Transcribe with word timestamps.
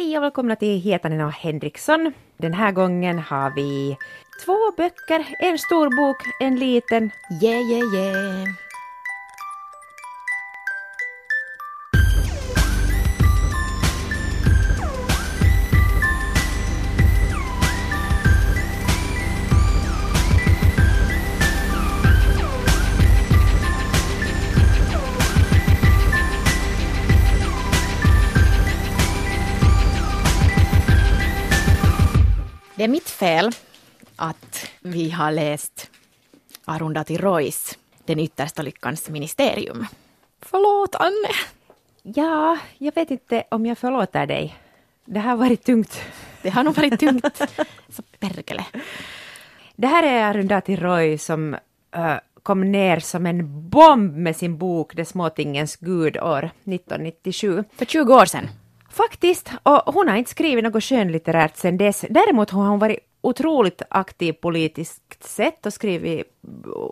Hej 0.00 0.16
och 0.16 0.22
välkomna 0.22 0.56
till 0.56 0.80
Hietanen 0.80 1.20
och 1.20 1.32
Henriksson. 1.32 2.12
Den 2.36 2.52
här 2.52 2.72
gången 2.72 3.18
har 3.18 3.50
vi 3.50 3.96
två 4.44 4.72
böcker, 4.76 5.26
en 5.40 5.58
stor 5.58 5.96
bok, 5.96 6.16
en 6.40 6.56
liten. 6.56 7.10
Yeah, 7.42 7.60
yeah, 7.70 7.94
yeah. 7.94 8.69
Det 32.80 32.84
är 32.84 32.88
mitt 32.88 33.10
fel 33.10 33.50
att 34.16 34.70
vi 34.80 35.10
har 35.10 35.32
läst 35.32 35.90
Arundhati 36.64 37.16
Roys 37.16 37.78
Den 38.04 38.18
yttersta 38.18 38.62
lyckans 38.62 39.08
ministerium. 39.08 39.86
Förlåt, 40.42 40.94
Anne. 40.94 41.34
Ja, 42.02 42.58
jag 42.78 42.94
vet 42.94 43.10
inte 43.10 43.44
om 43.48 43.66
jag 43.66 43.78
förlåter 43.78 44.26
dig. 44.26 44.58
Det 45.04 45.20
har 45.20 45.36
varit 45.36 45.64
tungt. 45.64 46.00
Det 46.42 46.50
har 46.50 46.64
nog 46.64 46.74
varit 46.74 47.00
tungt. 47.00 47.38
Så 47.88 48.02
perkele. 48.18 48.64
Det 49.76 49.86
här 49.86 50.02
är 50.02 50.24
Arundhati 50.24 50.76
Roy 50.76 51.18
som 51.18 51.54
uh, 51.96 52.16
kom 52.42 52.72
ner 52.72 53.00
som 53.00 53.26
en 53.26 53.68
bomb 53.68 54.16
med 54.16 54.36
sin 54.36 54.58
bok 54.58 54.96
Det 54.96 55.04
småtingens 55.04 55.76
gudår 55.76 56.44
1997. 56.44 57.64
För 57.76 57.84
20 57.84 58.14
år 58.14 58.26
sedan. 58.26 58.48
Faktiskt, 58.90 59.52
och 59.62 59.94
hon 59.94 60.08
har 60.08 60.16
inte 60.16 60.30
skrivit 60.30 60.64
något 60.64 60.84
skönlitterärt 60.84 61.56
sedan 61.56 61.76
dess. 61.76 62.04
Däremot 62.10 62.50
har 62.50 62.68
hon 62.68 62.78
varit 62.78 62.98
otroligt 63.20 63.82
aktiv 63.88 64.32
politiskt 64.32 65.24
sett 65.24 65.66
och 65.66 65.72
skrivit 65.72 66.26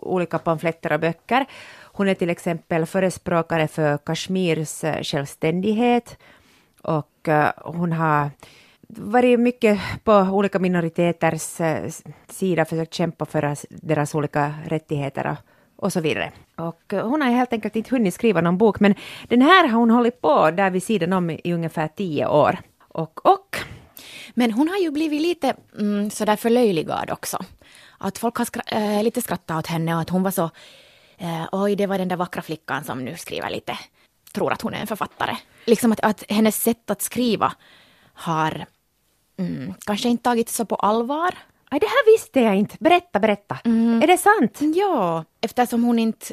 olika 0.01 0.39
pamfletter 0.39 0.93
och 0.93 0.99
böcker. 0.99 1.45
Hon 1.81 2.07
är 2.07 2.13
till 2.13 2.29
exempel 2.29 2.85
förespråkare 2.85 3.67
för 3.67 3.97
Kashmirs 3.97 4.83
eh, 4.83 5.03
självständighet 5.03 6.17
och 6.81 7.27
eh, 7.27 7.51
hon 7.57 7.93
har 7.93 8.29
varit 8.87 9.39
mycket 9.39 9.79
på 10.03 10.13
olika 10.13 10.59
minoriteters 10.59 11.61
eh, 11.61 11.91
sida, 12.27 12.65
försökt 12.65 12.93
kämpa 12.93 13.25
för 13.25 13.55
deras 13.69 14.15
olika 14.15 14.53
rättigheter 14.65 15.27
och, 15.27 15.37
och 15.79 15.93
så 15.93 16.01
vidare. 16.01 16.31
Och 16.55 16.93
eh, 16.93 17.07
hon 17.07 17.21
har 17.21 17.29
helt 17.29 17.53
enkelt 17.53 17.75
inte 17.75 17.95
hunnit 17.95 18.13
skriva 18.13 18.41
någon 18.41 18.57
bok, 18.57 18.79
men 18.79 18.95
den 19.27 19.41
här 19.41 19.67
har 19.67 19.79
hon 19.79 19.89
hållit 19.89 20.21
på 20.21 20.51
där 20.51 20.69
vid 20.69 20.83
sidan 20.83 21.13
om 21.13 21.29
i, 21.29 21.41
i 21.43 21.53
ungefär 21.53 21.87
tio 21.87 22.27
år. 22.27 22.59
Och, 22.87 23.25
och 23.25 23.57
Men 24.33 24.51
hon 24.51 24.69
har 24.69 24.77
ju 24.77 24.91
blivit 24.91 25.21
lite 25.21 25.55
mm, 25.79 26.09
sådär 26.09 26.35
förlöjligad 26.35 27.11
också. 27.11 27.37
Att 27.97 28.17
folk 28.17 28.35
har 28.35 28.45
skra 28.45 28.61
äh, 28.67 29.03
lite 29.03 29.21
skrattat 29.21 29.59
åt 29.59 29.67
henne 29.67 29.95
och 29.95 30.01
att 30.01 30.09
hon 30.09 30.23
var 30.23 30.31
så 30.31 30.49
äh, 31.17 31.45
oj, 31.51 31.75
det 31.75 31.87
var 31.87 31.97
den 31.97 32.07
där 32.07 32.15
vackra 32.15 32.41
flickan 32.41 32.83
som 32.83 33.05
nu 33.05 33.17
skriver 33.17 33.49
lite, 33.49 33.77
tror 34.33 34.53
att 34.53 34.61
hon 34.61 34.73
är 34.73 34.81
en 34.81 34.87
författare. 34.87 35.37
Liksom 35.65 35.91
att, 35.91 35.99
att 35.99 36.23
hennes 36.29 36.63
sätt 36.63 36.89
att 36.89 37.01
skriva 37.01 37.53
har 38.13 38.65
mm, 39.37 39.73
kanske 39.85 40.09
inte 40.09 40.23
tagits 40.23 40.55
så 40.55 40.65
på 40.65 40.75
allvar. 40.75 41.35
Aj, 41.69 41.79
det 41.79 41.85
här 41.85 42.13
visste 42.13 42.39
jag 42.39 42.55
inte. 42.55 42.75
Berätta, 42.79 43.19
berätta. 43.19 43.57
Är 44.03 44.07
det 44.07 44.17
sant? 44.17 44.59
Ja, 44.75 45.25
eftersom 45.41 45.83
hon 45.83 45.99
inte 45.99 46.25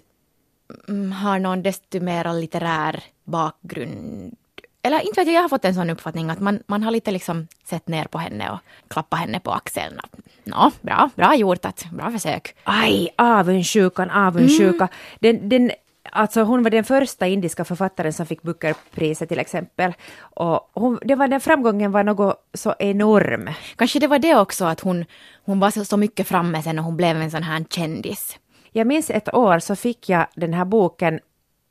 mm, 0.89 1.13
har 1.13 1.39
någon 1.39 1.63
desto 1.63 2.01
mer 2.01 2.41
litterär 2.41 3.05
bakgrund. 3.25 4.37
Eller 4.83 5.01
inte 5.01 5.21
vet 5.21 5.27
jag, 5.27 5.37
jag 5.37 5.43
har 5.43 5.49
fått 5.49 5.65
en 5.65 5.75
sån 5.75 5.91
uppfattning 5.91 6.31
att 6.31 6.41
man, 6.41 6.63
man 6.67 6.83
har 6.83 6.91
lite 6.91 7.11
liksom 7.11 7.49
sett 7.65 7.89
ner 7.89 8.05
på 8.05 8.19
henne 8.19 8.51
och 8.51 8.59
klappat 8.89 9.21
henne 9.21 9.41
på 9.41 9.53
axeln. 9.53 10.01
Nå, 10.45 10.71
bra, 10.81 11.11
bra 11.15 11.35
gjort, 11.35 11.65
att, 11.65 11.87
bra 11.91 12.11
försök. 12.11 12.55
Aj, 12.65 13.09
avundsjukan, 13.19 14.11
avundsjuka. 14.11 14.89
Den, 15.21 15.49
den, 15.49 15.71
alltså 16.13 16.43
hon 16.43 16.63
var 16.63 16.71
den 16.71 16.85
första 16.85 17.27
indiska 17.27 17.65
författaren 17.65 18.13
som 18.13 18.27
fick 18.27 18.43
Bookerpriset 18.43 19.29
till 19.29 19.39
exempel. 19.39 19.95
Och 20.19 20.71
hon, 20.75 20.99
det 21.03 21.15
var, 21.15 21.29
den 21.29 21.41
framgången 21.41 21.93
var 21.93 22.05
något 22.05 22.49
så 22.55 22.75
enorm. 22.79 23.51
Kanske 23.77 23.99
det 23.99 24.07
var 24.07 24.19
det 24.19 24.35
också 24.37 24.65
att 24.65 24.81
hon, 24.81 25.05
hon 25.45 25.61
var 25.61 25.71
så, 25.71 25.85
så 25.85 25.97
mycket 25.97 26.29
framme 26.29 26.63
sen 26.63 26.79
och 26.79 26.85
hon 26.85 26.97
blev 26.97 27.17
en 27.17 27.31
sån 27.31 27.43
här 27.43 27.65
kändis. 27.71 28.39
Jag 28.73 28.87
minns 28.87 29.11
ett 29.11 29.35
år 29.35 29.59
så 29.59 29.77
fick 29.77 30.09
jag 30.09 30.27
den 30.35 30.55
här 30.55 30.65
boken 30.65 31.21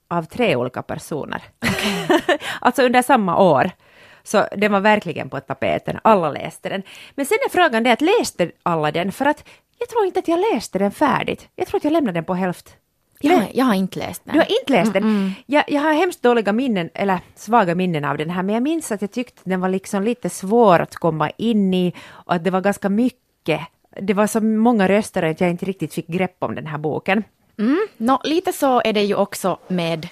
av 0.07 0.23
tre 0.23 0.55
olika 0.55 0.81
personer. 0.81 1.43
alltså 2.61 2.83
under 2.83 3.01
samma 3.01 3.37
år. 3.37 3.71
Så 4.23 4.47
den 4.57 4.71
var 4.71 4.79
verkligen 4.79 5.29
på 5.29 5.39
tapeten, 5.39 5.99
alla 6.03 6.31
läste 6.31 6.69
den. 6.69 6.83
Men 7.15 7.25
sen 7.25 7.37
är 7.45 7.49
frågan 7.49 7.83
det 7.83 7.91
att 7.91 8.01
läste 8.01 8.51
alla 8.63 8.91
den? 8.91 9.11
För 9.11 9.25
att 9.25 9.43
jag 9.79 9.89
tror 9.89 10.05
inte 10.05 10.19
att 10.19 10.27
jag 10.27 10.39
läste 10.53 10.79
den 10.79 10.91
färdigt. 10.91 11.49
Jag 11.55 11.67
tror 11.67 11.77
att 11.77 11.83
jag 11.83 11.93
lämnade 11.93 12.17
den 12.17 12.25
på 12.25 12.33
hälft. 12.33 12.77
Jag, 13.19 13.37
har- 13.37 13.47
jag 13.53 13.65
har 13.65 13.73
inte 13.73 13.99
läst 13.99 14.21
den. 14.25 14.33
Du 14.33 14.39
har 14.39 14.47
inte 14.61 14.73
läst 14.73 14.93
den? 14.93 15.33
Jag, 15.45 15.63
jag 15.67 15.81
har 15.81 15.93
hemskt 15.93 16.21
dåliga 16.21 16.53
minnen, 16.53 16.89
eller 16.93 17.19
svaga 17.35 17.75
minnen 17.75 18.05
av 18.05 18.17
den 18.17 18.29
här, 18.29 18.43
men 18.43 18.53
jag 18.55 18.63
minns 18.63 18.91
att 18.91 19.01
jag 19.01 19.11
tyckte 19.11 19.41
den 19.43 19.61
var 19.61 19.69
liksom 19.69 20.03
lite 20.03 20.29
svår 20.29 20.79
att 20.79 20.95
komma 20.95 21.29
in 21.29 21.73
i 21.73 21.93
och 22.09 22.33
att 22.33 22.43
det 22.43 22.51
var 22.51 22.61
ganska 22.61 22.89
mycket. 22.89 23.61
Det 24.01 24.13
var 24.13 24.27
så 24.27 24.41
många 24.41 24.87
röster 24.87 25.23
att 25.23 25.41
jag 25.41 25.49
inte 25.49 25.65
riktigt 25.65 25.93
fick 25.93 26.07
grepp 26.07 26.35
om 26.39 26.55
den 26.55 26.67
här 26.67 26.77
boken. 26.77 27.23
Mm. 27.59 27.87
Nå, 27.97 28.21
lite 28.23 28.53
så 28.53 28.81
är 28.85 28.93
det 28.93 29.03
ju 29.03 29.15
också 29.15 29.57
med 29.67 30.07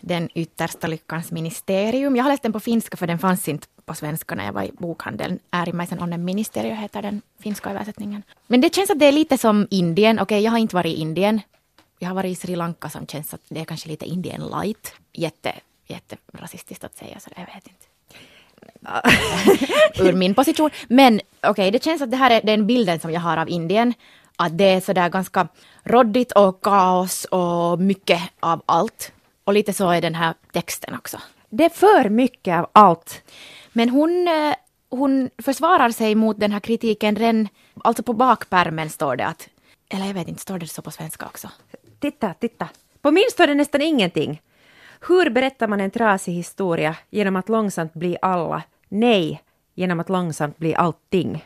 den 0.00 0.28
yttersta 0.34 0.86
lyckans 0.86 1.32
ministerium. 1.32 2.16
Jag 2.16 2.24
har 2.24 2.30
läst 2.30 2.42
den 2.42 2.52
på 2.52 2.60
finska 2.60 2.96
för 2.96 3.06
den 3.06 3.18
fanns 3.18 3.48
inte 3.48 3.66
på 3.86 3.94
svenska 3.94 4.34
när 4.34 4.44
jag 4.44 4.52
var 4.52 4.62
i 4.62 4.70
bokhandeln. 4.72 5.38
Äärimmäisen 5.50 6.00
onnen 6.02 6.24
ministeriö 6.24 6.74
heter 6.74 7.02
den 7.02 7.22
finska 7.42 7.70
översättningen. 7.70 8.22
Men 8.46 8.60
det 8.60 8.74
känns 8.74 8.90
att 8.90 8.98
det 8.98 9.06
är 9.06 9.12
lite 9.12 9.38
som 9.38 9.66
Indien. 9.70 10.18
Okej, 10.20 10.40
jag 10.42 10.50
har 10.50 10.58
inte 10.58 10.74
varit 10.76 10.96
i 10.96 11.00
Indien. 11.00 11.40
Jag 11.98 12.08
har 12.08 12.14
varit 12.14 12.32
i 12.32 12.34
Sri 12.34 12.56
Lanka 12.56 12.90
som 12.90 13.06
känns 13.06 13.34
att 13.34 13.40
det 13.48 13.60
är 13.60 13.64
kanske 13.64 13.88
lite 13.88 14.06
Indien 14.06 14.46
light. 14.46 14.94
Jätte, 15.12 15.54
jätte 15.86 16.16
rasistiskt 16.32 16.84
att 16.84 16.96
säga 16.96 17.20
så 17.20 17.30
jag 17.36 17.46
vet 17.54 17.66
inte. 17.66 17.86
Ur 20.08 20.12
min 20.12 20.34
position. 20.34 20.70
Men 20.88 21.20
okej, 21.42 21.70
det 21.70 21.84
känns 21.84 22.02
att 22.02 22.10
det 22.10 22.16
här 22.16 22.30
är 22.30 22.40
den 22.42 22.66
bilden 22.66 23.00
som 23.00 23.12
jag 23.12 23.20
har 23.20 23.36
av 23.36 23.48
Indien. 23.48 23.94
Att 24.36 24.58
det 24.58 24.64
är 24.64 24.80
sådär 24.80 25.08
ganska 25.08 25.48
råddigt 25.82 26.32
och 26.32 26.60
kaos 26.60 27.24
och 27.24 27.80
mycket 27.80 28.22
av 28.40 28.62
allt. 28.66 29.12
Och 29.44 29.54
lite 29.54 29.72
så 29.72 29.90
är 29.90 30.00
den 30.00 30.14
här 30.14 30.34
texten 30.52 30.94
också. 30.94 31.18
Det 31.50 31.64
är 31.64 31.70
för 31.70 32.08
mycket 32.08 32.58
av 32.58 32.70
allt. 32.72 33.22
Men 33.72 33.88
hon, 33.88 34.28
eh, 34.28 34.54
hon 34.90 35.30
försvarar 35.42 35.90
sig 35.90 36.14
mot 36.14 36.40
den 36.40 36.52
här 36.52 36.60
kritiken 36.60 37.16
redan, 37.16 37.48
alltså 37.84 38.02
på 38.02 38.12
bakpärmen 38.12 38.90
står 38.90 39.16
det 39.16 39.26
att, 39.26 39.48
eller 39.88 40.06
jag 40.06 40.14
vet 40.14 40.28
inte, 40.28 40.42
står 40.42 40.58
det 40.58 40.66
så 40.66 40.82
på 40.82 40.90
svenska 40.90 41.26
också? 41.26 41.48
Titta, 42.04 42.34
titta. 42.34 42.68
På 43.02 43.10
min 43.10 43.24
står 43.30 43.46
det 43.46 43.54
nästan 43.54 43.80
ingenting. 43.80 44.42
Hur 45.08 45.30
berättar 45.30 45.68
man 45.68 45.80
en 45.80 45.90
trasig 45.90 46.32
historia 46.32 46.96
genom 47.10 47.36
att 47.36 47.48
långsamt 47.48 47.94
bli 47.94 48.16
alla? 48.22 48.62
Nej, 48.88 49.42
genom 49.74 50.00
att 50.00 50.08
långsamt 50.08 50.58
bli 50.58 50.74
allting. 50.74 51.44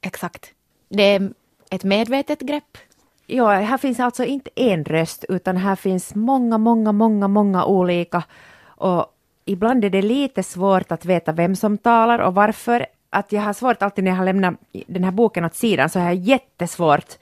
Exakt. 0.00 0.52
Det 0.88 1.02
är 1.02 1.32
ett 1.70 1.84
medvetet 1.84 2.40
grepp. 2.40 2.78
Ja, 3.26 3.50
här 3.50 3.78
finns 3.78 4.00
alltså 4.00 4.24
inte 4.24 4.50
en 4.56 4.84
röst, 4.84 5.24
utan 5.28 5.56
här 5.56 5.76
finns 5.76 6.14
många, 6.14 6.58
många, 6.58 6.92
många, 6.92 7.28
många 7.28 7.64
olika. 7.64 8.24
Och 8.64 9.06
ibland 9.44 9.84
är 9.84 9.90
det 9.90 10.02
lite 10.02 10.42
svårt 10.42 10.92
att 10.92 11.04
veta 11.04 11.32
vem 11.32 11.56
som 11.56 11.78
talar 11.78 12.18
och 12.18 12.34
varför. 12.34 12.86
Att 13.10 13.32
jag 13.32 13.42
har 13.42 13.52
svårt 13.52 13.82
alltid 13.82 14.04
när 14.04 14.10
jag 14.10 14.18
har 14.18 14.24
lämnat 14.24 14.54
den 14.86 15.04
här 15.04 15.10
boken 15.10 15.44
åt 15.44 15.54
sidan, 15.54 15.90
så 15.90 15.98
har 15.98 16.06
jag 16.06 16.14
jättesvårt 16.14 17.18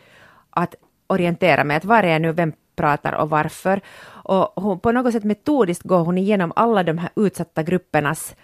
att 0.51 0.75
orientera 1.11 1.65
mig, 1.65 1.77
att 1.77 1.85
var 1.85 2.03
är 2.03 2.19
nu, 2.19 2.33
vem 2.33 2.53
pratar 2.77 3.13
och 3.13 3.31
varför. 3.31 3.81
Och 4.09 4.63
hon, 4.63 4.81
på 4.81 4.93
något 4.93 5.13
sätt 5.13 5.25
metodiskt 5.25 5.83
går 5.83 6.05
hon 6.05 6.19
igenom 6.19 6.53
alla 6.57 6.83
de 6.83 6.99
här 6.99 7.11
utsatta 7.17 7.63
gruppernas, 7.63 8.35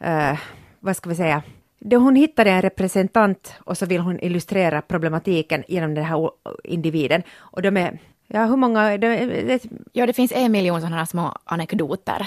eh, 0.00 0.38
vad 0.80 0.96
ska 0.96 1.08
vi 1.10 1.16
säga, 1.16 1.42
då 1.78 1.96
hon 1.96 2.16
hittade 2.16 2.50
en 2.50 2.62
representant 2.62 3.54
och 3.64 3.78
så 3.78 3.86
vill 3.86 4.00
hon 4.00 4.20
illustrera 4.20 4.82
problematiken 4.82 5.64
genom 5.68 5.94
den 5.94 6.04
här 6.04 6.30
individen. 6.64 7.22
Och 7.38 7.62
de 7.62 7.76
är, 7.76 7.98
ja 8.26 8.44
hur 8.44 8.56
många, 8.56 8.98
de, 8.98 9.26
det, 9.26 9.62
Ja, 9.92 10.06
det 10.06 10.12
finns 10.12 10.32
en 10.32 10.52
miljon 10.52 10.80
sådana 10.80 10.96
här 10.96 11.04
små 11.04 11.34
anekdoter. 11.44 12.26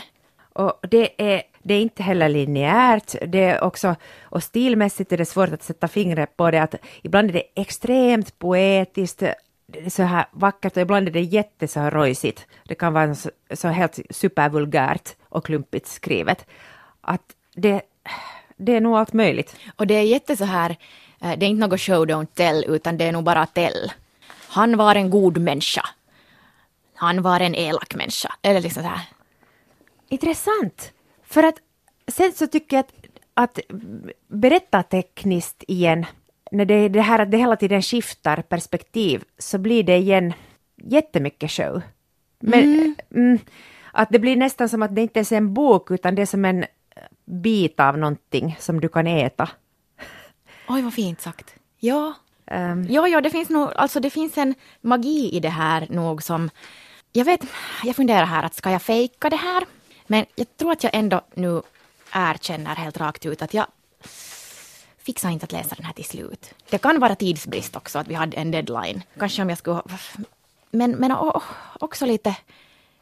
och 0.54 0.80
det 0.90 1.34
är, 1.34 1.42
det 1.64 1.74
är 1.74 1.82
inte 1.82 2.04
heller 2.04 2.30
linjärt, 2.30 3.16
det 3.28 3.44
är 3.44 3.64
också, 3.64 3.96
och 4.24 4.44
stilmässigt 4.44 5.12
är 5.12 5.18
det 5.18 5.26
svårt 5.26 5.54
att 5.54 5.64
sätta 5.64 5.88
fingret 5.88 6.38
på 6.38 6.52
det, 6.52 6.62
att 6.62 6.76
ibland 7.04 7.30
är 7.30 7.34
det 7.34 7.44
extremt 7.56 8.40
poetiskt, 8.40 9.24
så 9.90 10.04
här 10.04 10.26
vackert 10.32 10.78
och 10.78 10.82
ibland 10.82 11.08
är 11.08 11.12
det 11.12 11.22
jätte 11.22 11.68
så 11.68 11.80
här 11.80 11.92
rojsigt. 11.92 12.48
Det 12.64 12.76
kan 12.76 12.94
vara 12.94 13.16
så, 13.16 13.32
så 13.54 13.68
helt 13.68 14.00
supervulgärt 14.10 15.16
och 15.30 15.46
klumpigt 15.46 15.88
skrivet. 15.88 16.46
Att 17.02 17.36
det, 17.56 17.82
det 18.58 18.76
är 18.76 18.82
nog 18.82 18.96
allt 18.96 19.14
möjligt. 19.14 19.56
Och 19.76 19.88
det 19.88 19.94
är 19.94 20.02
jätte 20.02 20.38
så 20.38 20.46
här, 20.46 20.76
eh, 21.22 21.38
det 21.38 21.46
är 21.46 21.50
inte 21.50 21.68
något 21.68 21.82
show 21.82 22.06
don't 22.06 22.28
tell, 22.34 22.66
utan 22.68 22.98
det 22.98 23.06
är 23.06 23.12
nog 23.12 23.24
bara 23.24 23.46
tell. 23.46 23.92
Han 24.48 24.78
var 24.78 24.96
en 24.96 25.10
god 25.10 25.38
människa. 25.38 25.86
Han 26.96 27.22
var 27.22 27.40
en 27.40 27.56
elak 27.56 27.96
människa. 27.96 28.36
Eller 28.42 28.62
liksom 28.62 28.84
så 28.84 28.90
här. 28.90 29.02
Intressant. 30.10 30.92
För 31.24 31.44
att 31.44 31.56
sen 32.08 32.32
så 32.32 32.48
tycker 32.48 32.76
jag 32.76 32.86
att, 32.86 32.94
att 33.34 33.60
berättartekniskt 34.28 35.64
igen, 35.68 36.06
när 36.52 36.66
det 36.66 36.90
det 36.90 37.02
här 37.02 37.20
att 37.20 37.32
det 37.32 37.38
hela 37.38 37.56
tiden 37.56 37.82
skiftar 37.82 38.42
perspektiv, 38.42 39.24
så 39.38 39.58
blir 39.58 39.84
det 39.84 39.98
igen 39.98 40.34
jättemycket 40.84 41.52
show. 41.52 41.82
Men, 42.40 42.64
Mm. 42.64 42.96
mm, 43.16 43.40
att 43.92 44.10
det 44.10 44.20
blir 44.20 44.36
nästan 44.36 44.70
som 44.70 44.84
att 44.84 44.96
det 44.96 45.02
inte 45.02 45.20
ens 45.20 45.32
är 45.32 45.38
en 45.38 45.54
bok, 45.54 45.92
utan 45.92 46.16
det 46.16 46.22
är 46.22 46.26
som 46.26 46.46
en 46.46 46.66
bit 47.26 47.80
av 47.80 47.98
någonting 47.98 48.56
som 48.60 48.80
du 48.82 48.88
kan 48.90 49.08
äta. 49.08 49.50
Oj, 50.68 50.82
vad 50.82 50.94
fint 50.94 51.22
sagt. 51.22 51.56
Ja, 51.80 52.14
Ehm, 52.48 52.86
Jo, 52.90 53.08
jo, 53.08 53.22
det 53.22 53.30
finns 53.30 53.50
nog, 53.50 53.70
alltså 53.76 54.00
det 54.00 54.10
finns 54.10 54.38
en 54.38 54.56
magi 54.82 55.30
i 55.34 55.40
det 55.40 55.50
här 55.50 55.88
nog 55.90 56.24
som, 56.24 56.50
jag 57.12 57.26
vet, 57.26 57.42
jag 57.84 57.96
funderar 57.96 58.26
här 58.26 58.44
att 58.44 58.54
ska 58.54 58.72
jag 58.72 58.82
fejka 58.82 59.30
det 59.30 59.36
här? 59.36 59.64
Men 60.08 60.26
jag 60.36 60.58
tror 60.58 60.72
att 60.72 60.84
jag 60.84 60.96
ändå 60.96 61.22
nu 61.34 61.62
erkänner 62.12 62.76
helt 62.76 62.98
rakt 62.98 63.26
ut 63.26 63.42
att 63.42 63.54
jag 63.54 63.66
fixar 65.06 65.30
inte 65.30 65.44
att 65.44 65.52
läsa 65.52 65.76
den 65.76 65.86
här 65.86 65.94
till 65.94 66.06
slut. 66.06 66.54
Det 66.70 66.78
kan 66.78 67.00
vara 67.00 67.16
tidsbrist 67.16 67.76
också, 67.76 68.00
att 68.00 68.08
vi 68.08 68.14
hade 68.14 68.38
en 68.38 68.52
deadline. 68.52 69.02
Kanske 69.20 69.42
om 69.42 69.50
jag 69.50 69.58
skulle... 69.58 69.82
Men, 70.72 70.92
men 70.92 71.12
o- 71.12 71.42
också 71.80 72.06
lite... 72.06 72.36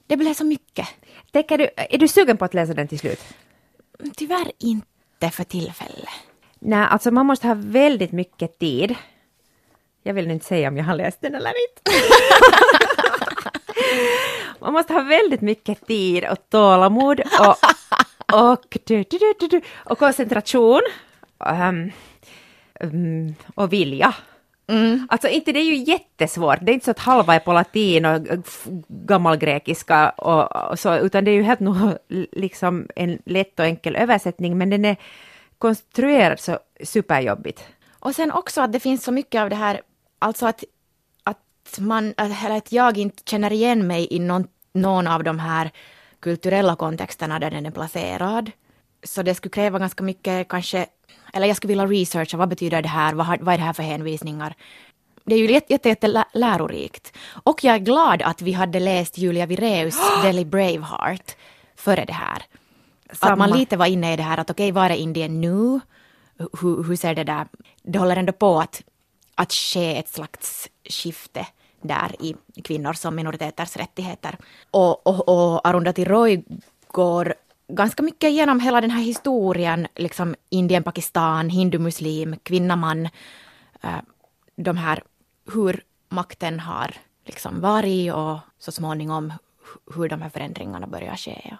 Det 0.08 0.18
blev 0.18 0.34
så 0.34 0.46
mycket. 0.46 0.88
tänker 1.32 1.58
du, 1.58 1.70
är 1.76 1.98
du 1.98 2.08
sugen 2.08 2.38
på 2.38 2.46
att 2.46 2.54
läsa 2.54 2.74
den 2.74 2.88
till 2.88 3.00
slut? 3.00 3.20
Tyvärr 4.16 4.52
inte 4.60 5.30
för 5.32 5.44
tillfället. 5.44 6.10
Nej, 6.60 6.88
alltså 6.90 7.12
man 7.12 7.26
måste 7.26 7.48
ha 7.48 7.56
väldigt 7.58 8.12
mycket 8.12 8.60
tid. 8.60 8.96
Jag 10.04 10.14
vill 10.14 10.32
inte 10.32 10.46
säga 10.46 10.68
om 10.68 10.78
jag 10.78 10.84
har 10.84 10.96
läst 10.96 11.22
den 11.22 11.36
eller 11.36 11.54
inte. 11.70 11.92
man 14.60 14.74
måste 14.74 14.94
ha 14.94 15.02
väldigt 15.02 15.42
mycket 15.42 15.88
tid 15.88 16.26
och 16.32 16.50
tålamod 16.50 17.20
och, 17.20 17.56
och, 18.52 18.78
du, 18.86 19.06
och 19.86 20.00
koncentration 20.00 20.82
ehm, 21.46 21.92
mm, 22.80 23.36
och 23.56 23.74
vilja. 23.74 24.16
Alltså 25.10 25.28
inte 25.28 25.52
det 25.52 25.60
är 25.60 25.64
ju 25.64 25.76
jättesvårt, 25.76 26.58
det 26.62 26.72
är 26.72 26.74
inte 26.74 26.86
så 26.86 26.92
att 26.92 27.00
halva 27.00 27.36
är 27.36 27.40
på 27.40 27.54
latin 27.54 28.06
och 28.06 28.22
gammalgrekiska 28.88 30.10
och, 30.10 30.72
och 30.72 30.80
så, 30.80 30.98
utan 30.98 31.26
det 31.26 31.32
är 31.32 31.36
ju 31.36 31.44
helt 31.44 31.60
nog 31.60 31.76
liksom 32.32 32.88
en 32.96 33.20
lätt 33.26 33.60
och 33.60 33.66
enkel 33.66 33.96
översättning, 33.96 34.58
men 34.58 34.70
den 34.70 34.86
är 34.86 34.96
konstruerad 35.58 36.40
så 36.40 36.60
superjobbigt. 36.84 37.64
Och 38.00 38.16
sen 38.16 38.32
också 38.32 38.62
att 38.62 38.72
det 38.72 38.80
finns 38.80 39.04
så 39.04 39.12
mycket 39.12 39.42
av 39.42 39.50
det 39.50 39.56
här, 39.56 39.82
alltså 40.20 40.48
att, 40.48 40.64
att 41.24 41.80
man, 41.80 42.14
eller 42.18 42.58
att 42.58 42.72
jag 42.72 42.98
inte 42.98 43.24
känner 43.26 43.54
igen 43.54 43.88
mig 43.88 44.08
i 44.12 44.20
någon, 44.20 44.48
någon 44.74 45.08
av 45.08 45.24
de 45.24 45.40
här 45.40 45.72
kulturella 46.20 46.76
kontexterna 46.76 47.40
där 47.40 47.52
den 47.52 47.66
är 47.66 47.72
placerad. 47.72 48.52
Så 49.04 49.24
det 49.24 49.36
skulle 49.36 49.52
kräva 49.52 49.80
ganska 49.80 50.04
mycket 50.04 50.48
kanske, 50.48 50.86
eller 51.34 51.48
jag 51.48 51.58
skulle 51.58 51.72
vilja 51.72 51.86
researcha, 51.86 52.38
vad 52.38 52.50
betyder 52.50 52.82
det 52.82 52.88
här, 52.88 53.14
vad, 53.14 53.26
har, 53.26 53.38
vad 53.42 53.54
är 53.54 53.58
det 53.58 53.64
här 53.64 53.74
för 53.74 53.84
hänvisningar? 53.84 54.56
Det 55.26 55.36
är 55.36 55.40
ju 55.40 55.52
jätte, 55.52 55.74
jätte, 55.74 55.90
jätte 55.90 56.26
lärorikt. 56.34 57.14
Och 57.44 57.64
jag 57.64 57.76
är 57.76 57.80
glad 57.80 58.22
att 58.22 58.42
vi 58.42 58.52
hade 58.52 58.80
läst 58.80 59.18
Julia 59.18 59.46
Vireus 59.46 59.98
Delhi 60.24 60.46
Braveheart 60.46 61.36
före 61.76 62.06
det 62.06 62.14
här. 62.14 62.44
Att 63.10 63.22
man 63.22 63.30
Samma. 63.30 63.56
lite 63.56 63.78
var 63.78 63.86
inne 63.86 64.14
i 64.14 64.18
det 64.18 64.24
här 64.24 64.38
att 64.38 64.50
okej, 64.50 64.72
var 64.72 64.90
är 64.90 64.96
Indien 64.96 65.42
nu? 65.42 65.80
Hur, 66.38 66.84
hur 66.84 66.96
ser 66.96 67.16
det 67.16 67.24
där? 67.24 67.48
Det 67.84 68.00
håller 68.00 68.16
ändå 68.16 68.34
på 68.34 68.60
att, 68.60 68.82
att 69.36 69.54
ske 69.54 70.00
ett 70.00 70.10
slags 70.10 70.70
skifte 70.90 71.48
där 71.82 72.16
i 72.20 72.36
kvinnors 72.64 72.98
som 72.98 73.16
minoriteters 73.16 73.78
rättigheter. 73.78 74.38
Och, 74.72 75.08
och, 75.08 75.30
och 75.30 75.68
Arundhati 75.68 76.06
Roy 76.06 76.44
går 76.88 77.36
ganska 77.76 78.04
mycket 78.04 78.32
genom 78.32 78.60
hela 78.60 78.82
den 78.82 78.92
här 78.92 79.04
historien, 79.04 79.88
liksom 79.96 80.36
Indien, 80.50 80.84
Pakistan, 80.84 81.50
hindu-muslim, 81.50 82.36
kvinna-man, 82.44 83.06
eh, 83.84 84.02
de 84.56 84.78
här, 84.78 85.04
hur 85.54 85.84
makten 86.10 86.60
har 86.60 86.96
liksom 87.26 87.62
varit 87.62 88.14
och 88.14 88.38
så 88.60 88.72
småningom 88.72 89.34
hur 89.96 90.10
de 90.10 90.22
här 90.22 90.30
förändringarna 90.30 90.88
börjar 90.88 91.16
ske. 91.16 91.58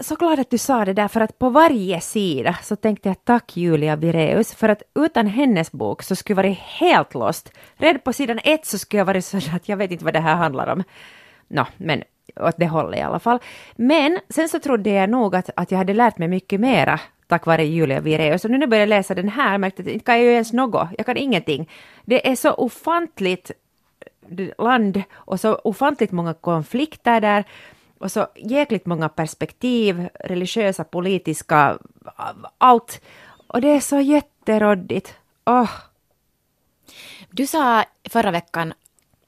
Så 0.00 0.14
glad 0.14 0.40
att 0.40 0.50
du 0.50 0.58
sa 0.58 0.84
det 0.84 0.92
där, 0.92 1.08
för 1.08 1.20
att 1.20 1.38
på 1.38 1.50
varje 1.50 2.00
sida 2.00 2.58
så 2.62 2.76
tänkte 2.76 3.08
jag 3.08 3.24
tack 3.24 3.56
Julia 3.56 3.96
Vireus, 3.96 4.54
för 4.54 4.68
att 4.68 4.82
utan 4.94 5.26
hennes 5.26 5.72
bok 5.72 6.02
så 6.02 6.16
skulle 6.16 6.32
jag 6.32 6.44
varit 6.44 6.58
helt 6.58 7.14
lost. 7.14 7.52
Redan 7.76 8.00
på 8.00 8.12
sidan 8.12 8.40
ett 8.44 8.66
så 8.66 8.78
skulle 8.78 9.00
jag 9.00 9.04
varit 9.04 9.24
så 9.24 9.36
att 9.36 9.68
jag 9.68 9.76
vet 9.76 9.90
inte 9.90 10.04
vad 10.04 10.14
det 10.14 10.20
här 10.20 10.34
handlar 10.34 10.66
om. 10.72 10.84
Nå, 11.48 11.66
men 11.76 12.02
åt 12.36 12.54
det 12.56 12.66
hållet 12.66 12.98
i 12.98 13.02
alla 13.02 13.18
fall. 13.18 13.38
Men 13.76 14.18
sen 14.28 14.48
så 14.48 14.58
trodde 14.58 14.90
jag 14.90 15.10
nog 15.10 15.36
att, 15.36 15.50
att 15.56 15.70
jag 15.70 15.78
hade 15.78 15.94
lärt 15.94 16.18
mig 16.18 16.28
mycket 16.28 16.60
mera 16.60 17.00
tack 17.30 17.46
vare 17.46 17.64
Julia 17.64 18.00
Vireus. 18.00 18.44
Och 18.44 18.50
nu 18.50 18.58
när 18.58 18.62
jag 18.62 18.70
började 18.70 18.90
läsa 18.90 19.14
den 19.14 19.28
här 19.28 19.58
märkte 19.58 19.82
jag 19.82 19.88
att 19.88 19.92
inte 19.92 20.04
kan 20.04 20.14
jag 20.14 20.24
ju 20.24 20.32
ens 20.32 20.52
något, 20.52 20.88
jag 20.98 21.06
kan 21.06 21.16
ingenting. 21.16 21.70
Det 22.04 22.30
är 22.30 22.36
så 22.36 22.52
ofantligt 22.52 23.50
eh, 24.38 24.64
land 24.64 25.02
och 25.12 25.40
så 25.40 25.54
ofantligt 25.54 26.12
många 26.12 26.34
konflikter 26.34 27.20
där 27.20 27.44
och 27.98 28.12
så 28.12 28.26
jäkligt 28.36 28.86
många 28.86 29.08
perspektiv, 29.08 30.08
religiösa, 30.14 30.84
politiska, 30.84 31.78
allt. 32.58 33.00
Och 33.46 33.60
det 33.60 33.68
är 33.68 33.80
så 33.80 34.00
jätteroddigt. 34.00 35.14
Oh. 35.46 35.70
Du 37.30 37.46
sa 37.46 37.84
förra 38.10 38.30
veckan 38.30 38.72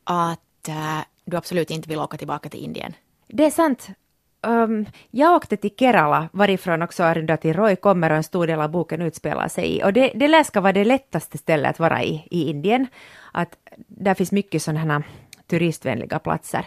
att 0.05 0.69
eh, 0.69 1.01
du 1.25 1.37
absolut 1.37 1.71
inte 1.71 1.89
vill 1.89 1.99
åka 1.99 2.17
tillbaka 2.17 2.49
till 2.49 2.65
Indien. 2.65 2.95
det 3.27 3.45
är 3.45 3.51
sant. 3.51 3.89
Um, 4.47 4.87
jag 5.11 5.37
åkte 5.37 5.57
till 5.57 5.71
Kerala, 5.79 6.29
varifrån 6.33 6.83
också 6.83 7.03
Arundhati 7.03 7.53
Roy 7.53 7.77
kommer 7.77 8.11
och 8.11 8.17
en 8.17 8.23
stor 8.23 8.47
del 8.47 8.61
av 8.61 8.71
boken 8.71 9.03
utspelar 9.03 9.49
sig 9.49 9.77
i. 9.77 9.85
Och 9.85 9.93
det, 9.93 10.13
det 10.15 10.29
lär 10.29 10.43
ska 10.43 10.61
vara 10.61 10.73
det 10.73 10.85
lättaste 10.85 11.39
stället 11.39 11.71
att 11.71 11.79
vara 11.79 12.03
i, 12.03 12.27
i 12.31 12.51
Indien. 12.51 12.87
Att 13.33 13.57
där 13.77 14.15
finns 14.15 14.33
mycket 14.33 14.63
sådana 14.63 14.81
här 14.81 15.03
turistvänliga 15.47 16.19
platser. 16.19 16.67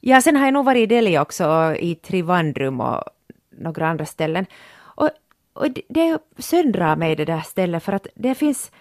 Ja, 0.00 0.20
sen 0.20 0.36
har 0.36 0.44
jag 0.44 0.54
nog 0.54 0.64
varit 0.64 0.82
i 0.82 0.86
Delhi 0.86 1.18
också, 1.18 1.48
och 1.48 1.76
i 1.76 1.94
Trivandrum 1.94 2.80
och 2.80 3.04
några 3.50 3.88
andra 3.88 4.06
ställen. 4.06 4.46
Och, 4.76 5.10
och 5.52 5.70
det, 5.70 5.82
det 5.88 6.18
söndrar 6.38 6.96
mig 6.96 7.16
det 7.16 7.24
där 7.24 7.40
stället 7.40 7.82
för 7.82 7.92
att 7.92 8.06
det 8.14 8.34
finns 8.34 8.72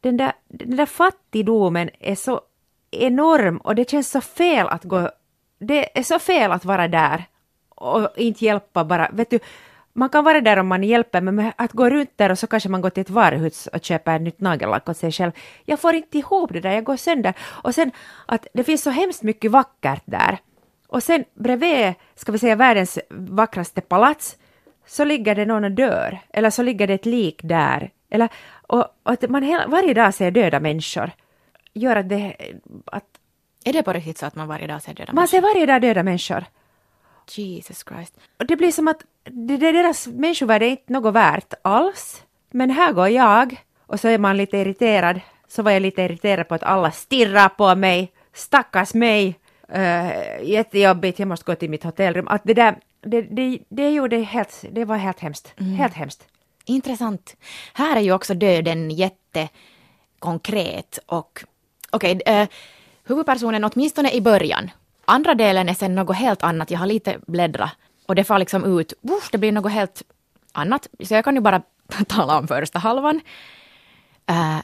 den 0.00 0.16
där, 0.16 0.32
den 0.48 0.76
där 0.76 0.86
fattigdomen 0.86 1.90
är 2.00 2.14
så 2.14 2.40
enorm 3.02 3.56
och 3.56 3.74
det 3.74 3.90
känns 3.90 4.10
så 4.10 4.20
fel 4.20 4.66
att 4.68 4.84
gå... 4.84 5.10
Det 5.58 5.98
är 5.98 6.02
så 6.02 6.18
fel 6.18 6.52
att 6.52 6.64
vara 6.64 6.88
där 6.88 7.24
och 7.68 8.08
inte 8.16 8.44
hjälpa 8.44 8.84
bara. 8.84 9.08
Vet 9.12 9.30
du, 9.30 9.38
man 9.92 10.08
kan 10.08 10.24
vara 10.24 10.40
där 10.40 10.56
om 10.56 10.66
man 10.66 10.84
hjälper, 10.84 11.20
men 11.20 11.52
att 11.56 11.72
gå 11.72 11.90
runt 11.90 12.10
där 12.16 12.30
och 12.30 12.38
så 12.38 12.46
kanske 12.46 12.68
man 12.68 12.80
går 12.80 12.90
till 12.90 13.00
ett 13.00 13.10
varuhus 13.10 13.66
och 13.66 13.84
köper 13.84 14.16
ett 14.16 14.22
nytt 14.22 14.40
nagellack 14.40 14.88
åt 14.88 14.96
sig 14.96 15.12
själv. 15.12 15.32
Jag 15.64 15.80
får 15.80 15.94
inte 15.94 16.18
ihop 16.18 16.52
det 16.52 16.60
där, 16.60 16.72
jag 16.72 16.84
går 16.84 16.96
sönder. 16.96 17.34
Och 17.40 17.74
sen 17.74 17.90
att 18.26 18.46
det 18.54 18.64
finns 18.64 18.82
så 18.82 18.90
hemskt 18.90 19.22
mycket 19.22 19.50
vackert 19.50 20.02
där. 20.04 20.38
Och 20.88 21.02
sen 21.02 21.24
bredvid, 21.34 21.94
ska 22.14 22.32
vi 22.32 22.38
säga 22.38 22.56
världens 22.56 22.98
vackraste 23.10 23.80
palats, 23.80 24.36
så 24.86 25.04
ligger 25.04 25.34
det 25.34 25.44
någon 25.44 25.64
och 25.64 25.70
dör. 25.70 26.18
Eller 26.30 26.50
så 26.50 26.62
ligger 26.62 26.86
det 26.86 26.94
ett 26.94 27.06
lik 27.06 27.40
där. 27.42 27.90
Eller, 28.10 28.28
och, 28.66 28.80
och 29.02 29.12
att 29.12 29.30
man 29.30 29.42
hela, 29.42 29.66
varje 29.66 29.94
dag 29.94 30.14
ser 30.14 30.30
döda 30.30 30.60
människor 30.60 31.10
gör 31.74 31.96
att 31.96 32.08
det... 32.08 32.36
Att 32.86 33.04
Är 33.64 33.72
det 33.72 33.82
på 33.82 33.92
riktigt 33.92 34.18
så 34.18 34.26
att 34.26 34.34
man 34.34 34.48
varje 34.48 34.66
dag 34.66 34.82
ser 34.82 34.94
döda 34.94 35.12
man 35.12 35.14
människor? 35.14 35.36
ser 35.36 35.42
varje 35.42 35.66
dag 35.66 35.82
döda 35.82 36.02
människor. 36.02 36.44
Jesus 37.30 37.84
Christ. 37.88 38.18
Och 38.38 38.46
det 38.46 38.56
blir 38.56 38.72
som 38.72 38.88
att 38.88 39.04
det, 39.24 39.56
det, 39.56 39.72
deras 39.72 40.06
människovärde 40.06 40.66
är 40.66 40.70
inte 40.70 40.92
något 40.92 41.14
värt 41.14 41.54
alls. 41.62 42.22
Men 42.50 42.70
här 42.70 42.92
går 42.92 43.08
jag 43.08 43.64
och 43.86 44.00
så 44.00 44.08
är 44.08 44.18
man 44.18 44.36
lite 44.36 44.58
irriterad. 44.58 45.20
Så 45.48 45.62
var 45.62 45.70
jag 45.70 45.82
lite 45.82 46.02
irriterad 46.02 46.48
på 46.48 46.54
att 46.54 46.62
alla 46.62 46.90
stirrar 46.90 47.48
på 47.48 47.74
mig. 47.74 48.12
Stackars 48.32 48.94
mig. 48.94 49.38
Uh, 49.74 50.42
jättejobbigt, 50.42 51.18
jag 51.18 51.28
måste 51.28 51.44
gå 51.44 51.54
till 51.54 51.70
mitt 51.70 51.84
hotellrum. 51.84 52.28
Att 52.28 52.42
det 52.44 52.54
där, 52.54 52.76
det, 53.00 53.22
det, 53.22 53.58
det 53.68 53.90
gjorde 53.90 54.16
helt, 54.16 54.64
det 54.70 54.84
var 54.84 54.96
helt 54.96 55.20
hemskt. 55.20 55.54
Helt 55.78 55.94
hemskt. 55.94 56.26
Intressant. 56.64 57.36
Här 57.72 57.96
är 57.96 58.00
ju 58.00 58.12
också 58.12 58.34
döden 58.34 58.90
jättekonkret 58.90 60.98
och 61.06 61.44
okej, 61.94 62.22
eh, 62.26 62.48
huvudpersonen 63.04 63.64
åtminstone 63.64 64.12
i 64.12 64.20
början. 64.20 64.70
Andra 65.04 65.34
delen 65.34 65.68
är 65.68 65.74
sen 65.74 65.94
något 65.94 66.16
helt 66.16 66.42
annat. 66.42 66.70
Jag 66.70 66.78
har 66.78 66.86
lite 66.86 67.18
bläddrat 67.26 67.70
och 68.06 68.14
det 68.14 68.24
far 68.24 68.38
liksom 68.38 68.78
ut. 68.78 68.92
Uff, 69.02 69.30
det 69.32 69.38
blir 69.38 69.52
något 69.52 69.72
helt 69.72 70.02
annat. 70.52 70.88
Så 71.04 71.14
jag 71.14 71.24
kan 71.24 71.34
ju 71.34 71.40
bara 71.40 71.62
tala 72.08 72.38
om 72.38 72.48
första 72.48 72.78
halvan. 72.78 73.20
Eh, 74.26 74.58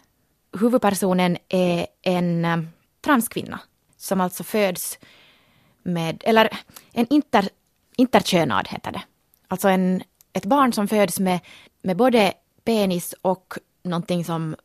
huvudpersonen 0.61 1.37
är 1.49 1.87
en 2.03 2.45
eh, 2.45 2.59
transkvinna 3.05 3.61
som 3.97 4.21
alltså 4.21 4.45
föds 4.45 4.99
med, 5.83 6.23
eller 6.27 6.49
en 6.93 7.07
inter, 7.11 7.49
interkönad 7.97 8.69
heter 8.69 8.93
det. 8.93 9.03
Alltså 9.49 9.69
en, 9.69 10.03
ett 10.33 10.45
barn 10.45 10.73
som 10.73 10.89
föds 10.89 11.21
med, 11.21 11.41
med 11.83 11.97
både 11.97 12.33
penis 12.65 13.15
och 13.23 13.55
någonting 13.83 14.25
som 14.25 14.57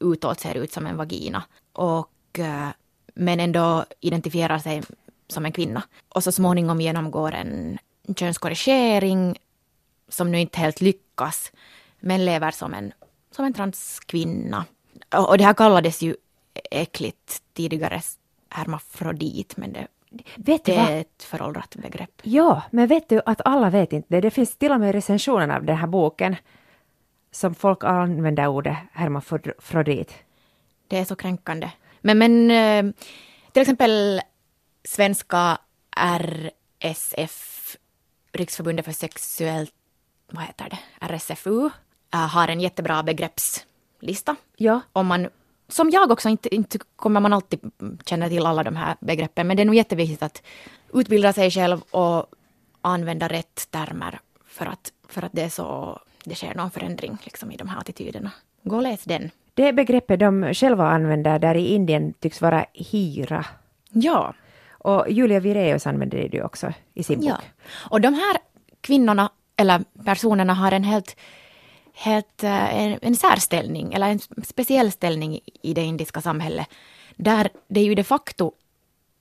utåt 0.00 0.40
ser 0.40 0.54
ut 0.54 0.72
som 0.72 0.86
en 0.86 0.96
vagina. 0.96 1.42
Och, 1.78 2.38
eh, 2.38 2.68
men 3.14 3.40
ändå 3.40 3.84
identifierar 4.00 4.58
sig 4.58 4.82
som 5.28 5.44
en 5.44 5.52
kvinna. 5.52 5.82
Och 6.08 6.24
så 6.24 6.32
småningom 6.32 6.80
genomgår 6.80 7.32
en 7.34 7.78
könskorrigering 8.16 9.38
som 10.08 10.30
nu 10.30 10.40
inte 10.40 10.58
helt 10.58 10.80
lyckas, 10.80 11.52
men 12.00 12.24
lever 12.24 12.50
som 12.50 12.74
en, 12.74 12.92
som 13.30 13.44
en 13.44 13.52
transkvinna. 13.52 14.64
Och, 15.14 15.28
och 15.28 15.38
det 15.38 15.44
här 15.44 15.54
kallades 15.54 16.02
ju 16.02 16.16
äckligt 16.70 17.42
tidigare 17.52 18.00
hermafrodit, 18.50 19.56
men 19.56 19.72
det, 19.72 19.86
Vet 20.36 20.64
det 20.64 20.74
är 20.74 21.00
ett 21.00 21.22
föråldrat 21.22 21.76
begrepp. 21.76 22.20
Ja, 22.22 22.62
men 22.70 22.86
vet 22.86 23.08
du 23.08 23.20
att 23.26 23.40
alla 23.44 23.70
vet 23.70 23.92
inte 23.92 24.08
det. 24.10 24.20
Det 24.20 24.30
finns 24.30 24.56
till 24.56 24.72
och 24.72 24.80
med 24.80 24.92
recensioner 24.92 25.56
av 25.56 25.64
den 25.64 25.76
här 25.76 25.86
boken 25.86 26.36
som 27.30 27.54
folk 27.54 27.84
använder 27.84 28.46
ordet 28.46 28.76
hermafrodit. 28.92 30.14
Det 30.88 30.98
är 30.98 31.04
så 31.04 31.16
kränkande. 31.16 31.70
Men, 32.00 32.18
men 32.18 32.50
eh, 32.50 32.92
till 33.52 33.62
exempel 33.62 34.20
svenska 34.84 35.58
RSF, 35.96 37.76
Riksförbundet 38.32 38.84
för 38.84 38.92
sexuellt, 38.92 39.74
vad 40.32 40.44
heter 40.44 40.68
det, 40.70 41.06
RSFU, 41.06 41.70
äh, 42.14 42.28
har 42.28 42.48
en 42.48 42.60
jättebra 42.60 43.02
begreppslista. 43.02 44.36
Ja, 44.56 44.80
Om 44.92 45.06
man, 45.06 45.28
som 45.68 45.90
jag 45.90 46.10
också, 46.10 46.28
inte, 46.28 46.54
inte 46.54 46.78
kommer 46.96 47.20
man 47.20 47.32
alltid 47.32 47.60
känna 48.04 48.28
till 48.28 48.46
alla 48.46 48.62
de 48.62 48.76
här 48.76 48.96
begreppen, 49.00 49.46
men 49.46 49.56
det 49.56 49.62
är 49.62 49.64
nog 49.64 49.74
jätteviktigt 49.74 50.22
att 50.22 50.42
utbilda 50.94 51.32
sig 51.32 51.50
själv 51.50 51.80
och 51.90 52.26
använda 52.80 53.28
rätt 53.28 53.70
termer 53.70 54.20
för 54.46 54.66
att, 54.66 54.92
för 55.08 55.24
att 55.24 55.32
det, 55.32 55.42
är 55.42 55.48
så, 55.48 56.00
det 56.24 56.34
sker 56.34 56.54
någon 56.54 56.70
förändring 56.70 57.18
liksom, 57.24 57.52
i 57.52 57.56
de 57.56 57.68
här 57.68 57.78
attityderna. 57.78 58.30
Gå 58.62 58.76
och 58.76 58.82
läs 58.82 59.04
den. 59.04 59.30
Det 59.58 59.72
begreppet 59.72 60.20
de 60.20 60.54
själva 60.54 60.88
använder 60.88 61.38
där 61.38 61.54
i 61.54 61.74
Indien 61.74 62.12
tycks 62.12 62.40
vara 62.40 62.66
hira. 62.72 63.46
Ja, 63.90 64.34
Och 64.70 65.10
Julia 65.10 65.40
Vireus 65.40 65.86
använder 65.86 66.28
det 66.28 66.42
också 66.42 66.72
i 66.94 67.02
sin 67.02 67.20
bok. 67.20 67.28
Ja. 67.28 67.38
Och 67.90 68.00
de 68.00 68.14
här 68.14 68.36
kvinnorna, 68.80 69.30
eller 69.56 69.84
personerna, 70.04 70.54
har 70.54 70.72
en 70.72 70.84
helt, 70.84 71.16
helt 71.94 72.44
eh, 72.44 72.82
en, 72.82 72.98
en 73.02 73.16
särställning, 73.16 73.92
eller 73.92 74.08
en 74.08 74.44
speciell 74.44 74.92
ställning 74.92 75.40
i 75.62 75.74
det 75.74 75.82
indiska 75.82 76.20
samhället, 76.20 76.66
där 77.16 77.48
det 77.68 77.80
ju 77.80 77.94
de 77.94 78.04
facto 78.04 78.52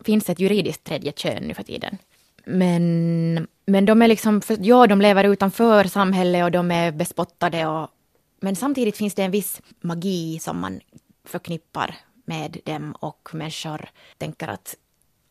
finns 0.06 0.30
ett 0.30 0.40
juridiskt 0.40 0.84
tredje 0.84 1.12
kön 1.12 1.44
nu 1.44 1.54
för 1.54 1.64
tiden. 1.64 1.98
Men, 2.46 3.48
men 3.66 3.86
de 3.86 4.02
är 4.02 4.08
liksom, 4.08 4.42
ja, 4.60 4.88
de 4.88 5.02
lever 5.02 5.24
utanför 5.24 5.84
samhället 5.84 6.44
och 6.44 6.52
de 6.52 6.72
är 6.72 6.92
bespottade 6.92 7.68
och 7.68 7.90
men 8.40 8.56
samtidigt 8.56 8.98
finns 8.98 9.16
det 9.16 9.24
en 9.24 9.32
viss 9.32 9.62
magi 9.82 10.40
som 10.40 10.60
man 10.60 10.80
förknippar 11.24 11.96
med 12.26 12.58
dem 12.66 12.92
och 13.00 13.30
människor 13.34 13.90
tänker 14.18 14.48
att, 14.48 14.76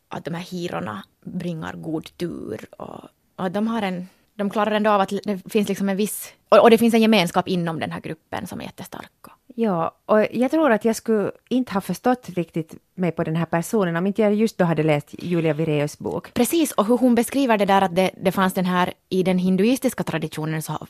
att 0.07 0.25
de 0.25 0.33
här 0.33 0.43
hirorna 0.43 1.03
bringar 1.25 1.73
god 1.73 2.17
tur 2.17 2.67
och, 2.81 3.09
och 3.35 3.51
de 3.51 3.67
har 3.67 3.81
en 3.81 4.07
de 4.37 4.49
klarar 4.49 4.71
ändå 4.71 4.89
av 4.89 5.01
att 5.01 5.13
det 5.23 5.51
finns 5.51 5.67
liksom 5.67 5.89
en 5.89 5.97
viss... 5.97 6.33
Och, 6.49 6.69
det 6.69 6.77
finns 6.77 6.93
en 6.93 7.01
gemenskap 7.01 7.47
inom 7.47 7.79
den 7.79 7.91
här 7.91 8.01
gruppen 8.01 8.47
som 8.47 8.61
är 8.61 8.65
jättestark. 8.65 9.11
Ja, 9.55 9.95
och 10.05 10.27
jag 10.31 10.51
tror 10.51 10.71
att 10.71 10.85
jag 10.85 10.95
skulle 10.95 11.31
inte 11.49 11.73
ha 11.73 11.81
förstått 11.81 12.29
riktigt 12.29 12.75
mig 12.95 13.11
på 13.11 13.23
den 13.23 13.35
här 13.35 13.45
personen 13.45 13.95
om 13.95 14.07
inte 14.07 14.21
jag 14.21 14.33
just 14.33 14.57
då 14.57 14.65
hade 14.65 14.83
läst 14.83 15.15
Julia 15.19 15.53
Vireus 15.53 15.99
bok. 15.99 16.33
Precis, 16.33 16.71
och 16.71 16.85
hur 16.85 16.97
hon 16.97 17.15
beskriver 17.15 17.57
det 17.57 17.65
där 17.65 17.81
att 17.81 17.95
det, 17.95 18.11
det 18.21 18.31
fanns 18.31 18.53
den 18.53 18.65
här 18.65 18.93
i 19.09 19.23
den 19.23 19.37
hinduistiska 19.37 20.03
traditionen 20.03 20.61
så, 20.61 20.87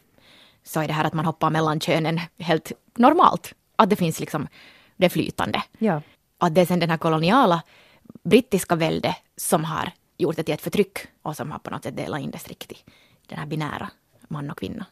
så 0.67 0.79
är 0.81 0.87
det 0.87 0.93
här 0.93 1.03
att 1.03 1.13
man 1.13 1.25
hoppar 1.25 1.49
mellan 1.49 1.79
könen 1.79 2.19
helt 2.39 2.71
normalt. 2.95 3.53
Att 3.75 3.89
det 3.89 3.95
finns 3.95 4.19
liksom, 4.19 4.47
det 4.97 5.09
flytande. 5.09 5.63
Ja. 5.77 6.01
Att 6.37 6.55
det 6.55 6.61
är 6.61 6.65
sen 6.65 6.79
den 6.79 6.89
här 6.89 6.97
koloniala 6.97 7.63
brittiska 8.23 8.75
välde 8.75 9.15
som 9.37 9.63
har 9.63 9.91
gjort 10.17 10.35
det 10.35 10.43
till 10.43 10.53
ett 10.53 10.61
förtryck 10.61 10.97
och 11.21 11.35
som 11.35 11.51
har 11.51 11.59
på 11.59 11.69
något 11.69 11.83
sätt 11.83 11.97
delat 11.97 12.21
in 12.21 12.31
det 12.31 12.37
strikt 12.37 12.71
i 12.71 12.75
den 13.27 13.39
här 13.39 13.45
binära 13.45 13.89
man 14.27 14.51
och 14.51 14.59
kvinna. 14.59 14.85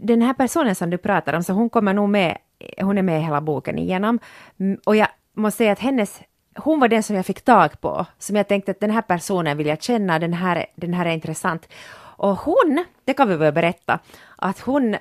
Den 0.00 0.22
här 0.22 0.34
personen 0.34 0.74
som 0.74 0.90
du 0.90 0.98
pratar 0.98 1.32
om, 1.32 1.42
så 1.42 1.52
hon 1.52 1.70
kommer 1.70 1.94
nog 1.94 2.08
med, 2.08 2.38
hon 2.80 2.98
är 2.98 3.02
med 3.02 3.22
hela 3.22 3.40
boken 3.40 3.78
igenom. 3.78 4.18
Mm, 4.58 4.80
Och 4.84 4.96
jag 4.96 5.08
måste 5.34 5.56
säga 5.58 5.72
att 5.72 5.78
hennes, 5.78 6.20
hon 6.56 6.80
var 6.80 6.88
den 6.88 7.02
som 7.02 7.16
jag 7.16 7.26
fick 7.26 7.40
tag 7.44 7.80
på, 7.80 8.06
som 8.18 8.36
jag 8.36 8.48
tänkte 8.48 8.70
att 8.70 8.80
den 8.80 8.90
här 8.90 9.02
personen 9.02 9.56
vill 9.56 9.66
jag 9.66 9.82
känna, 9.82 10.18
den 10.18 10.32
här, 10.32 10.66
den 10.74 10.94
här 10.94 11.06
är 11.06 11.10
intressant. 11.10 11.68
Och 12.16 12.36
hon, 12.36 12.84
det 13.04 13.14
kan 13.14 13.28
vi 13.28 13.36
väl 13.36 13.52
berätta, 13.52 13.98
att 14.36 14.60
hon 14.60 14.96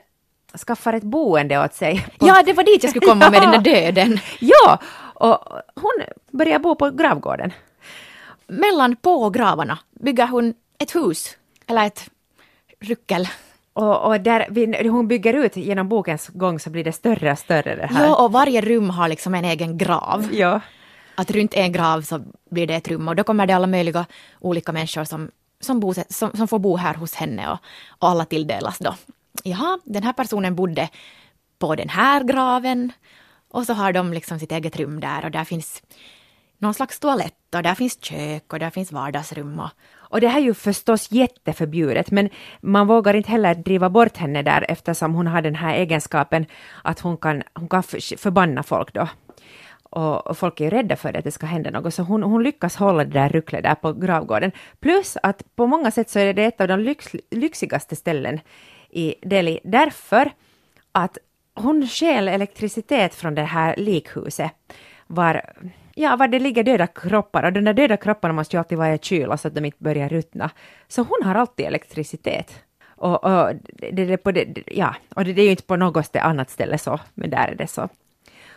skaffar 0.67 0.93
ett 0.93 1.03
boende 1.03 1.63
åt 1.63 1.73
sig. 1.73 2.05
på- 2.19 2.27
Ja, 2.27 2.43
det 2.45 2.53
var 2.53 2.63
dit 2.63 2.83
jag 2.83 2.89
skulle 2.89 3.05
komma 3.07 3.29
med 3.29 3.41
den 3.41 3.51
där 3.51 3.59
döden. 3.73 4.19
Ja, 4.39 4.79
och 5.13 5.37
hon 5.75 6.01
börjar 6.31 6.59
bo 6.59 6.75
på 6.75 6.89
gravgården. 6.89 7.53
Mellan 8.47 8.95
på 8.95 9.29
gravarna 9.29 9.79
bygger 9.91 10.27
hon 10.27 10.53
ett 10.79 10.95
hus, 10.95 11.37
eller 11.67 11.85
ett 11.85 12.09
ruckel. 12.79 13.27
Och, 13.73 14.05
och 14.07 14.21
där 14.21 14.47
vi, 14.49 14.87
hon 14.87 15.07
bygger 15.07 15.33
ut 15.33 15.55
genom 15.57 15.89
bokens 15.89 16.27
gång 16.27 16.59
så 16.59 16.69
blir 16.69 16.83
det 16.83 16.91
större 16.91 17.31
och 17.31 17.39
större 17.39 17.75
det 17.75 17.85
här. 17.87 18.05
Ja, 18.05 18.23
och 18.25 18.31
varje 18.31 18.61
rum 18.61 18.89
har 18.89 19.07
liksom 19.07 19.35
en 19.35 19.45
egen 19.45 19.77
grav. 19.77 20.27
Ja. 20.31 20.59
Att 21.15 21.31
runt 21.31 21.53
en 21.53 21.71
grav 21.71 22.01
så 22.01 22.21
blir 22.51 22.67
det 22.67 22.75
ett 22.75 22.87
rum 22.87 23.07
och 23.07 23.15
då 23.15 23.23
kommer 23.23 23.47
det 23.47 23.55
alla 23.55 23.67
möjliga 23.67 24.05
olika 24.39 24.71
människor 24.71 25.03
som, 25.03 25.31
som, 25.65 25.79
bo, 25.79 25.93
som, 26.09 26.31
som 26.31 26.47
får 26.47 26.59
bo 26.59 26.77
här 26.77 26.93
hos 26.93 27.15
henne 27.15 27.51
och, 27.51 27.59
och 27.99 28.09
alla 28.09 28.25
tilldelas 28.25 28.77
då. 28.79 28.95
Jaha, 29.43 29.79
den 29.83 30.03
här 30.03 30.13
personen 30.13 30.55
bodde 30.55 30.89
på 31.59 31.75
den 31.75 31.89
här 31.89 32.23
graven 32.23 32.91
och 33.49 33.65
så 33.65 33.73
har 33.73 33.93
de 33.93 34.13
liksom 34.13 34.39
sitt 34.39 34.51
eget 34.51 34.75
rum 34.75 34.99
där 34.99 35.25
och 35.25 35.31
där 35.31 35.43
finns 35.43 35.81
någon 36.57 36.73
slags 36.73 36.99
toalett 36.99 37.55
och 37.55 37.63
där 37.63 37.75
finns 37.75 37.97
kök 38.01 38.53
och 38.53 38.59
där 38.59 38.69
finns 38.69 38.91
vardagsrum 38.91 39.59
och 39.59 39.69
Och 40.15 40.21
det 40.21 40.27
här 40.27 40.39
är 40.39 40.43
ju 40.43 40.53
förstås 40.53 41.11
jätteförbjudet, 41.11 42.11
men 42.11 42.29
man 42.61 42.87
vågar 42.87 43.13
inte 43.13 43.31
heller 43.31 43.55
driva 43.55 43.89
bort 43.89 44.17
henne 44.17 44.41
där 44.41 44.65
eftersom 44.69 45.13
hon 45.13 45.27
har 45.27 45.41
den 45.41 45.55
här 45.55 45.73
egenskapen 45.75 46.45
att 46.83 46.99
hon 46.99 47.17
kan, 47.17 47.43
hon 47.53 47.69
kan 47.69 47.83
förbanna 47.83 48.63
folk 48.63 48.93
då. 48.93 49.07
Och, 49.95 50.27
och 50.27 50.37
folk 50.37 50.61
är 50.61 50.65
ju 50.65 50.69
rädda 50.69 50.95
för 50.95 51.17
att 51.17 51.23
det 51.23 51.31
ska 51.31 51.45
hända 51.45 51.69
något, 51.69 51.93
så 51.93 52.03
hon, 52.03 52.23
hon 52.23 52.43
lyckas 52.43 52.75
hålla 52.75 53.03
det 53.03 53.11
där 53.11 53.29
rucklet 53.29 53.63
där 53.63 53.75
på 53.75 53.93
gravgården. 53.93 54.51
Plus 54.79 55.17
att 55.23 55.55
på 55.55 55.67
många 55.67 55.91
sätt 55.91 56.09
så 56.09 56.19
är 56.19 56.33
det 56.33 56.43
ett 56.43 56.61
av 56.61 56.67
de 56.67 56.79
lyx, 56.79 57.15
lyxigaste 57.31 57.95
ställen 57.95 58.39
i 58.89 59.15
Delhi, 59.21 59.59
därför 59.63 60.31
att 60.91 61.17
hon 61.53 61.87
stjäl 61.87 62.27
elektricitet 62.27 63.15
från 63.15 63.35
det 63.35 63.43
här 63.43 63.75
likhuset 63.77 64.51
var, 65.07 65.41
ja, 65.95 66.15
var 66.15 66.27
det 66.27 66.39
ligger 66.39 66.63
döda 66.63 66.87
kroppar 66.87 67.43
och 67.43 67.53
de 67.53 67.61
där 67.61 67.73
döda 67.73 67.97
kropparna 67.97 68.33
måste 68.33 68.55
ju 68.55 68.59
alltid 68.59 68.77
vara 68.77 68.93
i 68.93 68.99
kyla 69.01 69.37
så 69.37 69.47
att 69.47 69.55
de 69.55 69.65
inte 69.65 69.83
börjar 69.83 70.09
ruttna. 70.09 70.49
Så 70.87 71.01
hon 71.01 71.27
har 71.27 71.35
alltid 71.35 71.65
elektricitet. 71.65 72.63
Och, 72.95 73.23
och, 73.23 73.51
det, 73.91 74.05
det, 74.05 74.17
på 74.17 74.31
det, 74.31 74.63
ja, 74.65 74.95
och 75.15 75.25
det, 75.25 75.33
det 75.33 75.41
är 75.41 75.45
ju 75.45 75.51
inte 75.51 75.63
på 75.63 75.75
något 75.75 76.15
annat 76.15 76.49
ställe 76.49 76.77
så, 76.77 76.99
men 77.13 77.29
där 77.29 77.47
är 77.47 77.55
det 77.55 77.67
så. 77.67 77.89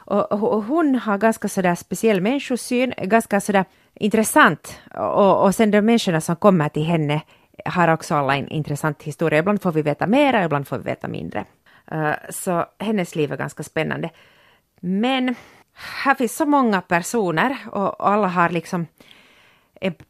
Och, 0.08 0.32
och, 0.32 0.64
hon 0.64 0.94
har 0.94 1.18
ganska 1.18 1.48
sådär 1.48 1.74
speciell 1.74 2.20
människosyn, 2.20 2.94
ganska 3.02 3.40
sådär 3.40 3.64
intressant. 3.94 4.80
Och, 4.94 5.44
och 5.44 5.54
sen 5.54 5.70
de 5.70 5.82
människorna 5.82 6.20
som 6.20 6.36
kommer 6.36 6.68
till 6.68 6.84
henne 6.84 7.22
har 7.64 7.88
också 7.88 8.14
alla 8.14 8.36
en 8.36 8.48
intressant 8.48 9.02
historia. 9.02 9.38
Ibland 9.38 9.62
får 9.62 9.72
vi 9.72 9.82
veta 9.82 10.06
mera, 10.06 10.44
ibland 10.44 10.68
får 10.68 10.78
vi 10.78 10.84
veta 10.84 11.08
mindre. 11.08 11.44
Uh, 11.92 12.12
så 12.30 12.64
hennes 12.78 13.14
liv 13.14 13.32
är 13.32 13.36
ganska 13.36 13.62
spännande. 13.62 14.10
Men 14.80 15.34
här 16.04 16.14
finns 16.14 16.36
så 16.36 16.46
många 16.46 16.80
personer 16.80 17.56
och 17.72 18.08
alla 18.08 18.28
har 18.28 18.50
liksom 18.50 18.86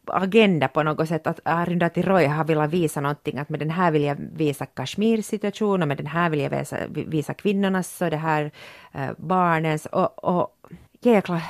agenda 0.05 0.67
på 0.67 0.83
något 0.83 1.07
sätt. 1.07 1.27
Att 1.27 1.39
Arundhati 1.43 2.01
Roy 2.01 2.25
har 2.25 2.43
velat 2.43 2.69
visa 2.69 3.01
någonting, 3.01 3.37
att 3.37 3.49
med 3.49 3.59
den 3.59 3.69
här 3.69 3.91
vill 3.91 4.03
jag 4.03 4.15
visa 4.15 4.65
Kashmirs 4.65 5.25
situation 5.25 5.81
och 5.81 5.87
med 5.87 5.97
den 5.97 6.07
här 6.07 6.29
vill 6.29 6.39
jag 6.39 6.49
visa, 6.49 6.77
visa 6.87 7.33
kvinnornas 7.33 8.01
och 8.01 8.09
det 8.09 8.17
här 8.17 8.51
eh, 8.91 9.09
barnens 9.17 9.85
och, 9.85 10.23
och 10.23 10.57
jäkla 11.01 11.41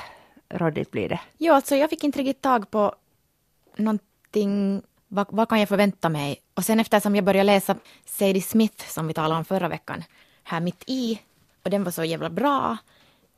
råddigt 0.48 0.90
blir 0.90 1.08
det. 1.08 1.20
Ja, 1.38 1.54
alltså 1.54 1.76
jag 1.76 1.90
fick 1.90 2.04
inte 2.04 2.18
riktigt 2.18 2.42
tag 2.42 2.70
på 2.70 2.94
någonting, 3.76 4.82
vad, 5.08 5.26
vad 5.30 5.48
kan 5.48 5.60
jag 5.60 5.68
förvänta 5.68 6.08
mig? 6.08 6.36
Och 6.54 6.64
sen 6.64 6.80
eftersom 6.80 7.16
jag 7.16 7.24
började 7.24 7.46
läsa 7.46 7.76
Sadie 8.04 8.42
Smith 8.42 8.88
som 8.88 9.06
vi 9.06 9.14
talade 9.14 9.38
om 9.38 9.44
förra 9.44 9.68
veckan, 9.68 10.04
här 10.44 10.60
mitt 10.60 10.84
i, 10.86 11.20
och 11.64 11.70
den 11.70 11.84
var 11.84 11.90
så 11.90 12.04
jävla 12.04 12.30
bra, 12.30 12.76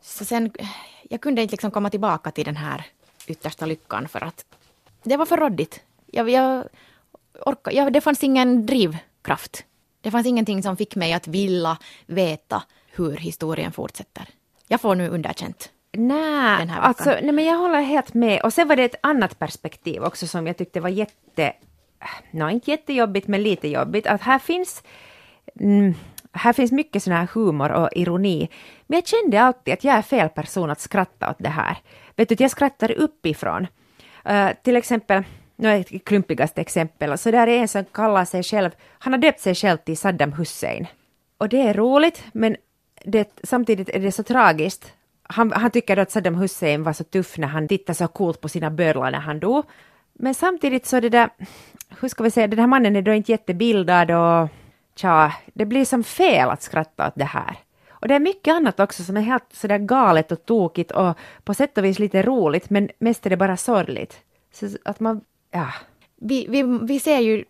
så 0.01 0.25
sen, 0.25 0.51
eh, 0.59 0.67
jag 1.03 1.21
kunde 1.21 1.43
inte 1.43 1.53
liksom 1.53 1.71
komma 1.71 1.91
tillbaka 1.91 2.31
till 2.31 2.45
den 2.45 2.57
här 2.57 2.87
yttersta 3.27 3.67
lyckan 3.67 4.09
för 4.09 4.25
att 4.25 4.45
det 5.03 5.17
var 5.17 5.27
för 5.27 5.37
råddigt. 5.37 5.81
Jag, 6.07 6.31
jag 6.31 6.65
orka, 7.47 7.73
jag, 7.73 7.93
det 7.93 8.01
fanns 8.01 8.25
ingen 8.25 8.67
drivkraft. 8.67 9.65
Det 10.01 10.11
fanns 10.11 10.27
ingenting 10.27 10.63
som 10.63 10.77
fick 10.77 10.97
mig 10.97 11.13
att 11.13 11.29
vilja 11.29 11.79
veta 12.07 12.63
hur 12.93 13.17
historien 13.17 13.73
fortsätter. 13.73 14.29
Jag 14.69 14.81
får 14.81 14.95
nu 14.95 15.09
underkänt. 15.09 15.71
Nej, 15.93 16.71
alltså, 16.81 17.11
nej, 17.11 17.33
men 17.33 17.45
jag 17.45 17.59
håller 17.59 17.81
helt 17.81 18.15
med. 18.15 18.43
Och 18.43 18.53
sen 18.53 18.69
var 18.69 18.77
det 18.77 18.85
ett 18.85 19.01
annat 19.03 19.39
perspektiv 19.39 20.03
också 20.03 20.27
som 20.27 20.47
jag 20.47 20.57
tyckte 20.57 20.81
var 20.81 20.89
jätte, 20.89 21.53
no, 22.31 22.51
inte 22.51 22.71
jättejobbigt 22.71 23.29
men 23.29 23.43
lite 23.43 23.69
jobbigt. 23.69 24.07
Att 24.07 24.23
här 24.23 24.39
finns, 24.39 24.83
mm, 25.61 25.95
här 26.33 26.53
finns 26.53 26.73
mycket 26.73 27.03
sån 27.03 27.13
här 27.13 27.29
humor 27.35 27.73
och 27.73 27.89
ironi. 27.93 28.49
Men 28.87 28.97
jag 28.97 29.07
kände 29.07 29.43
alltid 29.43 29.75
att 29.75 29.85
jag 29.85 29.95
är 29.95 30.03
fel 30.03 30.29
person 30.29 30.71
att 30.71 30.81
skratta 30.81 31.31
åt 31.31 31.39
det 31.39 31.49
här. 31.49 31.77
Vet 32.17 32.29
du, 32.29 32.37
jag 32.39 32.51
skrattar 32.51 32.93
uppifrån. 32.93 33.67
Uh, 34.31 34.49
till 34.63 34.77
exempel, 34.77 35.23
nu 35.57 35.69
är 35.69 35.81
ett 35.81 36.05
klumpigaste 36.05 36.61
exempel, 36.61 37.19
så 37.19 37.31
där 37.31 37.47
är 37.47 37.59
en 37.59 37.69
som 37.69 37.85
kallar 37.85 38.25
sig 38.25 38.43
själv, 38.43 38.71
han 38.99 39.13
har 39.13 39.21
döpt 39.21 39.41
sig 39.41 39.55
själv 39.55 39.77
till 39.77 39.97
Saddam 39.97 40.33
Hussein. 40.33 40.87
Och 41.39 41.49
det 41.49 41.61
är 41.61 41.75
roligt, 41.75 42.25
men 42.33 42.57
det, 43.05 43.41
samtidigt 43.43 43.89
är 43.89 44.01
det 44.01 44.13
så 44.13 44.23
tragiskt. 44.23 44.93
Han, 45.23 45.53
han 45.53 45.71
tycker 45.71 45.97
att 45.97 46.11
Saddam 46.11 46.35
Hussein 46.35 46.83
var 46.83 46.93
så 46.93 47.05
tuff 47.05 47.39
när 47.39 47.49
han 47.49 47.69
tittade 47.69 47.95
så 47.95 48.09
coolt 48.09 48.41
på 48.41 48.49
sina 48.49 48.71
bödlar 48.71 49.11
när 49.11 49.19
han 49.19 49.41
dog. 49.41 49.65
Men 50.13 50.35
samtidigt 50.35 50.87
så 50.87 51.01
det 51.01 51.09
där, 51.09 51.29
hur 52.01 52.09
ska 52.09 52.25
vi 52.25 52.31
säga, 52.31 52.47
den 52.47 52.59
här 52.59 52.67
mannen 52.67 52.97
är 52.97 53.03
då 53.03 53.13
inte 53.13 53.33
jättebildad 53.33 54.11
och 54.11 54.49
tja, 54.97 55.33
det 55.55 55.67
blir 55.67 55.85
som 55.85 56.05
fel 56.05 56.51
att 56.51 56.63
skratta 56.63 57.09
åt 57.09 57.15
det 57.17 57.25
här. 57.25 57.57
Och 58.03 58.09
det 58.09 58.15
är 58.15 58.21
mycket 58.21 58.55
annat 58.55 58.81
också 58.81 59.05
som 59.05 59.17
är 59.17 59.21
helt 59.21 59.45
sådär 59.53 59.79
galet 59.79 60.33
och 60.33 60.47
tokigt 60.47 60.91
och 60.91 61.17
på 61.45 61.55
sätt 61.55 61.79
och 61.79 61.85
vis 61.85 61.99
lite 61.99 62.23
roligt, 62.23 62.71
men 62.71 62.91
mest 62.99 63.27
är 63.27 63.31
det 63.31 63.37
bara 63.37 63.57
sorgligt. 63.57 64.21
Så 64.53 64.69
att 64.85 65.01
man, 65.01 65.21
ja. 65.51 65.69
Vi, 66.17 66.47
vi, 66.49 66.63
vi 66.63 67.01
ser 67.01 67.19
ju 67.19 67.45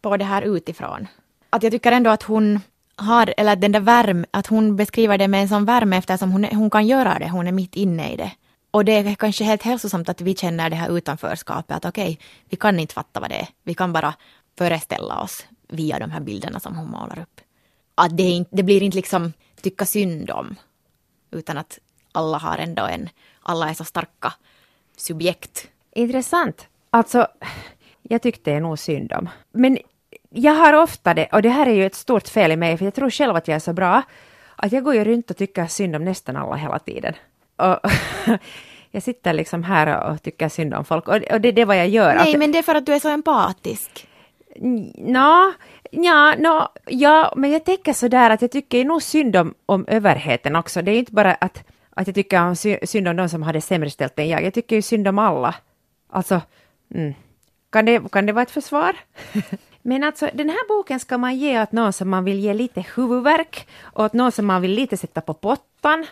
på 0.00 0.16
det 0.16 0.24
här 0.24 0.42
utifrån. 0.42 1.06
Att 1.50 1.62
jag 1.62 1.72
tycker 1.72 1.92
ändå 1.92 2.10
att 2.10 2.22
hon 2.22 2.60
har, 2.96 3.34
eller 3.36 3.56
den 3.56 3.72
där 3.72 3.80
värme, 3.80 4.26
att 4.30 4.46
hon 4.46 4.76
beskriver 4.76 5.18
det 5.18 5.28
med 5.28 5.42
en 5.42 5.48
sån 5.48 5.64
värme 5.64 5.96
eftersom 5.96 6.32
hon, 6.32 6.44
hon 6.44 6.70
kan 6.70 6.86
göra 6.86 7.18
det, 7.18 7.28
hon 7.28 7.46
är 7.46 7.52
mitt 7.52 7.76
inne 7.76 8.12
i 8.12 8.16
det. 8.16 8.32
Och 8.70 8.84
det 8.84 8.92
är 8.92 9.14
kanske 9.14 9.44
helt 9.44 9.62
hälsosamt 9.62 10.08
att 10.08 10.20
vi 10.20 10.34
känner 10.36 10.70
det 10.70 10.76
här 10.76 10.96
utanförskapet, 10.96 11.76
att 11.76 11.84
okej, 11.84 12.12
okay, 12.12 12.16
vi 12.48 12.56
kan 12.56 12.80
inte 12.80 12.94
fatta 12.94 13.20
vad 13.20 13.30
det 13.30 13.40
är, 13.40 13.48
vi 13.62 13.74
kan 13.74 13.92
bara 13.92 14.14
föreställa 14.58 15.20
oss 15.20 15.46
via 15.68 15.98
de 15.98 16.10
här 16.10 16.20
bilderna 16.20 16.60
som 16.60 16.76
hon 16.76 16.90
målar 16.90 17.18
upp. 17.18 17.40
Att 17.94 18.16
det, 18.16 18.22
inte, 18.22 18.56
det 18.56 18.62
blir 18.62 18.82
inte 18.82 18.96
liksom 18.96 19.32
tycka 19.62 19.86
synd 19.86 20.30
om, 20.30 20.56
utan 21.30 21.58
att 21.58 21.78
alla 22.12 22.38
har 22.38 22.58
ändå 22.58 22.86
en, 22.86 23.08
alla 23.42 23.70
är 23.70 23.74
så 23.74 23.84
starka 23.84 24.32
subjekt. 24.96 25.68
Intressant. 25.92 26.66
Alltså, 26.90 27.26
jag 28.02 28.22
tyckte 28.22 28.60
nog 28.60 28.78
synd 28.78 29.12
om. 29.12 29.28
Men 29.52 29.78
jag 30.30 30.52
har 30.52 30.72
ofta 30.72 31.14
det, 31.14 31.28
och 31.32 31.42
det 31.42 31.48
här 31.48 31.66
är 31.66 31.74
ju 31.74 31.86
ett 31.86 31.94
stort 31.94 32.28
fel 32.28 32.52
i 32.52 32.56
mig, 32.56 32.78
för 32.78 32.84
jag 32.84 32.94
tror 32.94 33.10
själv 33.10 33.36
att 33.36 33.48
jag 33.48 33.56
är 33.56 33.60
så 33.60 33.72
bra, 33.72 34.02
att 34.56 34.72
jag 34.72 34.84
går 34.84 34.94
ju 34.94 35.04
runt 35.04 35.30
och 35.30 35.36
tycker 35.36 35.66
synd 35.66 35.96
om 35.96 36.04
nästan 36.04 36.36
alla 36.36 36.56
hela 36.56 36.78
tiden. 36.78 37.14
Och 37.56 37.90
jag 38.90 39.02
sitter 39.02 39.32
liksom 39.32 39.62
här 39.62 40.10
och 40.10 40.22
tycker 40.22 40.48
synd 40.48 40.74
om 40.74 40.84
folk, 40.84 41.08
och, 41.08 41.20
det 41.20 41.48
är 41.48 41.52
det 41.52 41.64
vad 41.64 41.78
jag 41.78 41.88
gör. 41.88 42.14
Nej, 42.14 42.36
men 42.36 42.52
det 42.52 42.58
är 42.58 42.62
för 42.62 42.74
att 42.74 42.86
du 42.86 42.94
är 42.94 42.98
så 42.98 43.08
empatisk. 43.08 44.08
Nå, 44.96 45.52
ja, 45.90 46.34
no, 46.38 46.68
ja, 46.86 47.32
men 47.36 47.50
jag 47.50 47.64
tänker 47.64 47.92
sådär 47.92 48.30
att 48.30 48.42
jag 48.42 48.50
tycker 48.50 48.84
nog 48.84 49.02
synd 49.02 49.36
om, 49.36 49.54
om 49.66 49.84
överheten 49.88 50.56
också. 50.56 50.82
Det 50.82 50.90
är 50.90 50.98
inte 50.98 51.12
bara 51.12 51.34
att, 51.34 51.64
att 51.90 52.06
jag 52.06 52.14
tycker 52.14 52.42
om 52.42 52.56
synd 52.56 53.08
om 53.08 53.16
de 53.16 53.28
som 53.28 53.42
har 53.42 53.52
det 53.52 53.60
sämre 53.60 53.90
ställt 53.90 54.18
än 54.18 54.28
jag. 54.28 54.44
Jag 54.44 54.54
tycker 54.54 54.76
ju 54.76 54.82
synd 54.82 55.08
om 55.08 55.18
alla. 55.18 55.54
Alltså, 56.08 56.40
mm. 56.94 57.14
kan, 57.70 57.84
det, 57.84 58.12
kan 58.12 58.26
det 58.26 58.32
vara 58.32 58.42
ett 58.42 58.50
försvar? 58.50 58.96
men 59.82 60.04
alltså, 60.04 60.30
den 60.34 60.48
här 60.48 60.68
boken 60.68 61.00
ska 61.00 61.18
man 61.18 61.36
ge 61.36 61.62
åt 61.62 61.72
någon 61.72 61.92
som 61.92 62.10
man 62.10 62.24
vill 62.24 62.40
ge 62.40 62.54
lite 62.54 62.84
huvudvärk, 62.94 63.68
och 63.82 64.04
åt 64.04 64.12
någon 64.12 64.32
som 64.32 64.46
man 64.46 64.62
vill 64.62 64.74
lite 64.74 64.96
sätta 64.96 65.20
på 65.20 65.34
pottan. 65.34 66.06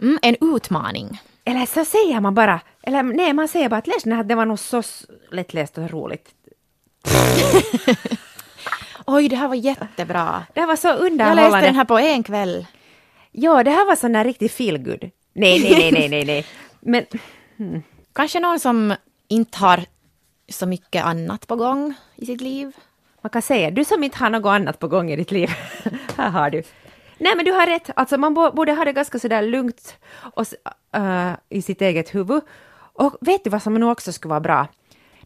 Mm, 0.00 0.18
en 0.22 0.36
utmaning. 0.40 1.20
Eller 1.44 1.66
så 1.66 1.84
säger 1.84 2.20
man 2.20 2.34
bara, 2.34 2.60
eller 2.82 3.02
nej, 3.02 3.32
man 3.32 3.48
säger 3.48 3.68
bara 3.68 3.76
att 3.76 3.86
läs 3.86 4.02
den 4.02 4.12
här, 4.12 4.24
det 4.24 4.34
var 4.34 4.46
nog 4.46 4.58
så 4.58 4.82
lättläst 5.30 5.78
och 5.78 5.90
roligt. 5.90 6.28
Oj, 9.06 9.28
det 9.28 9.36
här 9.36 9.48
var 9.48 9.54
jättebra. 9.54 10.46
Det 10.54 10.60
här 10.60 10.66
var 10.66 10.76
så 10.76 10.92
underhållande. 10.92 11.42
Jag 11.42 11.52
läste 11.52 11.66
den 11.66 11.74
här 11.74 11.84
på 11.84 11.98
en 11.98 12.22
kväll. 12.22 12.66
Ja, 13.32 13.62
det 13.62 13.70
här 13.70 13.86
var 13.86 13.96
sån 13.96 14.12
där 14.12 14.24
riktigt 14.24 14.52
feelgood. 14.52 15.10
Nej, 15.32 15.60
nej, 15.62 15.72
nej, 15.72 15.92
nej, 15.92 16.08
nej, 16.08 16.24
nej. 16.24 16.46
Men... 16.80 17.04
Hmm. 17.56 17.82
Kanske 18.12 18.40
någon 18.40 18.60
som 18.60 18.94
inte 19.28 19.58
har 19.58 19.84
så 20.48 20.66
mycket 20.66 21.04
annat 21.04 21.46
på 21.46 21.56
gång 21.56 21.94
i 22.16 22.26
sitt 22.26 22.40
liv. 22.40 22.72
Man 23.22 23.30
kan 23.30 23.42
säga, 23.42 23.70
du 23.70 23.84
som 23.84 24.04
inte 24.04 24.18
har 24.18 24.30
något 24.30 24.50
annat 24.50 24.78
på 24.78 24.88
gång 24.88 25.10
i 25.10 25.16
ditt 25.16 25.30
liv. 25.30 25.50
här 26.16 26.30
har 26.30 26.50
du. 26.50 26.62
Nej, 27.18 27.36
men 27.36 27.44
du 27.44 27.52
har 27.52 27.66
rätt. 27.66 27.90
Alltså, 27.96 28.18
man 28.18 28.34
borde 28.34 28.72
ha 28.72 28.84
det 28.84 28.92
ganska 28.92 29.18
sådär 29.18 29.42
lugnt 29.42 29.96
och, 30.34 30.46
uh, 30.96 31.32
i 31.48 31.62
sitt 31.62 31.82
eget 31.82 32.14
huvud. 32.14 32.42
Och 32.74 33.16
vet 33.20 33.44
du 33.44 33.50
vad 33.50 33.62
som 33.62 33.74
nog 33.74 33.92
också 33.92 34.12
skulle 34.12 34.30
vara 34.30 34.40
bra? 34.40 34.66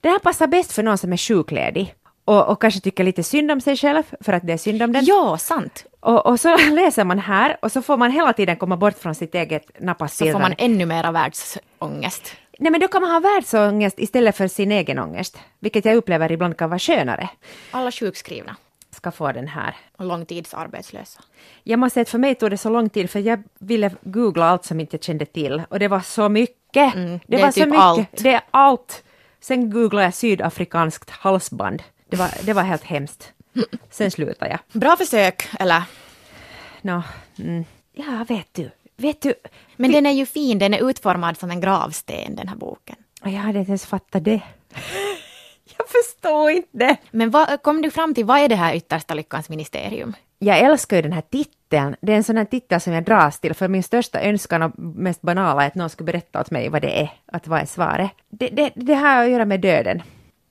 Det 0.00 0.08
här 0.08 0.18
passar 0.18 0.46
bäst 0.46 0.72
för 0.72 0.82
någon 0.82 0.98
som 0.98 1.12
är 1.12 1.16
sjukledig 1.16 1.94
och, 2.26 2.48
och 2.48 2.60
kanske 2.60 2.80
tycker 2.80 3.04
lite 3.04 3.22
synd 3.22 3.50
om 3.50 3.60
sig 3.60 3.76
själv 3.76 4.02
för 4.20 4.32
att 4.32 4.46
det 4.46 4.52
är 4.52 4.56
synd 4.56 4.82
om 4.82 4.92
den. 4.92 5.04
Ja, 5.04 5.38
sant. 5.38 5.86
Och, 6.00 6.26
och 6.26 6.40
så 6.40 6.56
läser 6.70 7.04
man 7.04 7.18
här 7.18 7.56
och 7.62 7.72
så 7.72 7.82
får 7.82 7.96
man 7.96 8.10
hela 8.10 8.32
tiden 8.32 8.56
komma 8.56 8.76
bort 8.76 8.98
från 8.98 9.14
sitt 9.14 9.34
eget 9.34 9.80
nappastirrande. 9.80 10.32
Så 10.32 10.38
får 10.38 10.42
man 10.42 10.54
ännu 10.58 10.86
mera 10.86 11.12
världsångest. 11.12 12.36
Nej 12.58 12.70
men 12.72 12.80
då 12.80 12.88
kan 12.88 13.02
man 13.02 13.10
ha 13.10 13.20
världsångest 13.20 13.98
istället 13.98 14.36
för 14.36 14.48
sin 14.48 14.72
egen 14.72 14.98
ångest, 14.98 15.38
vilket 15.58 15.84
jag 15.84 15.96
upplever 15.96 16.32
ibland 16.32 16.56
kan 16.56 16.70
vara 16.70 16.78
skönare. 16.78 17.28
Alla 17.70 17.90
sjukskrivna 17.90 18.56
ska 18.90 19.10
få 19.10 19.32
den 19.32 19.48
här. 19.48 19.76
Och 19.96 20.04
långtidsarbetslösa. 20.04 21.20
Jag 21.62 21.78
måste 21.78 21.94
säga 21.94 22.02
att 22.02 22.08
för 22.08 22.18
mig 22.18 22.34
tog 22.34 22.50
det 22.50 22.58
så 22.58 22.70
lång 22.70 22.88
tid 22.88 23.10
för 23.10 23.20
jag 23.20 23.42
ville 23.58 23.90
googla 24.00 24.44
allt 24.46 24.64
som 24.64 24.80
inte 24.80 24.98
kände 24.98 25.26
till 25.26 25.62
och 25.68 25.78
det 25.78 25.88
var 25.88 26.00
så 26.00 26.28
mycket. 26.28 26.94
Mm, 26.94 27.20
det, 27.26 27.36
det 27.36 27.42
var 27.42 27.52
typ 27.52 27.62
så 27.62 27.68
mycket. 27.68 27.80
Allt. 27.80 28.22
Det 28.22 28.32
är 28.32 28.40
allt. 28.50 29.02
Sen 29.40 29.70
googlade 29.70 30.06
jag 30.06 30.14
sydafrikanskt 30.14 31.10
halsband. 31.10 31.82
Det 32.08 32.16
var, 32.16 32.30
det 32.42 32.52
var 32.52 32.62
helt 32.62 32.84
hemskt. 32.84 33.32
Sen 33.90 34.10
slutade 34.10 34.50
jag. 34.50 34.80
Bra 34.80 34.96
försök, 34.96 35.48
eller? 35.58 35.82
Nå, 36.82 37.02
mm. 37.38 37.64
ja, 37.92 38.24
vet 38.28 38.54
du. 38.54 38.70
Vet 38.96 39.22
du. 39.22 39.34
Men 39.76 39.92
den 39.92 40.06
är 40.06 40.12
ju 40.12 40.26
fin, 40.26 40.58
den 40.58 40.74
är 40.74 40.90
utformad 40.90 41.36
som 41.36 41.50
en 41.50 41.60
gravsten, 41.60 42.36
den 42.36 42.48
här 42.48 42.56
boken. 42.56 42.96
Jag 43.22 43.30
hade 43.30 43.58
inte 43.58 43.70
ens 43.70 43.86
fattat 43.86 44.24
det. 44.24 44.40
jag 45.78 45.88
förstår 45.88 46.50
inte. 46.50 46.96
Men 47.10 47.30
vad, 47.30 47.62
kom 47.62 47.82
du 47.82 47.90
fram 47.90 48.14
till, 48.14 48.24
vad 48.24 48.38
är 48.38 48.48
det 48.48 48.56
här 48.56 48.74
yttersta 48.74 49.14
lyckans 49.14 49.48
ministerium? 49.48 50.14
Jag 50.38 50.58
älskar 50.58 50.96
ju 50.96 51.02
den 51.02 51.12
här 51.12 51.22
titeln. 51.30 51.96
Det 52.00 52.12
är 52.12 52.16
en 52.16 52.24
sån 52.24 52.36
här 52.36 52.44
titel 52.44 52.80
som 52.80 52.92
jag 52.92 53.04
dras 53.04 53.40
till, 53.40 53.54
för 53.54 53.68
min 53.68 53.82
största 53.82 54.20
önskan 54.20 54.62
och 54.62 54.78
mest 54.78 55.22
banala 55.22 55.62
är 55.62 55.66
att 55.66 55.74
någon 55.74 55.90
skulle 55.90 56.12
berätta 56.12 56.40
åt 56.40 56.50
mig 56.50 56.68
vad 56.68 56.82
det 56.82 57.00
är, 57.00 57.10
att 57.26 57.46
vad 57.46 57.60
är 57.60 57.66
svaret. 57.66 58.10
Det, 58.28 58.48
det, 58.48 58.72
det 58.74 58.94
har 58.94 59.24
att 59.24 59.30
göra 59.30 59.44
med 59.44 59.60
döden, 59.60 60.02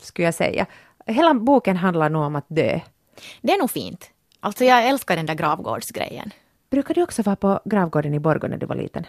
skulle 0.01 0.25
jag 0.25 0.33
säga. 0.33 0.65
Hela 1.05 1.33
boken 1.33 1.77
handlar 1.77 2.09
nog 2.09 2.23
om 2.23 2.35
att 2.35 2.45
dö. 2.47 2.79
Det 3.41 3.53
är 3.53 3.57
nog 3.57 3.71
fint. 3.71 4.09
Alltså 4.39 4.65
jag 4.65 4.87
älskar 4.87 5.15
den 5.15 5.25
där 5.25 5.35
gravgårdsgrejen. 5.35 6.31
Brukar 6.69 6.93
du 6.93 7.03
också 7.03 7.21
vara 7.21 7.35
på 7.35 7.59
gravgården 7.65 8.13
i 8.13 8.19
Borgå 8.19 8.47
när 8.47 8.57
du 8.57 8.65
var 8.65 8.75
liten? 8.75 9.05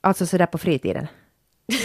Alltså 0.00 0.26
sådär 0.26 0.46
på 0.46 0.58
fritiden? 0.58 1.06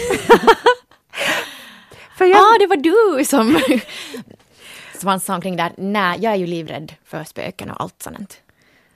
för 2.18 2.26
jag... 2.26 2.38
Ah, 2.38 2.58
det 2.60 2.68
var 2.68 2.78
du 2.78 3.26
som 3.26 3.60
svansade 4.94 5.36
omkring 5.36 5.56
där. 5.56 5.72
Nej, 5.78 6.20
jag 6.22 6.34
är 6.34 6.38
ju 6.38 6.48
livrädd 6.48 6.94
för 7.04 7.24
spöken 7.24 7.72
och 7.72 7.82
allt 7.82 8.02
sånt 8.02 8.42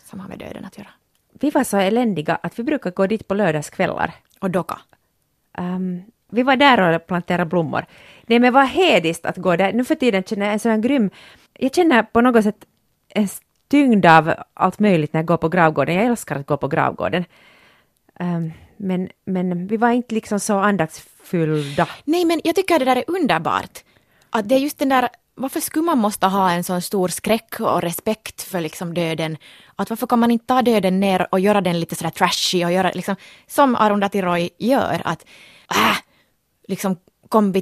som 0.06 0.19
har 0.19 0.30
med 0.30 0.39
döden 0.39 0.65
att 0.65 0.78
göra. 0.78 0.89
Vi 1.32 1.49
var 1.49 1.63
så 1.63 1.78
eländiga 1.78 2.36
att 2.36 2.60
vi 2.60 2.63
brukar 2.63 2.91
gå 2.91 3.08
dit 3.08 3.28
på 3.28 3.34
lördagskvällar. 3.34 4.13
Och 4.39 4.52
docka? 4.52 4.80
Um, 5.58 6.04
vi 6.34 6.43
var 6.43 6.56
där 6.56 6.96
och 6.96 7.08
planterade 7.08 7.46
blommor. 7.46 7.86
Nej 8.28 8.39
men 8.39 8.54
vad 8.54 8.67
hediskt 8.67 9.26
att 9.26 9.38
gå 9.38 9.56
där. 9.56 9.74
Nu 9.74 9.86
för 9.86 9.96
tiden 9.96 10.24
känner 10.24 10.46
jag 10.46 10.54
en 10.54 10.60
sån 10.60 10.82
grym... 10.82 11.10
Jag 11.60 11.76
känner 11.76 12.04
på 12.04 12.22
något 12.22 12.43
sätt 12.43 12.65
en 13.10 13.28
tyngd 13.67 14.06
av 14.06 14.34
allt 14.54 14.80
möjligt 14.80 15.13
när 15.13 15.19
jag 15.19 15.26
går 15.26 15.38
på 15.38 15.50
gravgården. 15.50 15.96
Jag 15.96 16.06
älskar 16.06 16.36
att 16.36 16.48
gå 16.48 16.58
på 16.58 16.67
gravgården. 16.67 17.26
Um, 18.19 18.52
men, 18.78 19.10
men 19.26 19.67
vi 19.67 19.78
var 19.78 19.89
inte 19.89 20.15
liksom 20.15 20.39
så 20.39 20.60
andaktsfyllda. 20.60 21.88
Nej 22.04 22.26
men 22.26 22.41
jag 22.43 22.56
tycker 22.56 22.80
det 22.80 22.86
där 22.86 22.96
är 22.96 23.04
underbart. 23.08 23.84
Att 24.30 24.50
det 24.50 24.56
är 24.56 24.60
just 24.60 24.80
den 24.80 24.89
där 24.89 25.10
varför 25.36 25.60
skulle 25.60 25.86
man 25.86 25.98
måste 25.98 26.28
ha 26.28 26.52
en 26.52 26.63
sån 26.63 26.82
stor 26.82 27.08
skräck 27.08 27.60
och 27.60 27.82
respekt 27.82 28.41
för 28.41 28.62
liksom 28.62 28.93
döden? 28.93 29.38
Att 29.76 29.89
varför 29.89 30.08
kan 30.08 30.19
man 30.19 30.32
inte 30.32 30.46
ta 30.46 30.62
döden 30.62 31.00
ner 31.00 31.28
och 31.32 31.39
göra 31.39 31.62
den 31.62 31.80
lite 31.80 31.96
sådär 31.96 32.12
trashy 32.12 32.65
och 32.65 32.72
göra 32.72 32.91
liksom 32.91 33.15
som 33.48 33.76
Arundhati 33.76 34.22
Roy 34.22 34.50
gör 34.58 35.02
att 35.06 35.26
äh, 35.72 35.98
liksom 36.67 36.97
kom, 37.30 37.54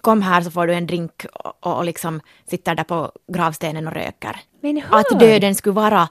kom 0.00 0.22
här 0.22 0.42
så 0.42 0.50
får 0.50 0.66
du 0.66 0.74
en 0.74 0.86
drink 0.86 1.24
och, 1.32 1.66
och 1.66 1.84
liksom 1.84 2.20
sitter 2.46 2.74
där 2.74 2.84
på 2.84 3.12
gravstenen 3.26 3.86
och 3.86 3.94
röker. 3.94 4.40
Att 4.90 5.20
döden 5.20 5.54
skulle 5.54 5.74
vara 5.74 6.08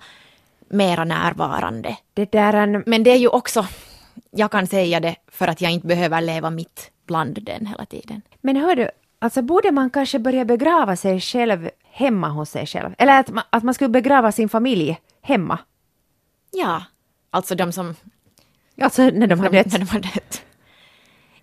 mera 0.70 1.04
närvarande. 1.04 1.98
Det 2.14 2.32
där 2.32 2.54
en... 2.54 2.84
Men 2.86 3.04
det 3.04 3.12
är 3.12 3.18
ju 3.18 3.28
också, 3.28 3.68
jag 4.32 4.52
kan 4.52 4.68
säga 4.68 5.00
det 5.00 5.16
för 5.28 5.48
att 5.48 5.62
jag 5.62 5.72
inte 5.72 5.88
behöver 5.88 6.22
leva 6.22 6.50
mitt 6.50 6.92
bland 7.06 7.44
den 7.44 7.66
hela 7.66 7.86
tiden. 7.86 8.22
Men 8.42 8.56
hör 8.56 8.76
du, 8.76 8.90
alltså 9.20 9.42
borde 9.42 9.72
man 9.72 9.90
kanske 9.90 10.20
börja 10.20 10.46
begrava 10.46 10.96
sig 10.96 11.20
själv 11.20 11.70
hemma 11.84 12.30
hos 12.30 12.50
sig 12.50 12.68
själv? 12.68 12.96
Eller 12.98 13.20
att 13.20 13.30
man, 13.30 13.44
att 13.50 13.64
man 13.64 13.74
skulle 13.74 13.90
begrava 13.90 14.32
sin 14.32 14.50
familj 14.50 15.00
hemma? 15.22 15.60
Ja, 16.52 16.84
alltså 17.30 17.56
de 17.56 17.72
som... 17.72 17.96
Alltså 18.82 19.02
när 19.04 19.28
de 19.28 19.40
har 19.40 19.50
dött? 19.50 19.72
När 19.72 19.80
de 19.80 19.86
har 19.86 20.00
dött. 20.00 20.42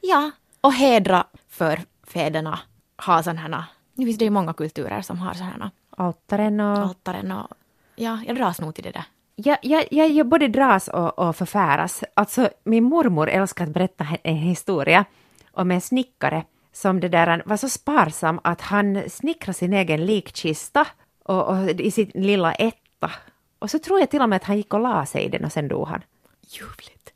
Ja, 0.01 0.31
och 0.69 0.75
hedra 0.75 1.27
för 1.49 1.81
fäderna. 2.07 2.59
Ha 3.07 3.23
sådana 3.23 3.41
här, 3.41 3.65
nu 3.95 4.05
finns 4.05 4.19
det 4.19 4.25
ju 4.25 4.31
många 4.31 4.53
kulturer 4.53 5.03
som 5.03 5.19
har 5.19 5.35
sådana 5.35 5.53
här 5.53 5.71
altaren 5.91 6.61
och... 6.61 6.79
altaren 6.79 7.33
och... 7.33 7.49
Ja, 7.97 8.19
jag 8.27 8.37
dras 8.37 8.61
nog 8.61 8.75
till 8.75 8.85
det 8.85 8.91
där. 8.91 9.05
Jag, 9.35 9.59
jag, 9.63 9.85
jag, 9.91 10.11
jag 10.11 10.27
både 10.27 10.49
dras 10.49 10.89
och, 10.89 11.19
och 11.19 11.37
förfäras. 11.37 12.05
Alltså, 12.15 12.51
min 12.65 12.85
mormor 12.85 13.29
älskar 13.29 13.65
att 13.65 13.71
berätta 13.71 14.07
en 14.23 14.37
historia 14.37 15.05
om 15.53 15.71
en 15.71 15.81
snickare 15.81 16.45
som 16.73 17.01
det 17.01 17.09
där 17.09 17.43
var 17.47 17.57
så 17.57 17.69
sparsam 17.69 18.41
att 18.45 18.61
han 18.61 19.03
snickrade 19.11 19.59
sin 19.59 19.73
egen 19.73 20.07
likkista 20.07 20.87
och, 21.25 21.49
och, 21.49 21.71
i 21.71 21.91
sin 21.91 22.11
lilla 22.15 22.53
etta. 22.53 23.11
Och 23.59 23.71
så 23.71 23.79
tror 23.79 24.01
jag 24.01 24.11
till 24.11 24.23
och 24.23 24.29
med 24.29 24.37
att 24.37 24.45
han 24.45 24.57
gick 24.57 24.75
och 24.75 24.81
la 24.81 25.07
sig 25.07 25.25
i 25.25 25.29
den 25.29 25.45
och 25.45 25.53
sen 25.53 25.69
dog 25.69 25.89
han. 25.89 26.03
Ljuvligt. 26.41 27.13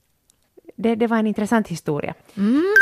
Det, 0.76 0.94
det 0.94 1.06
var 1.06 1.16
en 1.16 1.26
intressant 1.26 1.68
historia. 1.68 2.14
Mm. 2.36 2.74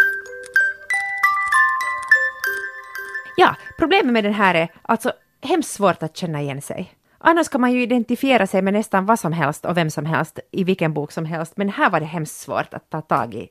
Ja, 3.40 3.56
problemet 3.78 4.12
med 4.12 4.24
den 4.24 4.34
här 4.34 4.54
är 4.54 4.68
alltså 4.82 5.12
hemskt 5.42 5.70
svårt 5.70 6.02
att 6.02 6.16
känna 6.16 6.42
igen 6.42 6.62
sig. 6.62 6.94
Annars 7.18 7.48
kan 7.48 7.60
man 7.60 7.72
ju 7.72 7.82
identifiera 7.82 8.46
sig 8.46 8.62
med 8.62 8.72
nästan 8.72 9.06
vad 9.06 9.18
som 9.18 9.32
helst 9.32 9.64
och 9.64 9.76
vem 9.76 9.90
som 9.90 10.06
helst 10.06 10.38
i 10.50 10.64
vilken 10.64 10.94
bok 10.94 11.12
som 11.12 11.24
helst, 11.24 11.56
men 11.56 11.68
här 11.68 11.90
var 11.90 12.00
det 12.00 12.06
hemskt 12.06 12.40
svårt 12.40 12.74
att 12.74 12.90
ta 12.90 13.00
tag 13.00 13.34
i 13.34 13.48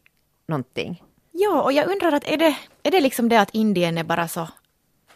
någonting. 0.47 1.03
Ja, 1.31 1.61
och 1.61 1.73
jag 1.73 1.87
undrar 1.87 2.11
att 2.11 2.27
är 2.27 2.37
det, 2.37 2.55
är 2.83 2.91
det 2.91 2.99
liksom 2.99 3.29
det 3.29 3.41
att 3.41 3.55
Indien 3.55 3.97
är 3.97 4.03
bara 4.03 4.27
så 4.27 4.47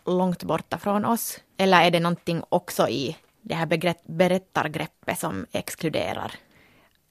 långt 0.06 0.44
borta 0.44 0.78
från 0.78 1.06
oss? 1.06 1.40
Eller 1.58 1.82
är 1.82 1.92
det 1.92 2.00
någonting 2.00 2.44
också 2.50 2.88
i 2.88 3.18
det 3.42 3.56
här 3.56 3.66
begrepp, 3.66 4.04
berättargreppet 4.04 5.20
som 5.20 5.46
exkluderar? 5.52 6.32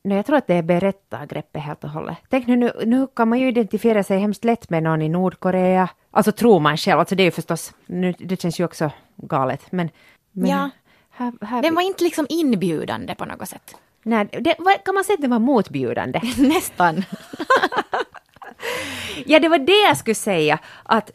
Nej, 0.04 0.16
jag 0.16 0.26
tror 0.26 0.36
att 0.36 0.46
det 0.46 0.54
är 0.54 0.62
berättargreppet 0.62 1.62
helt 1.62 1.84
och 1.84 1.90
hållet. 1.90 2.18
Tänk 2.28 2.46
nu, 2.46 2.56
nu, 2.56 2.72
nu 2.84 3.06
kan 3.16 3.28
man 3.28 3.38
ju 3.38 3.48
identifiera 3.48 4.02
sig 4.02 4.18
hemskt 4.18 4.44
lätt 4.44 4.70
med 4.70 4.82
någon 4.82 5.02
i 5.02 5.08
Nordkorea. 5.08 5.88
Alltså 6.10 6.32
tror 6.32 6.60
man 6.60 6.76
själv, 6.76 6.98
alltså 6.98 7.14
det 7.14 7.22
är 7.22 7.24
ju 7.24 7.30
förstås, 7.30 7.74
nu, 7.86 8.14
det 8.18 8.40
känns 8.40 8.60
ju 8.60 8.64
också 8.64 8.90
galet, 9.16 9.72
men... 9.72 9.90
men 10.32 10.50
Ja. 10.50 10.70
Här, 11.10 11.32
här, 11.40 11.62
Den 11.62 11.74
var 11.74 11.82
inte 11.82 12.04
liksom 12.04 12.26
inbjudande 12.28 13.14
på 13.14 13.24
något 13.24 13.48
sätt. 13.48 13.76
nej, 14.02 14.28
det, 14.40 14.54
kan 14.84 14.94
man 14.94 15.04
säga 15.04 15.14
att 15.14 15.22
det 15.22 15.28
var 15.28 15.38
motbjudande? 15.38 16.20
Nästan. 16.38 17.04
Ja, 19.26 19.38
det 19.38 19.48
var 19.48 19.58
det 19.58 19.80
jag 19.88 19.96
skulle 19.96 20.14
säga. 20.14 20.58
Att 20.82 21.10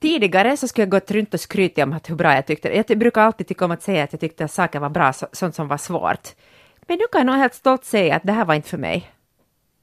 tidigare 0.00 0.56
så 0.56 0.68
skulle 0.68 0.82
jag 0.82 0.90
gått 0.90 1.10
runt 1.10 1.34
och 1.34 1.40
skrytit 1.40 1.84
om 1.84 1.92
att 1.92 2.10
hur 2.10 2.14
bra 2.14 2.34
jag 2.34 2.46
tyckte 2.46 2.68
det. 2.68 2.90
Jag 2.90 2.98
brukar 2.98 3.22
alltid 3.22 3.46
tycka 3.46 3.64
om 3.64 3.70
att 3.70 3.82
säga 3.82 4.04
att 4.04 4.12
jag 4.12 4.20
tyckte 4.20 4.44
att 4.44 4.52
saker 4.52 4.80
var 4.80 4.88
bra, 4.88 5.12
så, 5.12 5.26
sånt 5.32 5.54
som 5.54 5.68
var 5.68 5.78
svårt. 5.78 6.28
Men 6.86 6.98
nu 6.98 7.04
kan 7.12 7.18
jag 7.18 7.26
nog 7.26 7.36
helt 7.36 7.54
stolt 7.54 7.84
säga 7.84 8.16
att 8.16 8.22
det 8.22 8.32
här 8.32 8.44
var 8.44 8.54
inte 8.54 8.68
för 8.68 8.78
mig. 8.78 9.12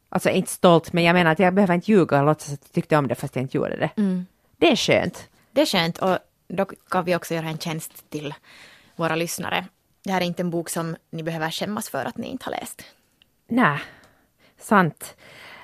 Alltså 0.10 0.30
inte 0.30 0.52
stolt, 0.52 0.94
men 0.94 1.04
jag 1.04 1.14
menar 1.14 1.32
att 1.32 1.40
jag 1.40 1.54
behöver 1.54 1.74
inte 1.74 1.92
ljuga 1.92 2.20
och 2.20 2.26
låtsas 2.26 2.54
att 2.54 2.60
jag 2.64 2.72
tyckte 2.72 2.98
om 2.98 3.08
det 3.08 3.16
fast 3.16 3.36
jag 3.36 3.44
inte 3.44 3.58
gjorde 3.58 3.76
det. 3.76 3.90
Det 4.58 4.72
är 4.72 4.76
skönt. 4.76 5.30
Det 5.52 5.62
är 5.62 5.66
skönt 5.66 5.98
och 5.98 6.18
då 6.48 6.66
kan 6.66 7.06
vi 7.06 7.16
också 7.16 7.34
göra 7.34 7.48
en 7.48 7.58
tjänst 7.58 8.10
till 8.10 8.34
våra 8.96 9.16
lyssnare. 9.16 9.66
Det 10.04 10.12
här 10.12 10.22
är 10.22 10.26
inte 10.26 10.42
en 10.42 10.50
bok 10.50 10.70
som 10.70 10.96
ni 11.10 11.24
behöver 11.24 11.52
skämmas 11.52 11.90
för 11.90 12.06
att 12.06 12.18
ni 12.18 12.28
inte 12.28 12.46
har 12.46 12.52
läst. 12.52 12.84
Nej, 13.48 13.80
sant. 14.60 15.16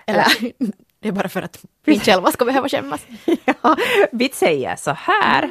Eller 0.06 0.26
det 1.00 1.08
är 1.08 1.12
bara 1.12 1.30
för 1.30 1.42
att 1.42 1.66
vi 1.84 2.00
själva 2.00 2.32
ska 2.32 2.46
behöva 2.46 2.70
skämmas. 2.70 3.08
ja, 3.46 3.78
vi 4.12 4.30
säger 4.30 4.76
så 4.76 4.92
här. 4.92 5.50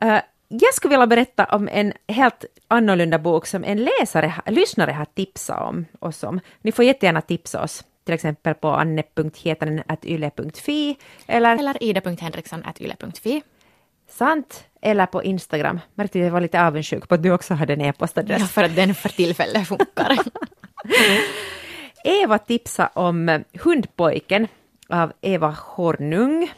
Eh, 0.00 0.20
jag 0.52 0.74
skulle 0.74 0.90
vilja 0.90 1.06
berätta 1.06 1.44
om 1.44 1.68
en 1.68 1.92
helt 2.08 2.44
annorlunda 2.68 3.18
bok 3.18 3.46
som 3.46 3.64
en 3.64 3.84
läsare, 3.84 4.34
lyssnare 4.46 4.92
har 4.92 5.04
tipsat 5.04 5.62
om 5.62 5.86
oss 5.98 6.22
om. 6.22 6.40
Ni 6.62 6.72
får 6.72 6.84
jättegärna 6.84 7.20
tipsa 7.20 7.62
oss, 7.62 7.84
till 8.04 8.14
exempel 8.14 8.54
på 8.54 8.68
anne.hietanen.yle.fi 8.68 10.96
eller 11.26 11.58
Eller 11.58 11.82
ida.henriksson.yle.fi. 11.82 13.42
sant 14.08 14.64
eller 14.82 15.06
på 15.06 15.22
Instagram. 15.22 15.80
Märkte 15.94 16.18
jag 16.18 16.30
var 16.30 16.40
lite 16.40 16.62
avundsjuk 16.62 17.08
på 17.08 17.14
att 17.14 17.22
du 17.22 17.32
också 17.32 17.54
hade 17.54 17.72
en 17.72 17.80
e-postadress. 17.80 18.40
Ja, 18.40 18.46
för 18.46 18.64
att 18.64 18.76
den 18.76 18.94
för 18.94 19.08
tillfället 19.08 19.68
funkar. 19.68 20.18
Eva 22.22 22.38
tipsade 22.38 22.90
om 22.94 23.44
Hundpojken 23.52 24.48
av 24.88 25.12
Eva 25.20 25.56
Hornung. 25.58 26.52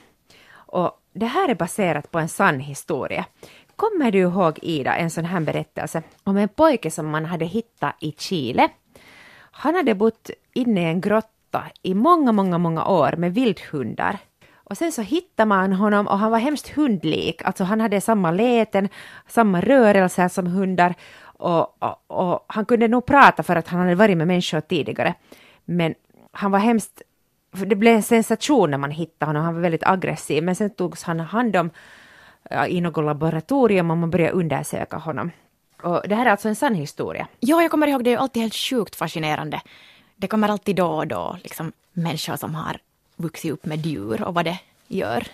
Och 0.55 0.99
det 1.15 1.27
här 1.27 1.49
är 1.49 1.55
baserat 1.55 2.11
på 2.11 2.19
en 2.19 2.29
sann 2.29 2.61
historia. 2.61 3.25
Kommer 3.83 4.11
du 4.11 4.19
ihåg, 4.19 4.59
Ida, 4.63 4.97
en 4.97 5.11
sån 5.11 5.25
här 5.25 5.41
berättelse 5.41 6.03
om 6.25 6.37
en 6.37 6.49
pojke 6.49 6.91
som 6.91 7.11
man 7.11 7.25
hade 7.25 7.45
hittat 7.45 7.95
i 8.01 8.15
Chile? 8.19 8.69
Han 9.51 9.75
hade 9.75 9.95
bott 9.95 10.31
inne 10.53 10.81
i 10.81 10.85
en 10.85 11.01
grotta 11.01 11.65
i 11.83 11.95
många, 11.95 12.33
många, 12.33 12.59
många 12.59 12.85
år 12.85 13.15
med 13.17 13.35
vildhundar. 13.35 14.19
Och 14.55 14.79
sen 14.79 14.93
så 14.93 15.03
hittade 15.03 15.47
man 15.47 15.73
honom 15.73 16.07
och 16.07 16.19
han 16.19 16.31
var 16.31 16.39
hemskt 16.39 16.69
hundlik. 16.69 17.43
Alltså 17.45 17.65
han 17.65 17.81
hade 17.81 18.01
samma 18.01 18.31
läten, 18.31 18.89
samma 19.29 19.61
rörelser 19.61 20.29
som 20.29 20.47
hundar. 20.47 20.95
Och, 21.23 21.83
och, 21.83 22.03
och 22.07 22.45
han 22.47 22.65
kunde 22.65 22.89
nog 22.89 23.07
prata 23.07 23.43
för 23.43 23.57
att 23.57 23.69
han 23.69 23.81
hade 23.81 23.95
varit 23.95 24.17
med 24.17 24.27
människor 24.27 24.61
tidigare. 24.61 25.15
Men 25.65 25.95
han 26.33 26.51
var 26.51 26.59
hemskt... 26.59 27.03
Det 27.51 27.77
blev 27.77 27.97
en 27.97 28.03
sensation 28.03 28.71
när 28.71 28.79
man 28.79 28.91
hittade 28.91 29.29
honom. 29.29 29.45
Han 29.45 29.55
var 29.55 29.61
väldigt 29.61 29.87
aggressiv. 29.87 30.45
Men 30.45 30.57
sen 30.57 30.71
togs 30.71 31.03
han 31.03 31.21
hand 31.21 31.57
om 31.57 31.71
i 32.69 32.81
något 32.81 33.05
laboratorium 33.05 33.91
och 33.91 33.99
man 33.99 34.11
började 34.11 34.33
undersöka 34.33 34.97
honom. 34.97 35.31
Och 35.83 36.03
det 36.09 36.15
här 36.15 36.27
är 36.27 36.31
alltså 36.31 36.49
en 36.49 36.57
sann 36.57 36.75
historia. 36.75 37.29
ja, 37.41 37.63
jag 37.63 37.71
kommer 37.71 37.87
ihåg, 37.87 38.05
det 38.05 38.11
är 38.11 38.13
ju 38.13 38.19
alltid 38.19 38.43
helt 38.43 38.55
sjukt 38.55 38.97
fascinerande. 38.97 39.61
Det 40.17 40.29
kommer 40.29 40.49
alltid 40.49 40.77
då 40.77 40.87
och 40.87 41.07
då 41.07 41.37
liksom 41.43 41.73
människor 41.93 42.37
som 42.37 42.55
har 42.55 42.79
vuxit 43.17 43.53
upp 43.53 43.67
med 43.67 43.87
djur 43.87 44.23
och 44.23 44.35
vad 44.35 44.45
det 44.45 44.59
gör 44.89 45.27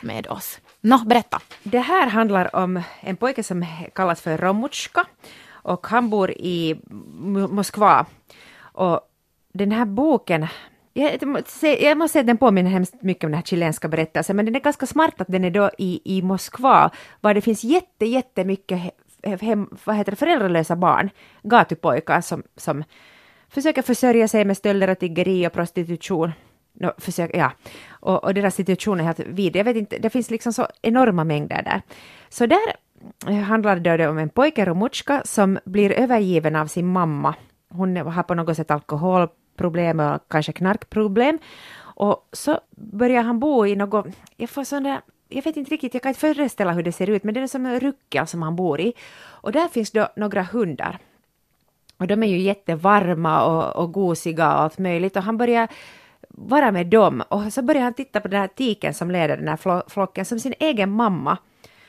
med 0.00 0.26
oss. 0.26 0.58
Nå, 0.80 0.98
berätta. 0.98 1.40
Det 1.62 1.78
här 1.78 2.06
handlar 2.06 2.56
om 2.56 2.82
en 3.00 3.16
pojke 3.16 3.42
som 3.42 3.66
kallas 3.94 4.20
för 4.20 4.38
Romutska 4.38 5.04
och 5.50 5.86
han 5.86 6.10
bor 6.10 6.30
i 6.30 6.80
Moskva. 7.50 8.06
Och 8.60 9.00
den 9.52 9.72
här 9.72 9.84
boken, 9.84 10.46
jag 10.98 11.26
måste 11.26 11.50
säga, 11.50 11.88
jag 11.88 11.98
måste 11.98 12.12
säga 12.12 12.20
att 12.20 12.26
den 12.26 12.38
påminner 12.38 12.70
hemskt 12.70 13.02
mycket 13.02 13.24
om 13.24 13.30
den 13.30 13.38
här 13.38 13.44
chilenska 13.44 13.88
berättelsen, 13.88 14.36
men 14.36 14.44
den 14.44 14.56
är 14.56 14.60
ganska 14.60 14.86
smart 14.86 15.20
att 15.20 15.28
den 15.28 15.44
är 15.44 15.50
då 15.50 15.70
i, 15.78 16.00
i 16.04 16.22
Moskva, 16.22 16.90
var 17.20 17.34
det 17.34 17.40
finns 17.40 17.64
jätte, 17.64 18.06
jättemycket 18.06 18.80
hem, 19.22 19.68
vad 19.84 19.96
heter 19.96 20.12
det, 20.12 20.16
föräldralösa 20.16 20.76
barn, 20.76 21.10
gatupojkar 21.42 22.20
som, 22.20 22.42
som 22.56 22.84
försöker 23.48 23.82
försörja 23.82 24.28
sig 24.28 24.44
med 24.44 24.56
stölder 24.56 24.90
och 24.90 24.98
tiggeri 24.98 25.46
och 25.46 25.52
prostitution. 25.52 26.32
No, 26.80 26.92
försök, 26.98 27.30
ja. 27.34 27.52
och, 27.90 28.24
och 28.24 28.34
deras 28.34 28.54
situation 28.54 29.00
är 29.00 29.04
helt 29.04 29.20
vidrig. 29.20 29.60
Jag 29.60 29.64
vet 29.64 29.76
inte, 29.76 29.98
det 29.98 30.10
finns 30.10 30.30
liksom 30.30 30.52
så 30.52 30.66
enorma 30.82 31.24
mängder 31.24 31.62
där. 31.62 31.82
Så 32.28 32.46
där 32.46 32.74
eh, 33.26 33.34
handlar 33.34 33.76
det 33.76 34.08
om 34.08 34.18
en 34.18 34.28
pojke, 34.28 34.64
Romutska, 34.64 35.22
som 35.24 35.58
blir 35.64 35.92
övergiven 35.92 36.56
av 36.56 36.66
sin 36.66 36.86
mamma. 36.86 37.34
Hon 37.70 37.96
har 37.96 38.22
på 38.22 38.34
något 38.34 38.56
sätt 38.56 38.70
alkohol 38.70 39.28
alkoholproblem 39.58 40.00
och 40.00 40.28
kanske 40.28 40.52
knarkproblem. 40.52 41.38
Och 41.96 42.28
så 42.32 42.60
börjar 42.76 43.22
han 43.22 43.38
bo 43.38 43.66
i 43.66 43.76
något, 43.76 44.06
jag 44.36 44.50
får 44.50 44.64
sån 44.64 44.82
där 44.82 45.00
jag 45.30 45.44
vet 45.44 45.56
inte 45.56 45.70
riktigt, 45.70 45.94
jag 45.94 46.02
kan 46.02 46.10
inte 46.10 46.20
föreställa 46.20 46.72
hur 46.72 46.82
det 46.82 46.92
ser 46.92 47.10
ut, 47.10 47.24
men 47.24 47.34
det 47.34 47.40
är 47.40 47.46
som 47.46 47.66
en 47.66 47.80
ruckel 47.80 48.26
som 48.26 48.42
han 48.42 48.56
bor 48.56 48.80
i. 48.80 48.94
Och 49.42 49.52
där 49.52 49.68
finns 49.68 49.90
då 49.90 50.08
några 50.16 50.42
hundar. 50.42 50.98
Och 51.98 52.06
de 52.06 52.22
är 52.22 52.26
ju 52.26 52.38
jättevarma 52.38 53.44
och, 53.44 53.82
och 53.82 53.92
gosiga 53.92 54.46
och 54.54 54.60
allt 54.60 54.78
möjligt. 54.78 55.16
Och 55.16 55.22
han 55.22 55.36
börjar 55.36 55.68
vara 56.28 56.72
med 56.72 56.86
dem. 56.86 57.22
Och 57.28 57.52
så 57.52 57.62
börjar 57.62 57.82
han 57.82 57.94
titta 57.94 58.20
på 58.20 58.28
den 58.28 58.40
här 58.40 58.48
tiken 58.48 58.94
som 58.94 59.10
leder 59.10 59.36
den 59.36 59.48
här 59.48 59.90
flocken 59.90 60.24
som 60.24 60.40
sin 60.40 60.54
egen 60.58 60.90
mamma. 60.90 61.38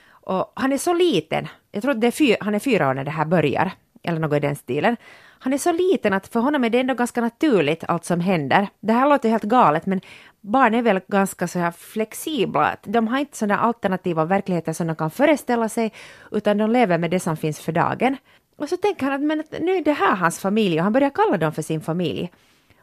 Och 0.10 0.52
han 0.56 0.74
är 0.74 0.78
så 0.78 0.94
liten. 0.94 1.48
Jag 1.72 1.82
tror 1.82 1.92
att 1.92 2.02
det 2.02 2.08
är 2.08 2.12
fyra, 2.12 2.38
han 2.42 2.56
är 2.56 2.60
fyra 2.60 2.90
år 2.90 2.94
när 2.94 3.04
det 3.04 3.12
här 3.12 3.26
börjar. 3.26 3.72
Eller 4.04 4.20
något 4.20 4.38
i 4.38 4.40
den 4.40 4.56
stilen. 4.56 4.98
Han 5.40 5.54
är 5.54 5.58
så 5.58 5.72
liten 5.72 6.14
att 6.14 6.28
för 6.28 6.40
honom 6.40 6.64
är 6.64 6.70
det 6.70 6.80
ändå 6.80 6.94
ganska 6.94 7.22
naturligt 7.22 7.84
allt 7.88 8.06
som 8.06 8.20
händer. 8.20 8.68
Det 8.80 8.94
här 8.94 9.10
låter 9.10 9.30
helt 9.30 9.44
galet 9.44 9.86
men 9.86 10.02
barn 10.42 10.74
är 10.74 10.82
väl 10.82 11.02
ganska 11.08 11.48
så 11.48 11.60
här 11.60 11.72
flexibla. 11.72 12.76
De 12.84 13.08
har 13.08 13.20
inte 13.20 13.38
sådana 13.38 13.60
alternativa 13.60 14.26
verkligheter 14.26 14.74
som 14.74 14.88
de 14.88 14.96
kan 14.96 15.12
föreställa 15.12 15.70
sig 15.70 15.94
utan 16.32 16.58
de 16.58 16.72
lever 16.72 16.98
med 16.98 17.12
det 17.12 17.20
som 17.20 17.38
finns 17.38 17.60
för 17.60 17.72
dagen. 17.72 18.18
Och 18.58 18.70
så 18.70 18.78
tänker 18.78 19.06
han 19.06 19.14
att, 19.14 19.22
men 19.22 19.44
nu 19.62 19.76
är 19.76 19.84
det 19.84 19.94
här 19.94 20.16
hans 20.16 20.40
familj 20.40 20.78
och 20.78 20.84
han 20.84 20.94
börjar 20.94 21.10
kalla 21.10 21.38
dem 21.38 21.54
för 21.54 21.62
sin 21.62 21.82
familj. 21.82 22.32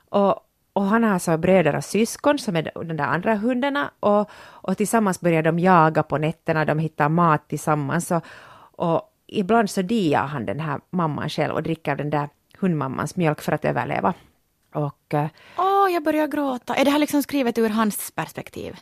Och, 0.08 0.40
och 0.72 0.84
han 0.84 1.04
har 1.04 1.18
så 1.18 1.36
bröder 1.36 1.76
och 1.76 1.84
syskon 1.84 2.38
som 2.38 2.56
är 2.56 2.70
de 2.74 2.96
där 2.96 3.04
andra 3.04 3.34
hundarna 3.34 3.90
och, 4.00 4.30
och 4.36 4.76
tillsammans 4.76 5.20
börjar 5.20 5.42
de 5.42 5.58
jaga 5.58 6.02
på 6.02 6.18
nätterna, 6.18 6.64
de 6.64 6.78
hittar 6.78 7.08
mat 7.08 7.48
tillsammans 7.48 8.10
och, 8.10 8.24
och 8.76 9.12
ibland 9.26 9.70
så 9.70 9.82
diar 9.82 10.26
han 10.26 10.46
den 10.46 10.60
här 10.60 10.80
mamman 10.90 11.28
själv 11.28 11.54
och 11.54 11.62
dricker 11.62 11.96
den 11.96 12.10
där 12.10 12.28
hundmammans 12.60 13.16
mjölk 13.16 13.40
för 13.40 13.52
att 13.52 13.64
överleva. 13.64 14.14
Och 14.74 15.14
eh, 15.14 15.26
Åh, 15.58 15.88
jag 15.92 16.02
börjar 16.04 16.26
gråta. 16.26 16.74
Är 16.74 16.84
det 16.84 16.90
här 16.90 16.98
liksom 16.98 17.22
skrivet 17.22 17.58
ur 17.58 17.68
hans 17.68 18.10
perspektiv? 18.10 18.76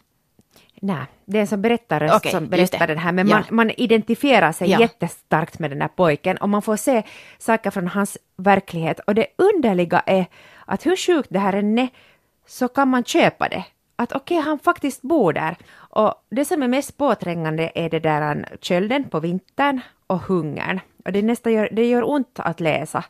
nej, 0.80 1.06
det 1.24 1.36
är 1.38 1.40
en 1.40 1.46
som 1.46 1.62
berättarröst 1.62 2.16
Okej, 2.16 2.32
som 2.32 2.48
berättar 2.48 2.78
det. 2.78 2.86
den 2.86 2.98
här, 2.98 3.12
men 3.12 3.28
Ja. 3.28 3.34
man, 3.36 3.44
man 3.50 3.70
identifierar 3.70 4.52
sig 4.52 4.70
Ja. 4.70 4.80
jättestarkt 4.80 5.58
med 5.58 5.70
den 5.70 5.80
här 5.80 5.88
pojken 5.88 6.36
och 6.36 6.48
man 6.48 6.62
får 6.62 6.76
se 6.76 7.02
saker 7.38 7.70
från 7.70 7.88
hans 7.88 8.18
verklighet. 8.36 9.00
Och 9.06 9.14
det 9.14 9.26
underliga 9.38 10.00
är 10.06 10.26
att 10.66 10.86
hur 10.86 10.96
sjukt 10.96 11.28
det 11.32 11.38
här 11.38 11.52
än 11.52 11.78
är 11.78 11.88
så 12.46 12.68
kan 12.68 12.88
man 12.88 13.04
köpa 13.04 13.48
det. 13.48 13.64
Att 13.96 14.12
okej, 14.12 14.38
han 14.38 14.58
faktiskt 14.58 15.02
bor 15.02 15.32
där. 15.32 15.56
Och 15.74 16.14
det 16.30 16.44
som 16.44 16.62
är 16.62 16.68
mest 16.68 16.96
påträngande 16.96 17.72
är 17.74 17.90
det 17.90 18.00
där 18.00 18.56
kölden 18.60 19.04
på 19.04 19.20
vintern 19.20 19.80
och 20.06 20.20
hungern. 20.20 20.80
Och 21.04 21.12
det, 21.12 21.22
nästan 21.22 21.52
gör, 21.52 21.68
det 21.72 21.86
gör 21.86 22.10
ont 22.10 22.40
att 22.40 22.60
läsa. 22.60 23.04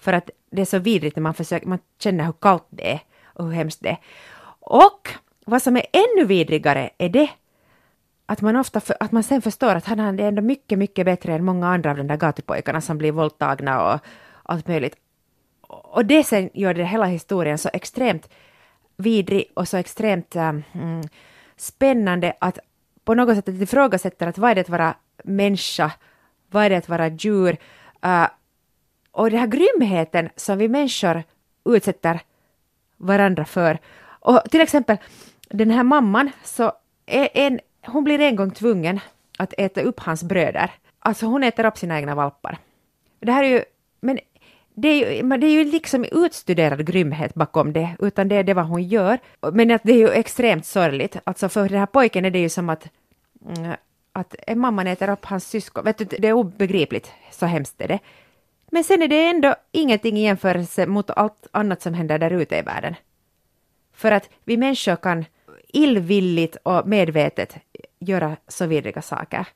För 0.00 0.12
att 0.12 0.30
det 0.50 0.62
är 0.62 0.66
så 0.66 0.78
vidrigt 0.78 1.16
när 1.16 1.22
man, 1.22 1.34
försöker, 1.34 1.66
man 1.66 1.78
känner 1.98 2.24
hur 2.24 2.32
kallt 2.32 2.66
det 2.70 2.92
är 2.92 3.00
och 3.24 3.44
hur 3.44 3.52
hemskt 3.52 3.82
det 3.82 3.88
är. 3.88 3.98
Och 4.60 5.08
vad 5.46 5.62
som 5.62 5.76
är 5.76 5.86
ännu 5.92 6.24
vidrigare 6.24 6.90
är 6.98 7.08
det 7.08 7.30
att 8.26 8.40
man, 8.40 8.56
ofta 8.56 8.80
för, 8.80 8.96
att 9.00 9.12
man 9.12 9.22
sen 9.22 9.42
förstår 9.42 9.74
att 9.74 9.86
han 9.86 10.00
är 10.00 10.28
ändå 10.28 10.42
mycket, 10.42 10.78
mycket 10.78 11.04
bättre 11.04 11.34
än 11.34 11.44
många 11.44 11.68
andra 11.68 11.90
av 11.90 11.96
de 11.96 12.06
där 12.06 12.16
gatupojkarna 12.16 12.80
som 12.80 12.98
blir 12.98 13.12
våldtagna 13.12 13.92
och 13.92 14.00
allt 14.42 14.68
möjligt. 14.68 14.96
Och 15.68 16.06
det 16.06 16.24
sen 16.24 16.50
gör 16.54 16.74
det 16.74 16.84
hela 16.84 17.06
historien 17.06 17.58
så 17.58 17.70
extremt 17.72 18.28
vidrig 18.96 19.52
och 19.54 19.68
så 19.68 19.76
extremt 19.76 20.36
um, 20.36 20.62
mm, 20.72 21.02
spännande 21.56 22.36
att 22.40 22.58
på 23.04 23.14
något 23.14 23.36
sätt 23.36 23.48
att 23.48 23.54
ifrågasätter 23.54 24.26
att 24.26 24.38
vad 24.38 24.50
är 24.50 24.54
det 24.54 24.60
att 24.60 24.68
vara 24.68 24.94
människa, 25.24 25.92
vad 26.50 26.64
är 26.64 26.70
det 26.70 26.76
att 26.76 26.88
vara 26.88 27.08
djur? 27.08 27.56
Uh, 28.06 28.26
och 29.12 29.30
den 29.30 29.40
här 29.40 29.46
grymheten 29.46 30.28
som 30.36 30.58
vi 30.58 30.68
människor 30.68 31.22
utsätter 31.64 32.20
varandra 32.96 33.44
för. 33.44 33.78
Och 34.02 34.42
till 34.50 34.60
exempel 34.60 34.96
den 35.48 35.70
här 35.70 35.82
mamman, 35.82 36.30
så 36.44 36.72
är 37.06 37.28
en, 37.34 37.60
hon 37.86 38.04
blir 38.04 38.20
en 38.20 38.36
gång 38.36 38.50
tvungen 38.50 39.00
att 39.38 39.54
äta 39.58 39.80
upp 39.80 40.00
hans 40.00 40.22
bröder. 40.22 40.70
Alltså 40.98 41.26
hon 41.26 41.44
äter 41.44 41.66
upp 41.66 41.78
sina 41.78 41.98
egna 41.98 42.14
valpar. 42.14 42.58
Det 43.20 43.32
här 43.32 43.44
är 43.44 43.48
ju, 43.48 43.64
men 44.00 44.18
det 44.74 44.88
är, 44.88 44.94
ju, 45.16 45.22
det 45.36 45.46
är 45.46 45.50
ju 45.50 45.64
liksom 45.64 46.04
utstuderad 46.04 46.86
grymhet 46.86 47.34
bakom 47.34 47.72
det, 47.72 47.96
utan 47.98 48.28
det 48.28 48.36
är 48.36 48.44
det 48.44 48.54
vad 48.54 48.66
hon 48.66 48.82
gör. 48.82 49.18
Men 49.52 49.70
att 49.70 49.82
det 49.84 49.92
är 49.92 49.96
ju 49.96 50.08
extremt 50.08 50.66
sorgligt. 50.66 51.16
Alltså 51.24 51.48
för 51.48 51.68
den 51.68 51.78
här 51.78 51.86
pojken 51.86 52.24
är 52.24 52.30
det 52.30 52.38
ju 52.38 52.48
som 52.48 52.70
att, 52.70 52.88
mm, 53.56 53.72
att 54.12 54.34
en 54.46 54.58
mamma 54.58 54.90
äter 54.90 55.10
upp 55.10 55.24
hans 55.24 55.48
syskon. 55.48 55.84
Vet 55.84 55.98
du, 55.98 56.04
det 56.04 56.28
är 56.28 56.32
obegripligt, 56.32 57.12
så 57.30 57.46
hemskt 57.46 57.80
är 57.80 57.88
det. 57.88 57.98
Men 58.70 58.84
sen 58.84 59.02
är 59.02 59.08
det 59.08 59.26
ändå 59.26 59.54
ingenting 59.72 60.18
i 60.18 60.22
jämförelse 60.22 60.86
mot 60.86 61.10
allt 61.10 61.46
annat 61.52 61.82
som 61.82 61.94
händer 61.94 62.18
där 62.18 62.30
ute 62.30 62.56
i 62.56 62.62
världen. 62.62 62.94
För 63.92 64.12
att 64.12 64.28
vi 64.44 64.56
människor 64.56 64.96
kan 64.96 65.24
illvilligt 65.68 66.56
och 66.62 66.86
medvetet 66.88 67.56
göra 67.98 68.36
så 68.48 68.66
vidriga 68.66 69.02
saker. 69.02 69.46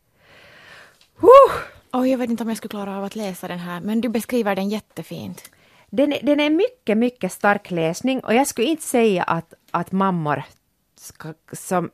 Uh! 1.23 1.75
Oh, 1.93 2.09
jag 2.11 2.19
vet 2.19 2.31
inte 2.31 2.43
om 2.43 2.49
jag 2.49 2.59
skulle 2.59 2.71
klara 2.71 2.97
av 2.97 3.05
att 3.05 3.17
läsa 3.17 3.49
den 3.49 3.59
här, 3.59 3.81
men 3.81 4.01
du 4.01 4.09
beskriver 4.09 4.57
den 4.57 4.69
jättefint. 4.69 5.51
Den, 5.91 6.15
den 6.23 6.41
är 6.41 6.51
mycket, 6.51 6.99
mycket 6.99 7.33
stark 7.33 7.71
läsning 7.71 8.21
och 8.21 8.35
jag 8.35 8.47
skulle 8.47 8.67
inte 8.67 8.83
säga 8.83 9.23
att, 9.23 9.55
att 9.71 9.93
mammor 9.93 10.43
ska, 10.97 11.35
som 11.53 11.91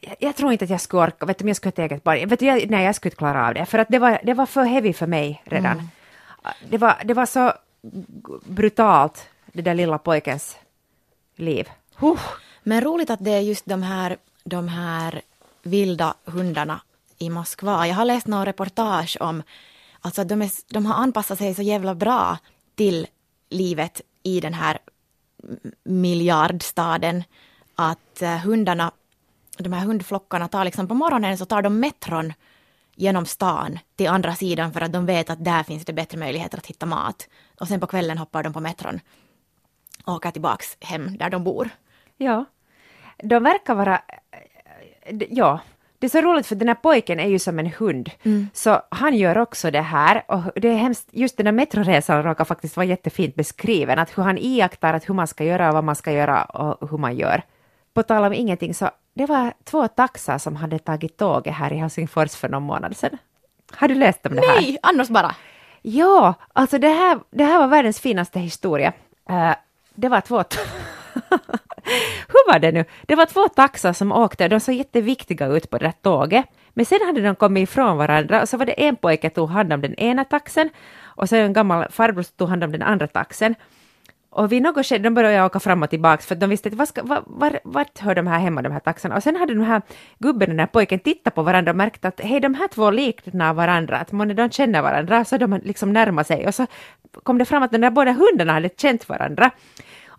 jag, 0.00 0.16
jag 0.18 0.36
tror 0.36 0.52
inte 0.52 0.64
att 0.64 0.70
jag 0.70 0.80
skulle 0.80 1.02
orka, 1.02 1.26
vet 1.26 1.38
du, 1.38 1.42
om 1.42 1.48
jag 1.48 1.56
skulle 1.56 1.72
ha 1.76 1.84
ett 1.84 1.90
eget 1.90 2.04
barn, 2.04 2.28
vet 2.28 2.40
du, 2.40 2.46
jag, 2.46 2.70
nej 2.70 2.84
jag 2.84 2.94
skulle 2.94 3.10
inte 3.10 3.18
klara 3.18 3.48
av 3.48 3.54
det, 3.54 3.66
för 3.66 3.78
att 3.78 3.88
det 3.88 3.98
var, 3.98 4.20
det 4.22 4.34
var 4.34 4.46
för 4.46 4.64
heavy 4.64 4.92
för 4.92 5.06
mig 5.06 5.42
redan. 5.44 5.72
Mm. 5.72 5.88
Det, 6.68 6.78
var, 6.78 7.02
det 7.04 7.14
var 7.14 7.26
så 7.26 7.52
brutalt, 8.44 9.28
det 9.52 9.62
där 9.62 9.74
lilla 9.74 9.98
pojkens 9.98 10.56
liv. 11.36 11.68
Huh. 11.96 12.20
Men 12.62 12.80
roligt 12.80 13.10
att 13.10 13.24
det 13.24 13.30
är 13.30 13.40
just 13.40 13.66
de 13.66 13.82
här, 13.82 14.16
de 14.44 14.68
här 14.68 15.22
vilda 15.62 16.14
hundarna 16.24 16.80
i 17.18 17.30
Moskva. 17.30 17.86
Jag 17.86 17.94
har 17.94 18.04
läst 18.04 18.26
några 18.26 18.46
reportage 18.46 19.16
om 19.20 19.42
alltså 20.00 20.24
de, 20.24 20.42
är, 20.42 20.50
de 20.72 20.86
har 20.86 20.94
anpassat 20.94 21.38
sig 21.38 21.54
så 21.54 21.62
jävla 21.62 21.94
bra 21.94 22.38
till 22.74 23.06
livet 23.50 24.00
i 24.22 24.40
den 24.40 24.54
här 24.54 24.78
miljardstaden 25.84 27.24
att 27.74 28.22
eh, 28.22 28.36
hundarna, 28.36 28.92
de 29.58 29.72
här 29.72 29.86
hundflockarna 29.86 30.48
tar 30.48 30.64
liksom 30.64 30.88
på 30.88 30.94
morgonen 30.94 31.38
så 31.38 31.44
tar 31.44 31.62
de 31.62 31.80
metron 31.80 32.32
genom 33.00 33.26
stan 33.26 33.78
till 33.96 34.08
andra 34.08 34.34
sidan 34.34 34.72
för 34.72 34.80
att 34.80 34.92
de 34.92 35.06
vet 35.06 35.30
att 35.30 35.44
där 35.44 35.62
finns 35.62 35.84
det 35.84 35.92
bättre 35.92 36.18
möjligheter 36.18 36.58
att 36.58 36.66
hitta 36.66 36.86
mat. 36.86 37.28
Och 37.60 37.68
sen 37.68 37.80
på 37.80 37.86
kvällen 37.86 38.18
hoppar 38.18 38.42
de 38.42 38.52
på 38.52 38.60
metron 38.60 39.00
och 40.04 40.14
åker 40.14 40.30
tillbaks 40.30 40.76
hem 40.80 41.18
där 41.18 41.30
de 41.30 41.44
bor. 41.44 41.68
Ja, 42.16 42.44
de 43.22 43.42
verkar 43.42 43.74
vara... 43.74 44.02
Ja, 45.28 45.60
det 45.98 46.06
är 46.06 46.10
så 46.10 46.20
roligt 46.20 46.46
för 46.46 46.54
den 46.54 46.68
här 46.68 46.74
pojken 46.74 47.20
är 47.20 47.28
ju 47.28 47.38
som 47.38 47.58
en 47.58 47.66
hund, 47.66 48.10
mm. 48.22 48.48
så 48.54 48.82
han 48.90 49.16
gör 49.16 49.38
också 49.38 49.70
det 49.70 49.80
här 49.80 50.24
och 50.28 50.60
det 50.60 50.68
är 50.68 50.76
hemskt, 50.76 51.08
just 51.12 51.36
den 51.36 51.46
här 51.46 51.52
metroresan 51.52 52.22
råkar 52.22 52.44
faktiskt 52.44 52.76
vara 52.76 52.86
jättefint 52.86 53.34
beskriven, 53.34 53.98
att 53.98 54.18
hur 54.18 54.22
han 54.22 54.38
iakttar 54.38 54.94
att 54.94 55.08
hur 55.08 55.14
man 55.14 55.26
ska 55.26 55.44
göra 55.44 55.68
och 55.68 55.74
vad 55.74 55.84
man 55.84 55.96
ska 55.96 56.12
göra 56.12 56.44
och 56.44 56.90
hur 56.90 56.98
man 56.98 57.16
gör. 57.16 57.42
På 57.94 58.02
tal 58.02 58.24
om 58.24 58.32
ingenting 58.32 58.74
så 58.74 58.90
det 59.14 59.26
var 59.26 59.52
två 59.64 59.88
taxar 59.88 60.38
som 60.38 60.56
hade 60.56 60.78
tagit 60.78 61.16
tåget 61.16 61.54
här 61.54 61.72
i 61.72 61.76
Helsingfors 61.76 62.34
för 62.34 62.48
någon 62.48 62.62
månad 62.62 62.96
sedan. 62.96 63.18
Har 63.72 63.88
du 63.88 63.94
läst 63.94 64.26
om 64.26 64.34
det 64.36 64.46
här? 64.46 64.60
Nej, 64.60 64.78
annars 64.82 65.08
bara. 65.08 65.34
Ja, 65.82 66.34
alltså 66.52 66.78
det 66.78 66.88
här, 66.88 67.20
det 67.30 67.44
här 67.44 67.58
var 67.58 67.66
världens 67.66 68.00
finaste 68.00 68.38
historia. 68.38 68.92
Uh, 69.30 69.54
det 69.94 70.08
var 70.08 70.20
två... 70.20 70.36
Hur 72.28 72.52
var 72.52 72.58
det 72.58 72.72
nu? 72.72 72.84
Det 73.02 73.14
var 73.14 73.26
två 73.26 73.48
taxar 73.48 73.92
som 73.92 74.12
åkte 74.12 74.48
de 74.48 74.60
såg 74.60 74.74
jätteviktiga 74.74 75.46
ut 75.46 75.70
på 75.70 75.78
det 75.78 75.84
där 75.84 75.92
tåget. 76.02 76.44
Men 76.70 76.86
sen 76.86 76.98
hade 77.06 77.20
de 77.20 77.34
kommit 77.34 77.68
ifrån 77.68 77.96
varandra 77.96 78.42
och 78.42 78.48
så 78.48 78.56
var 78.56 78.66
det 78.66 78.72
en 78.72 78.96
pojke 78.96 79.30
tog 79.30 79.50
hand 79.50 79.72
om 79.72 79.80
den 79.80 79.94
ena 79.94 80.24
taxen 80.24 80.70
och 81.02 81.28
så 81.28 81.36
en 81.36 81.52
gammal 81.52 81.90
farbror 81.90 82.22
tog 82.22 82.48
hand 82.48 82.64
om 82.64 82.72
den 82.72 82.82
andra 82.82 83.06
taxen. 83.06 83.54
Och 84.32 84.52
vid 84.52 84.62
något 84.62 84.86
skede, 84.86 85.04
de 85.04 85.14
började 85.14 85.46
åka 85.46 85.60
fram 85.60 85.82
och 85.82 85.90
tillbaka 85.90 86.22
för 86.22 86.34
de 86.34 86.50
visste 86.50 86.68
inte 86.68 86.78
var, 86.78 87.02
var, 87.02 87.22
var, 87.26 87.60
vart 87.64 87.98
hör 87.98 88.14
de 88.14 88.26
här 88.26 88.38
hemma, 88.38 88.62
de 88.62 88.72
här 88.72 88.80
taxarna. 88.80 89.16
Och 89.16 89.22
sen 89.22 89.36
hade 89.36 89.54
de 89.54 89.64
här 89.64 89.82
gubben 90.18 90.48
och 90.48 90.48
den 90.48 90.58
här 90.58 90.66
pojken 90.66 90.98
tittat 90.98 91.34
på 91.34 91.42
varandra 91.42 91.72
och 91.72 91.76
märkt 91.76 92.04
att 92.04 92.20
hej, 92.20 92.40
de 92.40 92.54
här 92.54 92.68
två 92.68 92.90
liknar 92.90 93.54
varandra, 93.54 93.96
att 93.96 94.12
månne 94.12 94.34
de 94.34 94.50
känner 94.50 94.82
varandra, 94.82 95.24
så 95.24 95.36
de 95.36 95.60
liksom 95.64 95.92
närmade 95.92 96.24
sig. 96.26 96.46
Och 96.46 96.54
så 96.54 96.66
kom 97.22 97.38
det 97.38 97.44
fram 97.44 97.62
att 97.62 97.72
de 97.72 97.78
där 97.78 97.90
båda 97.90 98.12
hundarna 98.12 98.52
hade 98.52 98.68
känt 98.76 99.08
varandra. 99.08 99.50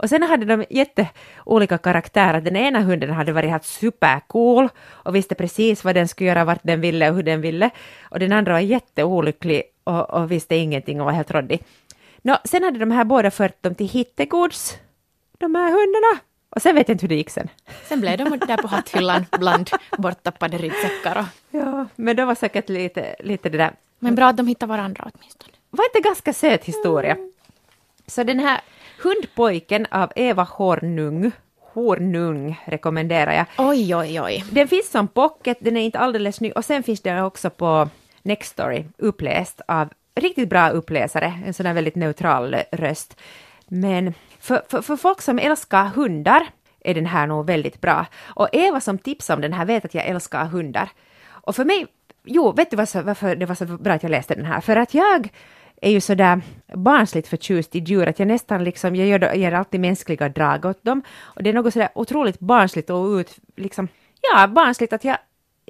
Och 0.01 0.09
sen 0.09 0.23
hade 0.23 0.45
de 0.45 0.65
jätteolika 0.69 1.77
karaktärer. 1.77 2.41
Den 2.41 2.55
ena 2.55 2.79
hunden 2.79 3.09
hade 3.09 3.31
varit 3.31 3.49
helt 3.49 3.65
supercool 3.65 4.69
och 4.89 5.15
visste 5.15 5.35
precis 5.35 5.83
vad 5.83 5.95
den 5.95 6.07
skulle 6.07 6.29
göra, 6.29 6.45
vart 6.45 6.63
den 6.63 6.81
ville 6.81 7.09
och 7.09 7.15
hur 7.15 7.23
den 7.23 7.41
ville. 7.41 7.69
Och 8.03 8.19
den 8.19 8.31
andra 8.31 8.53
var 8.53 8.59
jätteolycklig 8.59 9.63
och, 9.83 10.09
och 10.09 10.31
visste 10.31 10.55
ingenting 10.55 10.99
och 11.01 11.05
var 11.05 11.13
helt 11.13 11.31
råddig. 11.31 11.63
Nå, 12.21 12.37
sen 12.43 12.63
hade 12.63 12.79
de 12.79 12.91
här 12.91 13.03
båda 13.03 13.31
fört 13.31 13.63
dem 13.63 13.75
till 13.75 13.89
hittegods, 13.89 14.77
de 15.37 15.55
här 15.55 15.71
hundarna. 15.71 16.21
Och 16.49 16.61
sen 16.61 16.75
vet 16.75 16.87
jag 16.87 16.95
inte 16.95 17.03
hur 17.03 17.09
det 17.09 17.15
gick 17.15 17.29
sen. 17.29 17.49
Sen 17.87 18.01
blev 18.01 18.17
de 18.17 18.39
där 18.39 18.57
på 18.57 18.67
hatthyllan 18.67 19.25
bland 19.39 19.69
borttappade 19.97 20.57
ryggsäckar. 20.57 21.17
Och... 21.17 21.57
Ja, 21.59 21.87
men 21.95 22.15
det 22.15 22.25
var 22.25 22.35
säkert 22.35 22.69
lite, 22.69 23.15
lite 23.19 23.49
det 23.49 23.57
där. 23.57 23.73
Men 23.99 24.15
bra 24.15 24.27
att 24.27 24.37
de 24.37 24.47
hittade 24.47 24.69
varandra 24.69 25.11
åtminstone. 25.13 25.53
Var 25.69 25.85
inte 25.85 25.99
ganska 25.99 26.33
söt 26.33 26.65
historia? 26.65 27.11
Mm. 27.11 27.31
Så 28.07 28.23
den 28.23 28.39
här 28.39 28.61
Hundpojken 29.03 29.87
av 29.91 30.11
Eva 30.15 30.43
Hornung 30.43 31.31
Hornung 31.73 32.61
rekommenderar 32.65 33.33
jag. 33.33 33.45
Oj, 33.57 33.95
oj, 33.95 34.21
oj. 34.21 34.43
Den 34.51 34.67
finns 34.67 34.91
som 34.91 35.07
pocket, 35.07 35.57
den 35.61 35.77
är 35.77 35.81
inte 35.81 35.99
alldeles 35.99 36.41
ny 36.41 36.51
och 36.51 36.65
sen 36.65 36.83
finns 36.83 37.01
den 37.01 37.23
också 37.23 37.49
på 37.49 37.89
Nextory 38.21 38.85
uppläst 38.97 39.61
av 39.67 39.89
riktigt 40.15 40.49
bra 40.49 40.69
uppläsare, 40.69 41.33
en 41.45 41.53
sån 41.53 41.63
där 41.63 41.73
väldigt 41.73 41.95
neutral 41.95 42.55
röst. 42.71 43.19
Men 43.67 44.13
för, 44.39 44.61
för, 44.69 44.81
för 44.81 44.95
folk 44.95 45.21
som 45.21 45.39
älskar 45.39 45.85
hundar 45.85 46.47
är 46.79 46.93
den 46.93 47.05
här 47.05 47.27
nog 47.27 47.45
väldigt 47.45 47.81
bra. 47.81 48.05
Och 48.23 48.49
Eva 48.51 48.81
som 48.81 48.97
tipsade 48.97 49.35
om 49.35 49.41
den 49.41 49.53
här 49.53 49.65
vet 49.65 49.85
att 49.85 49.93
jag 49.93 50.05
älskar 50.05 50.45
hundar. 50.45 50.89
Och 51.27 51.55
för 51.55 51.65
mig, 51.65 51.87
jo, 52.23 52.51
vet 52.51 52.71
du 52.71 52.77
varför 52.77 53.35
det 53.35 53.45
var 53.45 53.55
så 53.55 53.65
bra 53.65 53.93
att 53.93 54.03
jag 54.03 54.09
läste 54.09 54.35
den 54.35 54.45
här? 54.45 54.61
För 54.61 54.75
att 54.75 54.93
jag 54.93 55.29
är 55.81 55.91
ju 55.91 56.01
sådär 56.01 56.41
barnsligt 56.73 57.27
förtjust 57.27 57.75
i 57.75 57.79
djur 57.79 58.09
att 58.09 58.19
jag 58.19 58.27
nästan 58.27 58.63
liksom, 58.63 58.95
jag 58.95 59.07
gör, 59.07 59.33
ger 59.33 59.51
alltid 59.51 59.79
mänskliga 59.79 60.29
drag 60.29 60.65
åt 60.65 60.83
dem. 60.83 61.01
Och 61.19 61.43
det 61.43 61.49
är 61.49 61.53
något 61.53 61.73
sådär 61.73 61.89
otroligt 61.95 62.39
barnsligt 62.39 62.89
och 62.89 63.05
ut, 63.05 63.37
liksom, 63.55 63.87
ja, 64.21 64.47
barnsligt 64.47 64.93
att 64.93 65.03
jag, 65.03 65.17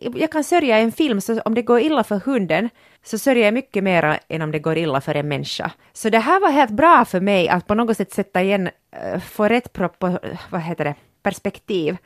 jag 0.02 0.32
kan 0.32 0.44
sörja 0.44 0.78
en 0.78 0.92
film, 0.92 1.22
så 1.22 1.42
om 1.42 1.56
det 1.56 1.62
går 1.62 1.80
illa 1.80 2.04
för 2.04 2.20
hunden 2.20 2.70
så 3.04 3.18
sörjer 3.18 3.46
jag 3.46 3.54
mycket 3.54 3.84
mer 3.84 4.20
än 4.28 4.42
om 4.42 4.52
det 4.52 4.60
går 4.60 4.78
illa 4.78 5.02
för 5.02 5.16
en 5.16 5.28
människa. 5.28 5.72
Så 5.94 6.10
det 6.10 6.20
här 6.20 6.40
var 6.40 6.52
helt 6.52 6.72
bra 6.72 7.06
för 7.06 7.20
mig 7.20 7.50
att 7.50 7.68
på 7.68 7.76
något 7.76 7.98
sätt 7.98 8.14
sätta 8.14 8.42
igen, 8.42 8.70
eh, 8.92 9.20
få 9.20 9.48
rätt 9.48 9.74
propo, 9.74 10.18
vad 10.50 10.62
heter 10.62 10.86
det, 10.86 10.96
perspektiv. 11.24 11.98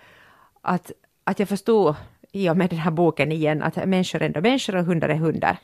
Att, 0.62 0.91
att 1.23 1.39
jag 1.39 1.49
förstod 1.49 1.95
i 2.31 2.49
och 2.49 2.58
med 2.58 2.69
den 2.69 2.79
här 2.79 2.91
boken 2.91 3.31
igen 3.31 3.63
att 3.63 3.75
människor 3.75 4.21
är 4.21 4.25
ändå 4.25 4.41
människor 4.41 4.75
och 4.75 4.86
hundar 4.86 5.10
är 5.10 5.15
hundar. 5.15 5.58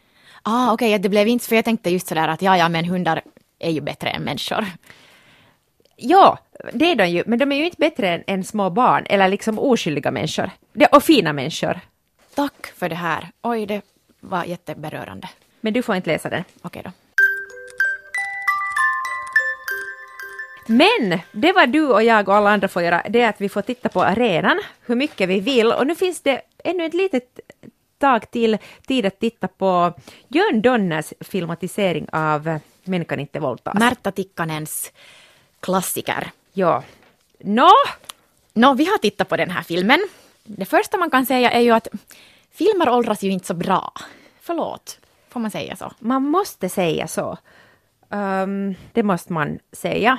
Ah, 0.44 0.74
okej, 0.74 0.89
okay, 0.89 0.98
det 0.98 1.10
blev 1.10 1.28
inte, 1.28 1.46
för 1.46 1.56
jag 1.56 1.65
tänkte 1.65 1.89
just 1.89 2.08
sådär 2.08 2.28
att 2.28 2.41
ja, 2.41 2.58
ja, 2.58 2.70
men 2.70 2.86
hundar 2.86 3.22
är 3.60 3.72
ju 3.72 3.82
bättre 3.82 4.10
än 4.10 4.24
människor. 4.24 4.65
Ja, 5.96 6.38
det 6.74 6.91
är 6.91 6.96
de 6.96 7.06
ju, 7.06 7.24
men 7.26 7.39
de 7.39 7.52
är 7.52 7.56
ju 7.56 7.65
inte 7.65 7.78
bättre 7.80 8.10
än, 8.10 8.24
än 8.28 8.44
små 8.44 8.70
barn 8.70 9.06
eller 9.10 9.28
liksom 9.28 9.60
oskyldiga 9.60 10.12
människor. 10.12 10.50
Det, 10.74 10.86
och 10.86 11.04
fina 11.04 11.34
människor. 11.34 11.80
Tack 12.36 12.67
för 12.76 12.89
det 12.89 12.96
här. 12.96 13.32
Oj, 13.41 13.65
det 13.65 13.82
var 14.20 14.44
jätteberörande. 14.44 15.30
Men 15.62 15.74
du 15.74 15.82
får 15.82 15.96
inte 15.96 16.10
läsa 16.10 16.30
den. 16.30 16.44
Okej 16.62 16.82
då. 16.86 16.91
Men 20.67 21.20
det 21.32 21.52
var 21.54 21.67
du 21.67 21.88
och 21.88 22.04
jag 22.04 22.30
och 22.30 22.36
alla 22.36 22.50
andra 22.50 22.67
får 22.67 22.82
göra, 22.82 23.04
det 23.10 23.22
är 23.22 23.30
att 23.30 23.41
vi 23.41 23.50
får 23.50 23.62
titta 23.62 23.89
på 23.89 24.04
arenan 24.04 24.60
hur 24.86 24.96
mycket 24.96 25.30
vi 25.30 25.39
vill 25.39 25.72
och 25.72 25.88
nu 25.88 25.96
finns 25.96 26.22
det 26.22 26.41
ännu 26.63 26.86
ett 26.86 26.94
litet 26.94 27.39
tag 27.98 28.32
till 28.32 28.58
tid 28.88 29.06
att 29.06 29.20
titta 29.20 29.48
på 29.48 29.94
Jörn 30.28 30.62
Donners 30.62 31.13
filmatisering 31.20 32.08
av 32.12 32.60
Människan 32.84 33.20
inte 33.20 33.39
våldtas. 33.39 33.80
Märta 33.80 34.12
Tikkanens 34.12 34.91
klassiker. 35.60 36.32
Ja. 36.54 36.84
Nå? 37.39 37.70
Nå, 38.54 38.74
vi 38.74 38.86
har 38.86 38.98
tittat 38.98 39.30
på 39.30 39.38
den 39.38 39.50
här 39.50 39.63
filmen. 39.63 40.00
Det 40.43 40.65
första 40.65 40.97
man 40.97 41.10
kan 41.10 41.25
säga 41.25 41.51
är 41.51 41.60
ju 41.60 41.71
att 41.71 41.88
filmer 42.51 42.89
åldras 42.89 43.23
ju 43.23 43.32
inte 43.32 43.47
så 43.47 43.54
bra. 43.54 43.93
Förlåt, 44.41 44.99
får 45.30 45.39
man 45.39 45.51
säga 45.51 45.75
så? 45.75 45.91
Man 45.99 46.23
måste 46.23 46.69
säga 46.69 47.08
så. 47.08 47.38
Um, 48.10 48.75
det 48.93 49.04
måste 49.04 49.34
man 49.34 49.60
säga. 49.71 50.17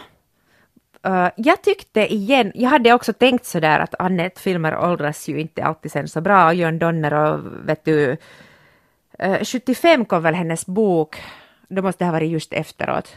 Uh, 1.07 1.29
jag 1.37 1.63
tyckte 1.63 2.15
igen, 2.15 2.53
jag 2.55 2.71
hade 2.71 2.93
också 2.93 3.13
tänkt 3.13 3.45
sådär 3.45 3.79
att 3.79 3.95
Annette-filmer 3.99 4.79
åldras 4.79 5.29
ju 5.29 5.41
inte 5.41 5.65
alltid 5.65 5.93
sen 5.93 6.09
så 6.09 6.21
bra. 6.21 6.47
Och 6.47 6.55
Jörn 6.55 6.79
Donner 6.79 7.15
och 7.15 7.41
vet 7.69 7.85
du, 7.85 8.17
eh, 9.19 9.33
uh, 9.33 9.45
75 9.45 10.05
kom 10.05 10.23
väl 10.23 10.35
hennes 10.35 10.67
bok, 10.67 11.23
då 11.69 11.83
måste 11.83 12.05
det 12.05 12.07
ha 12.07 12.13
varit 12.13 12.31
just 12.31 12.53
efteråt. 12.53 13.17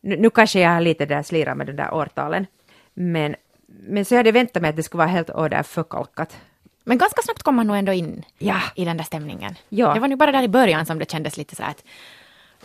Nu, 0.00 0.16
nu 0.16 0.30
kanske 0.30 0.60
jag 0.60 0.70
har 0.70 0.80
lite 0.80 1.06
där 1.06 1.22
slirat 1.22 1.56
med 1.56 1.66
de 1.66 1.72
där 1.72 1.94
årtalen. 1.94 2.46
Men, 2.94 3.36
men 3.70 4.04
så 4.04 4.14
jag 4.14 4.18
hade 4.18 4.32
väntat 4.32 4.62
mig 4.62 4.68
att 4.68 4.76
det 4.76 4.82
skulle 4.82 4.98
vara 4.98 5.08
helt 5.08 5.30
åder 5.30 5.62
förkalkat. 5.62 6.36
Men 6.84 6.98
ganska 6.98 7.22
snabbt 7.22 7.42
kom 7.42 7.54
man 7.54 7.66
nog 7.66 7.76
ändå 7.76 7.92
in 7.92 8.24
Ja. 8.38 8.60
i 8.74 8.84
den 8.84 8.96
där 8.96 9.04
stämningen. 9.04 9.54
Ja. 9.68 9.94
Det 9.94 10.00
var 10.00 10.08
nu 10.08 10.16
bara 10.16 10.32
där 10.32 10.42
i 10.42 10.48
början 10.48 10.86
som 10.86 10.98
det 10.98 11.10
kändes 11.10 11.36
lite 11.36 11.56
så 11.56 11.62
att 11.62 11.84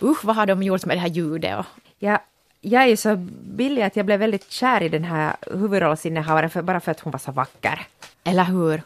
usch, 0.02 0.24
vad 0.24 0.36
har 0.36 0.46
de 0.46 0.62
gjort 0.62 0.84
med 0.84 0.96
det 0.96 1.00
här 1.00 1.08
ljudet? 1.08 1.58
Och, 1.58 1.64
Jag, 1.98 2.18
jag 2.60 2.82
är 2.82 2.86
ju 2.86 2.96
så 2.96 3.16
billig 3.42 3.82
att 3.82 3.96
jag 3.96 4.06
blev 4.06 4.20
väldigt 4.20 4.50
kär 4.50 4.82
i 4.82 4.88
den 4.88 5.04
här 5.04 5.36
huvudrollsinnehavaren 5.52 6.50
för, 6.50 6.62
bara 6.62 6.80
för 6.80 6.90
att 6.90 7.00
hon 7.00 7.10
var 7.10 7.18
så 7.18 7.32
vacker. 7.32 7.86
eller 8.24 8.44
hur? 8.44 8.82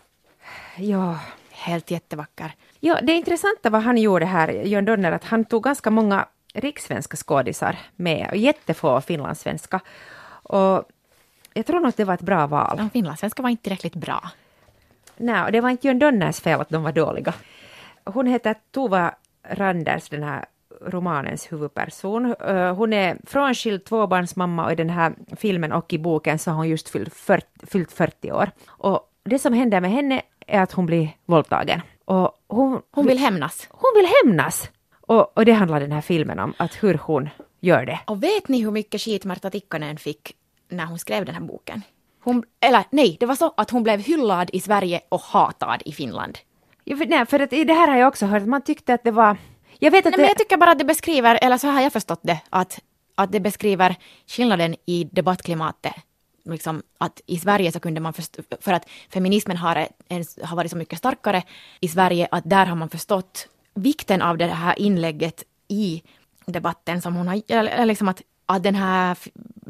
Ja. 0.77 1.19
Helt 1.51 1.91
jättevacker. 1.91 2.53
ja, 2.81 3.01
det 3.03 3.13
intressanta 3.13 3.71
vad 3.71 3.83
han 3.83 3.99
gjorde 3.99 4.27
här, 4.27 4.49
Jörn 4.49 4.85
Donner, 4.85 5.13
att 5.13 5.25
han 5.25 5.45
tog 5.45 5.63
ganska 5.63 5.91
många 5.91 6.27
rikssvenska 6.55 7.17
skådisar 7.17 7.77
med 7.97 8.29
och 8.31 8.37
jättefå 8.37 9.01
finlandssvenska. 9.01 9.81
Och 10.43 10.85
jag 11.55 11.67
tror 11.67 11.81
nog 11.81 11.89
att 11.89 11.97
det 11.97 12.05
var 12.05 12.15
ett 12.15 12.21
bra 12.21 12.47
val. 12.47 12.77
De 12.77 12.91
finlandssvenska 12.91 13.43
var 13.43 13.51
inte 13.51 13.63
tillräckligt 13.63 13.95
bra. 13.95 14.31
Nej, 15.17 15.43
och 15.45 15.53
det 15.53 15.61
var 15.61 15.71
inte 15.71 15.87
Jörn 15.87 15.99
Donners 15.99 16.41
fel 16.41 16.61
att 16.61 16.69
de 16.69 16.83
var 16.83 16.93
dåliga. 16.93 17.35
Hon 18.05 18.27
heter 18.27 18.55
Tova 18.71 19.15
Randers, 19.51 20.09
den 20.09 20.23
här 20.23 20.45
romanens 20.87 21.53
huvudperson. 21.53 22.35
Eh, 22.41 22.75
Hon 22.75 22.93
är 22.93 23.17
frånskild 23.27 23.85
tvåbarnsmamma 23.85 24.65
och 24.65 24.73
i 24.73 24.75
den 24.75 24.91
här 24.91 25.13
filmen 25.37 25.73
och 25.73 25.93
i 25.93 25.99
boken 25.99 26.39
så 26.39 26.51
har 26.51 26.57
hon 26.57 26.69
just 26.69 26.89
fyllt 26.89 27.15
40, 27.15 27.47
fyllt 27.67 27.93
40 27.93 28.33
år. 28.33 28.51
Och 28.69 29.01
det 29.23 29.39
som 29.39 29.53
händer 29.53 29.81
med 29.81 29.91
henne 29.91 30.23
är 30.47 30.61
att 30.63 30.73
hon 30.73 30.87
blir 30.87 31.09
våldtagen. 31.27 31.81
Och 32.05 32.31
hon, 32.49 32.83
Hon 32.91 33.07
vill 33.07 33.19
hämnas. 33.19 33.69
hon 33.71 33.91
vill 33.97 34.09
hämnas! 34.25 34.71
Och, 35.01 35.39
och 35.39 35.45
det 35.45 35.53
handlar 35.53 35.81
den 35.81 35.93
här 35.93 36.01
filmen 36.01 36.39
om, 36.39 36.55
att 36.57 36.83
hur 36.83 36.95
hon 36.95 37.29
gör 37.61 37.85
det. 37.87 38.01
Och 38.07 38.23
vet 38.23 38.49
ni 38.49 38.63
hur 38.63 38.71
mycket 38.71 39.01
skit 39.01 39.25
Marta 39.25 39.51
Tikkanen 39.51 39.97
fick 39.97 40.37
när 40.71 40.87
hon 40.87 40.99
skrev 40.99 41.25
den 41.25 41.35
här 41.35 41.43
boken? 41.43 41.83
Hon, 42.23 42.45
eller 42.61 42.85
nej, 42.91 43.17
det 43.21 43.27
var 43.27 43.35
så 43.35 43.55
att 43.57 43.71
hon 43.71 43.83
blev 43.83 44.01
hyllad 44.01 44.51
i 44.53 44.61
Sverige 44.61 45.01
och 45.09 45.21
hatad 45.21 45.83
i 45.85 45.93
Finland. 45.93 46.39
Ja, 46.85 46.97
för, 46.97 47.07
nej, 47.07 47.27
för 47.27 47.41
att 47.41 47.53
i 47.53 47.65
det 47.65 47.75
här 47.75 47.89
har 47.89 47.97
jag 47.97 48.09
också 48.09 48.27
hört 48.27 48.43
att 48.43 48.49
man 48.49 48.63
tyckte 48.63 48.95
att 48.95 49.05
det 49.05 49.11
var... 49.11 49.37
Jag 49.79 49.91
vet 49.91 50.07
att 50.07 50.13
Nej, 50.13 50.19
men 50.19 50.25
det, 50.25 50.31
jag 50.31 50.39
tycker 50.39 50.57
bara 50.57 50.71
att 50.71 50.79
det 50.79 50.85
beskriver, 50.85 51.39
eller 51.43 51.59
så 51.59 51.69
har 51.69 51.81
jag 51.81 51.93
förstått 51.93 52.21
det, 52.23 52.41
att, 52.51 52.81
att 53.15 53.33
det 53.33 53.41
beskriver 53.41 53.97
skillnaden 54.27 54.77
i 54.87 55.09
debattklimatet. 55.13 55.93
Liksom 56.45 56.83
att 56.99 57.21
i 57.27 57.39
Sverige 57.39 57.73
så 57.73 57.81
kunde 57.81 58.01
man 58.01 58.13
förstå, 58.13 58.43
för 58.61 58.73
att 58.73 58.89
feminismen 59.13 59.57
har, 59.57 59.89
har 60.43 60.57
varit 60.57 60.71
så 60.71 60.77
mycket 60.77 60.99
starkare 60.99 61.43
i 61.81 61.89
Sverige, 61.89 62.29
att 62.31 62.51
där 62.51 62.67
har 62.67 62.77
man 62.77 62.89
förstått 62.89 63.49
vikten 63.75 64.23
av 64.23 64.39
det 64.39 64.47
här 64.47 64.79
inlägget 64.79 65.45
i 65.69 66.03
debatten 66.47 67.03
som 67.03 67.15
hon 67.15 67.29
har, 67.29 67.43
eller 67.49 67.87
liksom 67.87 68.09
att, 68.09 68.23
att 68.57 68.63
den, 68.63 68.75
här, 68.75 69.19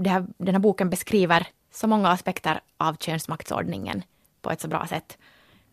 här, 0.07 0.27
den 0.39 0.55
här 0.55 0.61
boken 0.61 0.91
beskriver 0.91 1.47
så 1.71 1.87
många 1.87 2.09
aspekter 2.09 2.61
av 2.77 2.97
könsmaktsordningen 2.97 4.03
på 4.43 4.51
ett 4.51 4.61
så 4.61 4.69
bra 4.69 4.87
sätt. 4.87 5.19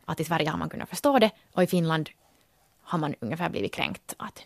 Att 0.05 0.19
i 0.19 0.23
Sverige 0.23 0.49
har 0.49 0.57
man 0.57 0.69
kunnat 0.69 0.89
förstå 0.89 1.19
det 1.19 1.31
och 1.53 1.63
i 1.63 1.67
Finland 1.67 2.09
har 2.81 2.99
man 2.99 3.15
ungefär 3.19 3.49
blivit 3.49 3.73
kränkt. 3.73 4.13
Att 4.17 4.43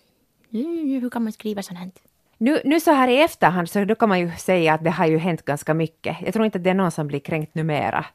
"Mm, 0.54 1.02
hur 1.02 1.10
kan 1.10 1.24
man 1.24 1.34
skriva 1.34 1.64
sånt 1.64 1.80
här? 1.80 1.92
Nu, 2.38 2.62
nu 2.66 2.80
så 2.80 2.92
här 2.92 3.08
i 3.08 3.22
efterhand 3.22 3.70
så 3.70 3.86
då 3.86 3.96
kan 3.96 4.10
man 4.10 4.20
ju 4.20 4.32
säga 4.38 4.74
att 4.74 4.84
det 4.84 4.90
har 4.92 5.06
ju 5.06 5.18
hänt 5.18 5.46
ganska 5.46 5.74
mycket. 5.74 6.18
Jag 6.22 6.34
tror 6.34 6.46
inte 6.46 6.58
att 6.58 6.64
det 6.64 6.70
är 6.70 6.74
någon 6.74 6.92
som 6.92 7.08
blir 7.08 7.20
kränkt 7.20 7.56
numera. 7.56 8.06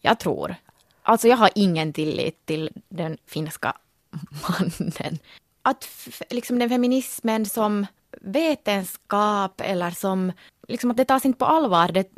Jag 0.00 0.18
tror. 0.18 0.54
Alltså 1.02 1.28
jag 1.28 1.36
har 1.36 1.50
ingen 1.54 1.92
tillit 1.92 2.46
till 2.46 2.70
den 2.88 3.18
finska 3.26 3.72
mannen. 4.48 5.18
Att 5.62 5.88
liksom 6.30 6.58
den 6.58 6.68
feminismen 6.68 7.46
som 7.46 7.86
vetenskap 8.20 9.60
eller 9.60 9.90
som, 9.90 10.32
liksom 10.68 10.90
att 10.90 10.96
det 10.96 11.04
tas 11.04 11.24
inte 11.24 11.38
på 11.38 11.44
allvar. 11.44 11.88
Det, 11.92 12.08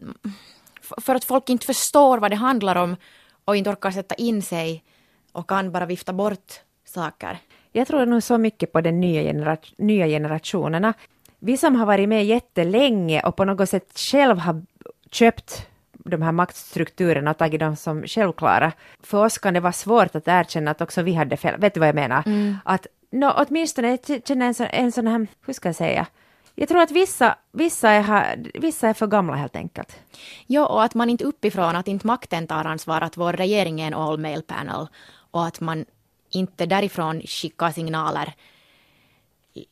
för 1.01 1.15
att 1.15 1.25
folk 1.25 1.49
inte 1.49 1.67
förstår 1.67 2.19
vad 2.19 2.31
det 2.31 2.37
handlar 2.37 2.77
om 2.77 2.97
och 3.45 3.57
inte 3.57 3.71
orkar 3.71 3.91
sätta 3.91 4.15
in 4.15 4.43
sig 4.43 4.85
och 5.33 5.49
kan 5.49 5.73
bara 5.73 5.87
vifta 5.87 6.13
bort 6.13 6.53
saker. 6.85 7.39
Jag 7.73 7.87
tror 7.89 8.07
nog 8.07 8.23
så 8.23 8.39
mycket 8.39 8.73
på 8.73 8.81
den 8.81 9.01
nya, 9.01 9.23
genera 9.23 9.57
nya 9.79 10.07
generationerna. 10.07 10.95
Vi 11.39 11.57
som 11.57 11.77
har 11.77 11.87
varit 11.87 12.09
med 12.09 12.27
jättelänge 12.27 13.23
och 13.23 13.37
på 13.37 13.45
något 13.45 13.69
sätt 13.69 13.99
själv 13.99 14.39
har 14.39 14.63
köpt 15.11 15.67
de 15.93 16.23
här 16.23 16.33
maktstrukturerna 16.33 17.31
och 17.31 17.39
tagit 17.39 17.61
dem 17.61 17.77
som 17.77 18.03
självklara. 18.07 18.73
För 19.03 19.25
oss 19.25 19.39
kan 19.39 19.55
det 19.55 19.61
vara 19.61 19.73
svårt 19.73 20.15
att 20.15 20.29
erkänna 20.29 20.71
att 20.71 20.81
också 20.81 21.03
vi 21.03 21.15
hade 21.15 21.37
fel. 21.37 21.61
Vet 21.61 21.75
du 21.75 21.81
vad 21.81 21.89
jag 21.89 21.95
menar? 21.95 22.25
Att 22.65 22.87
no, 23.11 23.33
åtminstone 23.37 23.89
jag 24.07 24.27
känner 24.27 24.47
en 24.47 24.55
sån, 24.55 24.67
en 24.71 24.93
sån 24.93 25.07
här, 25.07 25.27
hur 25.47 25.53
ska 25.53 25.69
jag 25.69 25.77
säga? 25.77 26.07
Jag 26.55 26.69
tror 26.69 26.81
att 26.81 26.91
vissa, 26.91 27.39
vissa, 27.53 27.91
är, 27.91 28.01
här- 28.03 28.51
vissa 28.55 28.89
är 28.89 28.95
för 28.95 29.07
gamla 29.07 29.35
helt 29.37 29.57
enkelt. 29.57 30.01
Ja, 30.47 30.67
och 30.67 30.85
att 30.85 30.95
man 30.95 31.11
inte 31.11 31.25
uppifrån, 31.25 31.77
att 31.77 31.89
inte 31.89 32.07
makten 32.07 32.47
tar 32.47 32.65
ansvar, 32.65 33.01
att 33.01 33.17
vår 33.17 33.33
regering 33.33 33.81
är 33.81 33.87
en 33.87 33.95
all 33.95 34.19
male 34.19 34.43
panel 34.43 34.87
och 35.31 35.47
att 35.47 35.61
man 35.61 35.85
inte 36.31 36.67
därifrån 36.67 37.21
skickar 37.21 37.71
signaler, 37.71 38.33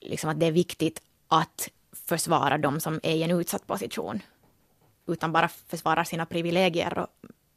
liksom 0.01 0.31
att 0.31 0.41
det 0.41 0.47
är 0.47 0.53
viktigt 0.53 1.03
att 1.29 1.69
försvara 2.07 2.59
de 2.59 2.81
som 2.81 3.01
är 3.03 3.13
i 3.15 3.23
en 3.23 3.31
utsatt 3.31 3.67
position, 3.67 4.21
utan 5.09 5.33
bara 5.33 5.49
försvarar 5.49 6.05
sina 6.05 6.27
privilegier 6.27 6.99
och, 6.99 7.07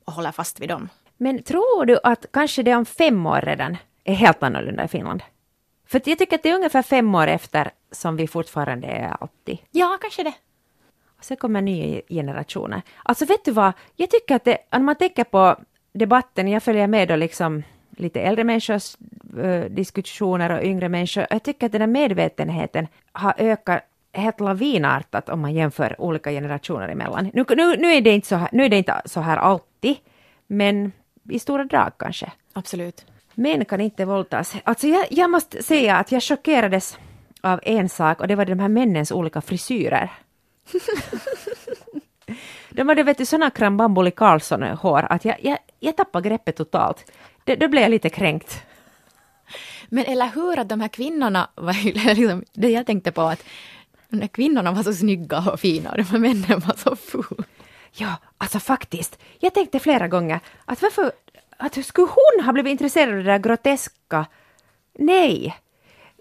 och 0.05 0.13
håller 0.13 0.31
fast 0.31 0.59
vid 0.59 0.69
dem. 0.69 0.89
Men 1.17 1.43
tror 1.43 1.85
du 1.85 1.99
att 2.03 2.25
kanske 2.33 2.63
det 2.63 2.75
om 2.75 2.85
fem 2.85 3.25
år 3.25 3.41
redan 3.41 3.77
är 4.03 4.13
helt 4.13 4.43
annorlunda 4.43 4.83
i 4.83 4.87
Finland? 4.87 5.23
För 5.91 6.01
jag 6.05 6.17
tycker 6.17 6.35
att 6.35 6.43
det 6.43 6.49
är 6.49 6.55
ungefär 6.55 6.81
fem 6.81 7.15
år 7.15 7.27
efter 7.27 7.71
som 7.91 8.15
vi 8.15 8.27
fortfarande 8.27 8.87
är 8.87 9.15
alltid. 9.19 9.57
Ja, 9.71 9.97
kanske 10.01 10.23
det. 10.23 10.33
Och 11.17 11.23
sen 11.23 11.37
kommer 11.37 11.61
nya 11.61 12.01
generationer. 12.09 12.81
Alltså 13.03 13.25
vet 13.25 13.45
du 13.45 13.51
vad, 13.51 13.73
jag 13.95 14.09
tycker 14.09 14.35
att 14.35 14.43
det, 14.43 14.57
om 14.69 14.85
man 14.85 14.95
tänker 14.95 15.23
på 15.23 15.55
debatten, 15.93 16.47
jag 16.47 16.63
följer 16.63 16.87
med 16.87 17.07
då 17.07 17.15
liksom 17.15 17.63
lite 17.97 18.21
äldre 18.21 18.43
människors 18.43 18.95
eh, 19.43 19.65
diskussioner 19.65 20.51
och 20.51 20.63
yngre 20.63 20.89
människor. 20.89 21.25
Jag 21.29 21.43
tycker 21.43 21.65
att 21.65 21.71
den 21.71 21.81
här 21.81 21.87
medvetenheten 21.87 22.87
har 23.11 23.33
ökat 23.37 23.83
helt 24.13 24.39
lavinartat 24.39 25.29
om 25.29 25.39
man 25.41 25.53
jämför 25.53 26.01
olika 26.01 26.31
generationer 26.31 26.89
emellan. 26.89 27.31
Nu, 27.33 27.45
nu, 27.49 27.75
nu, 27.77 27.93
är 27.93 28.01
det 28.01 28.11
inte 28.11 28.27
så 28.27 28.35
här, 28.35 28.49
nu 28.51 28.65
är 28.65 28.69
det 28.69 28.77
inte 28.77 29.01
så 29.05 29.19
här 29.21 29.37
alltid, 29.37 29.95
men 30.47 30.91
i 31.29 31.39
stora 31.39 31.63
drag 31.63 31.91
kanske. 31.97 32.31
Absolut. 32.53 33.05
Män 33.33 33.65
kan 33.65 33.81
inte 33.81 34.05
våldtas. 34.05 34.55
Alltså 34.63 34.87
jag, 34.87 35.05
jag 35.09 35.29
måste 35.29 35.63
säga 35.63 35.95
att 35.95 36.11
jag 36.11 36.23
chockerades 36.23 36.97
av 37.41 37.59
en 37.63 37.89
sak 37.89 38.19
och 38.19 38.27
det 38.27 38.35
var 38.35 38.45
de 38.45 38.59
här 38.59 38.67
männens 38.67 39.11
olika 39.11 39.41
frisyrer. 39.41 40.11
de 42.69 42.89
hade 42.89 43.03
vet 43.03 43.17
du 43.17 43.25
såna 43.25 43.49
krambambuli 43.49 44.11
Karlsson-hår 44.11 45.07
att 45.09 45.25
jag, 45.25 45.35
jag, 45.41 45.57
jag 45.79 45.97
tappade 45.97 46.29
greppet 46.29 46.55
totalt. 46.55 47.11
Det, 47.43 47.55
då 47.55 47.67
blev 47.67 47.81
jag 47.81 47.91
lite 47.91 48.09
kränkt. 48.09 48.63
Men 49.89 50.05
eller 50.05 50.27
hur 50.27 50.59
att 50.59 50.69
de 50.69 50.81
här 50.81 50.87
kvinnorna 50.87 51.49
var 51.55 51.73
ju 51.73 51.93
liksom, 52.15 52.43
det 52.53 52.69
jag 52.69 52.85
tänkte 52.85 53.11
på 53.11 53.21
att 53.21 53.43
de 54.09 54.27
kvinnorna 54.27 54.71
var 54.71 54.83
så 54.83 54.93
snygga 54.93 55.51
och 55.51 55.59
fina 55.59 55.91
och 55.91 55.97
de 55.97 56.03
här 56.03 56.19
männen 56.19 56.59
var 56.59 56.75
så 56.77 56.95
fula. 56.95 57.43
Ja, 57.91 58.15
alltså 58.37 58.59
faktiskt. 58.59 59.19
Jag 59.39 59.53
tänkte 59.53 59.79
flera 59.79 60.07
gånger 60.07 60.39
att 60.65 60.81
varför, 60.81 61.11
att 61.61 61.85
skulle 61.85 62.07
hon 62.07 62.45
ha 62.45 62.53
blivit 62.53 62.71
intresserad 62.71 63.09
av 63.09 63.15
det 63.15 63.23
där 63.31 63.39
groteska? 63.39 64.25
Nej. 64.93 65.57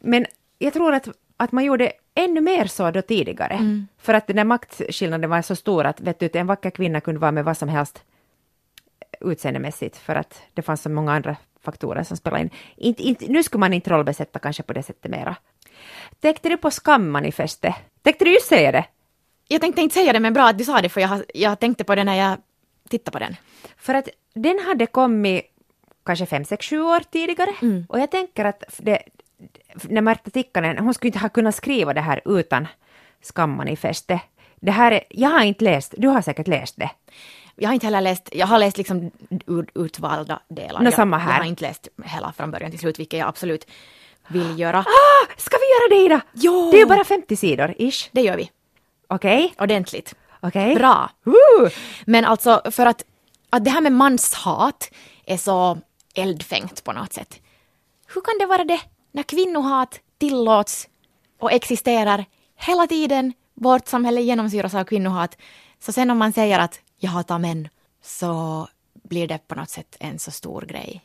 Men 0.02 0.26
jag 0.58 0.72
tror 0.72 0.94
att, 0.94 1.08
att 1.36 1.52
man 1.52 1.64
gjorde 1.64 1.92
ännu 2.14 2.40
mer 2.40 2.66
så 2.66 2.90
då 2.90 3.02
tidigare. 3.02 3.86
För 3.98 4.14
att 4.14 4.26
den 4.26 4.36
där 4.36 4.44
maktskillnaden 4.44 5.30
var 5.30 5.42
så 5.42 5.56
stor 5.56 5.84
att 5.84 6.00
vet 6.00 6.20
du, 6.20 6.30
en 6.32 6.46
vacker 6.46 6.70
kvinna 6.70 7.00
kunde 7.00 7.20
vara 7.20 7.32
med 7.32 7.44
vad 7.44 7.56
som 7.56 7.68
helst 7.68 8.02
utseendemässigt 9.20 9.96
för 9.96 10.14
att 10.14 10.42
det 10.54 10.62
fanns 10.62 10.82
så 10.82 10.90
många 10.90 11.12
andra 11.12 11.36
faktorer 11.60 12.02
som 12.02 12.16
spelade 12.16 12.42
in. 12.42 12.50
Inte, 12.76 13.02
inte, 13.02 13.26
nu 13.26 13.42
skulle 13.42 13.60
man 13.60 13.72
inte 13.72 13.90
rollbesätta 13.90 14.38
kanske 14.38 14.62
på 14.62 14.72
det 14.72 14.82
sättet 14.82 15.10
mera. 15.10 15.36
Tänkte 16.20 16.48
du 16.48 16.56
på 16.56 16.70
skammanifestet? 16.70 17.74
Tänkte 18.02 18.24
du 18.24 18.32
just 18.32 18.46
säga 18.46 18.72
det? 18.72 18.84
Jag 19.48 19.60
tänkte 19.60 19.82
inte 19.82 19.94
säga 19.94 20.12
det 20.12 20.20
men 20.20 20.32
bra 20.32 20.48
att 20.48 20.58
du 20.58 20.64
sa 20.64 20.80
det 20.80 20.88
för 20.88 21.00
jag, 21.00 21.22
jag 21.34 21.58
tänkte 21.58 21.84
på 21.84 21.94
det 21.94 22.04
när 22.04 22.14
jag 22.14 22.36
tittade 22.90 23.12
på 23.12 23.18
den. 23.18 23.36
För 23.76 23.94
att 23.94 24.08
den 24.34 24.58
hade 24.58 24.86
kommit 24.86 25.44
kanske 26.04 26.26
fem, 26.26 26.44
sex, 26.44 26.66
sju 26.66 26.80
år 26.80 27.00
tidigare. 27.10 27.54
Och 27.88 28.00
jag 28.00 28.10
tänker 28.10 28.44
att 28.44 28.64
det, 28.78 29.02
när 29.88 30.00
Märta 30.00 30.30
Tikkanen, 30.30 30.78
hon 30.78 30.94
skulle 30.94 31.08
inte 31.08 31.18
ha 31.18 31.28
kunnat 31.28 31.54
skriva 31.54 31.94
det 31.94 32.00
här 32.00 32.20
utan 32.24 32.66
skammanifestet. 33.22 34.20
Det 34.60 34.70
här 34.70 34.92
är, 34.92 35.04
jag 35.08 35.30
har 35.30 35.44
inte 35.44 35.64
läst, 35.64 35.94
du 35.98 36.08
har 36.08 36.22
säkert 36.22 36.48
läst 36.48 36.76
det. 36.76 36.90
Jag 37.56 37.68
har 37.68 37.74
inte 37.74 37.86
heller 37.86 38.00
läst, 38.00 38.28
jag 38.32 38.46
har 38.46 38.58
läst 38.58 38.78
liksom 38.78 39.10
ut, 39.46 39.68
utvalda 39.74 40.40
delar. 40.48 40.80
Nå, 40.80 40.86
jag, 40.86 40.94
samma 40.94 41.18
här. 41.18 41.30
jag 41.32 41.38
har 41.38 41.44
inte 41.44 41.64
läst 41.64 41.88
hela 42.04 42.32
från 42.32 42.50
början 42.50 42.70
till 42.70 42.80
slut, 42.80 42.98
vilket 42.98 43.18
jag 43.18 43.28
absolut 43.28 43.66
vill 44.28 44.58
göra. 44.58 44.78
Ah, 44.78 45.26
ska 45.36 45.56
vi 45.56 45.64
göra 45.64 46.00
det 46.00 46.04
Ida? 46.06 46.20
Jo! 46.32 46.70
Det 46.72 46.80
är 46.80 46.86
bara 46.86 47.04
50 47.04 47.36
sidor, 47.36 47.74
ish. 47.78 48.08
Det 48.12 48.20
gör 48.20 48.36
vi. 48.36 48.50
Okej? 49.08 49.54
Ordentligt. 49.58 50.14
Okej? 50.40 50.74
Bra. 50.74 51.10
Woo! 51.24 51.70
Men 52.04 52.24
alltså 52.24 52.62
för 52.70 52.86
att, 52.86 53.04
att 53.50 53.64
det 53.64 53.70
här 53.70 53.80
med 53.80 53.92
manshat 53.92 54.90
är 55.26 55.36
så 55.36 55.78
eldfängt 56.14 56.84
på 56.84 56.92
något 56.92 57.12
sätt. 57.12 57.40
Hur 58.14 58.20
kan 58.20 58.38
det 58.38 58.46
vara 58.46 58.64
det 58.64 58.80
när 59.12 59.22
kvinnohat 59.22 60.00
tillåts 60.18 60.88
och 61.40 61.52
existerar 61.52 62.24
hela 62.56 62.86
tiden? 62.86 63.32
Vårt 63.54 63.88
samhälle 63.88 64.20
genomsyras 64.20 64.74
av 64.74 64.84
kvinnohat. 64.84 65.36
Så 65.80 65.92
sen 65.92 66.10
om 66.10 66.18
man 66.18 66.32
säger 66.32 66.58
att 66.58 66.80
jag 66.96 67.10
hatar 67.10 67.38
män 67.38 67.68
så 68.02 68.68
blir 69.02 69.28
det 69.28 69.48
på 69.48 69.54
något 69.54 69.70
sätt 69.70 69.96
en 70.00 70.18
så 70.18 70.30
stor 70.30 70.62
grej. 70.62 71.02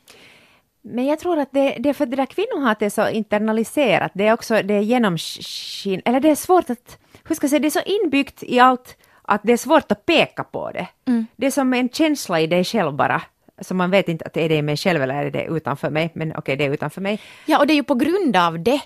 Men 0.82 1.06
jag 1.06 1.18
tror 1.18 1.38
att 1.38 1.52
det, 1.52 1.76
det 1.78 1.88
är 1.88 1.92
för 1.92 2.06
det 2.06 2.16
där 2.16 2.26
kvinnohatet 2.26 2.82
är 2.82 2.90
så 2.90 3.08
internaliserat. 3.08 4.12
Det 4.14 4.26
är 4.26 4.32
också 4.32 4.62
det 4.62 4.74
är 4.74 4.80
genomskin... 4.80 6.02
Eller 6.04 6.20
det 6.20 6.30
är 6.30 6.34
svårt 6.34 6.70
att... 6.70 6.98
Hur 7.24 7.34
ska 7.34 7.44
jag 7.44 7.50
säga? 7.50 7.60
Det 7.60 7.68
är 7.68 7.70
så 7.70 8.02
inbyggt 8.02 8.42
i 8.42 8.60
allt 8.60 8.96
att 9.26 9.40
det 9.44 9.52
är 9.52 9.56
svårt 9.56 9.92
att 9.92 10.06
peka 10.06 10.44
på 10.44 10.70
det. 10.70 10.88
Det 11.36 11.46
är 11.46 11.50
som 11.50 11.72
en 11.74 11.88
känsla 11.88 12.40
i 12.40 12.46
dig 12.46 12.64
själv 12.64 12.92
bara. 12.92 13.22
Så 13.60 13.74
man 13.74 13.90
vet 13.90 14.08
inte 14.08 14.24
att 14.24 14.32
det 14.32 14.44
är 14.44 14.48
det 14.48 14.56
i 14.56 14.62
mig 14.62 14.76
själv 14.76 15.02
eller 15.02 15.14
är 15.14 15.30
det 15.30 15.44
utanför 15.44 15.90
mig. 15.90 16.10
Men 16.14 16.36
okej, 16.36 16.56
det 16.56 16.64
är 16.64 16.70
utanför 16.70 17.00
mig. 17.00 17.20
Ja, 17.46 17.58
och 17.58 17.66
det 17.66 17.72
är 17.72 17.74
ju 17.74 17.82
på 17.82 17.94
grund 17.94 18.36
av 18.36 18.60
det 18.60 18.80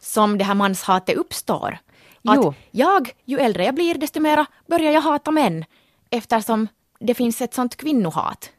som 0.00 0.38
det 0.38 0.44
här 0.44 0.54
manshatet 0.54 1.16
uppstår. 1.16 1.78
Att 2.24 2.36
Jo. 2.36 2.54
jag, 2.70 3.10
ju 3.24 3.38
äldre 3.38 3.64
jag 3.64 3.74
blir, 3.74 3.94
desto 3.94 4.20
mer 4.20 4.46
börjar 4.66 4.92
jag 4.92 5.00
hata 5.00 5.30
män. 5.30 5.64
Eftersom 6.10 6.68
det 7.00 7.14
finns 7.14 7.40
ett 7.42 7.54
sånt 7.54 7.76
kvinnohat. 7.76 8.50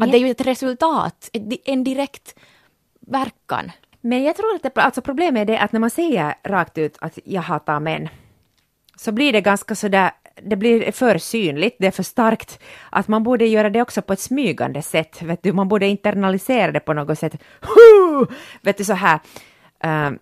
Att 0.00 0.12
det 0.12 0.18
är 0.18 0.20
ju 0.20 0.30
ett 0.30 0.46
resultat, 0.46 1.30
en 1.64 1.84
direkt 1.84 2.34
verkan. 3.00 3.72
Men 4.00 4.22
jag 4.24 4.36
tror 4.36 4.54
att 4.54 4.62
det, 4.62 4.82
alltså 4.82 5.02
problemet 5.02 5.40
är 5.40 5.44
det 5.44 5.58
att 5.58 5.72
när 5.72 5.80
man 5.80 5.90
säger 5.90 6.34
rakt 6.44 6.78
ut 6.78 6.96
att 7.00 7.18
jag 7.24 7.42
hatar 7.42 7.80
män, 7.80 8.08
så 8.96 9.12
blir 9.12 9.32
det 9.32 9.40
ganska 9.40 9.74
sådär, 9.74 10.10
det 10.42 10.56
blir 10.56 10.92
för 10.92 11.18
synligt, 11.18 11.76
det 11.78 11.86
är 11.86 11.90
för 11.90 12.02
starkt, 12.02 12.58
att 12.90 13.08
man 13.08 13.22
borde 13.22 13.46
göra 13.46 13.70
det 13.70 13.82
också 13.82 14.02
på 14.02 14.12
ett 14.12 14.20
smygande 14.20 14.82
sätt, 14.82 15.22
vet 15.22 15.42
du, 15.42 15.52
man 15.52 15.68
borde 15.68 15.86
internalisera 15.86 16.72
det 16.72 16.80
på 16.80 16.92
något 16.92 17.18
sätt, 17.18 17.42
Huh! 17.60 18.28
vet 18.62 18.78
du 18.78 18.84
så 18.84 18.92
här, 18.92 19.20
Ehm, 19.80 20.18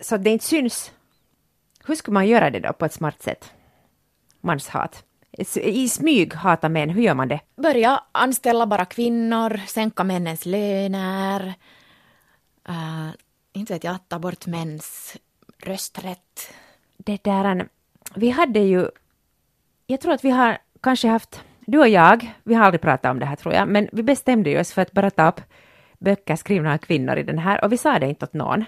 så 0.00 0.16
det 0.16 0.30
inte 0.30 0.44
syns. 0.44 0.92
Hur 1.86 1.94
skulle 1.94 2.14
man 2.14 2.28
göra 2.28 2.50
det 2.50 2.60
då 2.60 2.72
på 2.72 2.84
ett 2.84 2.92
smart 2.92 3.22
sätt? 3.22 3.52
Manshat. 4.40 5.04
I 5.54 5.88
smyg 5.88 6.34
hata 6.34 6.68
män, 6.68 6.90
hur 6.90 7.02
gör 7.02 7.14
man 7.14 7.28
det? 7.28 7.40
Börja 7.56 8.02
anställa 8.12 8.66
bara 8.66 8.84
kvinnor, 8.84 9.60
sänka 9.66 10.04
männens 10.04 10.46
löner. 10.46 11.54
Uh, 12.68 13.10
inte 13.52 13.72
vet 13.72 13.84
jag, 13.84 13.96
ta 14.08 14.18
bort 14.18 14.46
mäns 14.46 15.16
rösträtt. 15.58 16.54
det 16.96 17.24
där, 17.24 17.68
vi 18.14 18.30
hade 18.30 18.60
ju, 18.60 18.88
jag 19.86 20.00
tror 20.00 20.12
att 20.12 20.24
vi 20.24 20.30
har 20.30 20.58
kanske 20.80 21.08
haft, 21.08 21.44
du 21.60 21.78
och 21.78 21.88
jag, 21.88 22.34
vi 22.42 22.54
har 22.54 22.64
aldrig 22.64 22.80
pratat 22.80 23.10
om 23.10 23.18
det 23.18 23.26
här 23.26 23.36
tror 23.36 23.54
jag, 23.54 23.68
men 23.68 23.88
vi 23.92 24.02
bestämde 24.02 24.50
ju 24.50 24.60
oss 24.60 24.72
för 24.72 24.82
att 24.82 24.92
bara 24.92 25.10
ta 25.10 25.28
upp 25.28 25.40
böcker 25.98 26.36
skrivna 26.36 26.72
av 26.72 26.78
kvinnor 26.78 27.16
i 27.16 27.22
den 27.22 27.38
här 27.38 27.64
och 27.64 27.72
vi 27.72 27.78
sa 27.78 27.98
det 27.98 28.08
inte 28.08 28.24
åt 28.24 28.32
någon. 28.32 28.64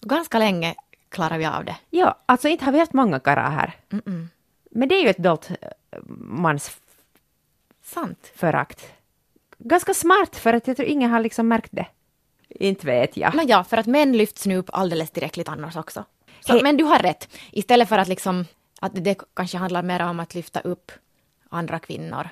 Ganska 0.00 0.38
länge 0.38 0.74
klarar 1.08 1.38
vi 1.38 1.46
av 1.46 1.64
det. 1.64 1.76
Ja, 1.90 2.18
alltså 2.26 2.48
inte 2.48 2.64
har 2.64 2.72
vi 2.72 2.78
haft 2.78 2.92
många 2.92 3.20
karlar 3.20 3.50
här. 3.50 3.74
Mm-mm. 3.90 4.28
Men 4.70 4.88
det 4.88 4.94
är 4.94 5.02
ju 5.02 5.08
ett 5.08 5.18
dolt 5.18 5.50
eh, 5.50 5.56
mansförakt. 6.18 8.92
Ganska 9.58 9.94
smart 9.94 10.36
för 10.36 10.52
att 10.52 10.66
jag 10.66 10.76
tror 10.76 10.88
ingen 10.88 11.10
har 11.10 11.20
liksom 11.20 11.48
märkt 11.48 11.72
det. 11.72 11.86
Inte 12.48 12.86
vet 12.86 13.16
jag. 13.16 13.34
Nåja, 13.34 13.64
för 13.64 13.76
att 13.76 13.86
män 13.86 14.16
lyfts 14.16 14.46
nu 14.46 14.56
upp 14.56 14.70
alldeles 14.72 15.10
tillräckligt 15.10 15.48
annars 15.48 15.76
också. 15.76 16.04
Så. 16.40 16.60
Men 16.62 16.76
du 16.76 16.84
har 16.84 16.98
rätt. 16.98 17.28
Istället 17.52 17.88
för 17.88 17.98
att 17.98 18.08
liksom, 18.08 18.44
att 18.86 19.04
det 19.04 19.18
kanske 19.34 19.58
handlar 19.58 19.82
mer 19.82 20.02
om 20.02 20.20
att 20.20 20.34
lyfta 20.34 20.60
upp 20.60 20.92
andra 21.48 21.78
kvinnor. 21.78 22.28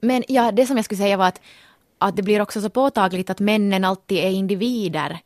Men 0.00 0.24
ja, 0.28 0.52
det 0.52 0.66
som 0.66 0.76
jag 0.76 0.84
skulle 0.84 0.98
säga 0.98 1.16
var 1.16 1.26
att, 1.28 1.40
att 1.98 2.16
det 2.16 2.22
blir 2.22 2.40
också 2.40 2.60
så 2.60 2.70
påtagligt 2.70 3.30
att 3.30 3.40
männen 3.40 3.84
alltid 3.84 4.18
är 4.18 4.30
individer. 4.30 5.18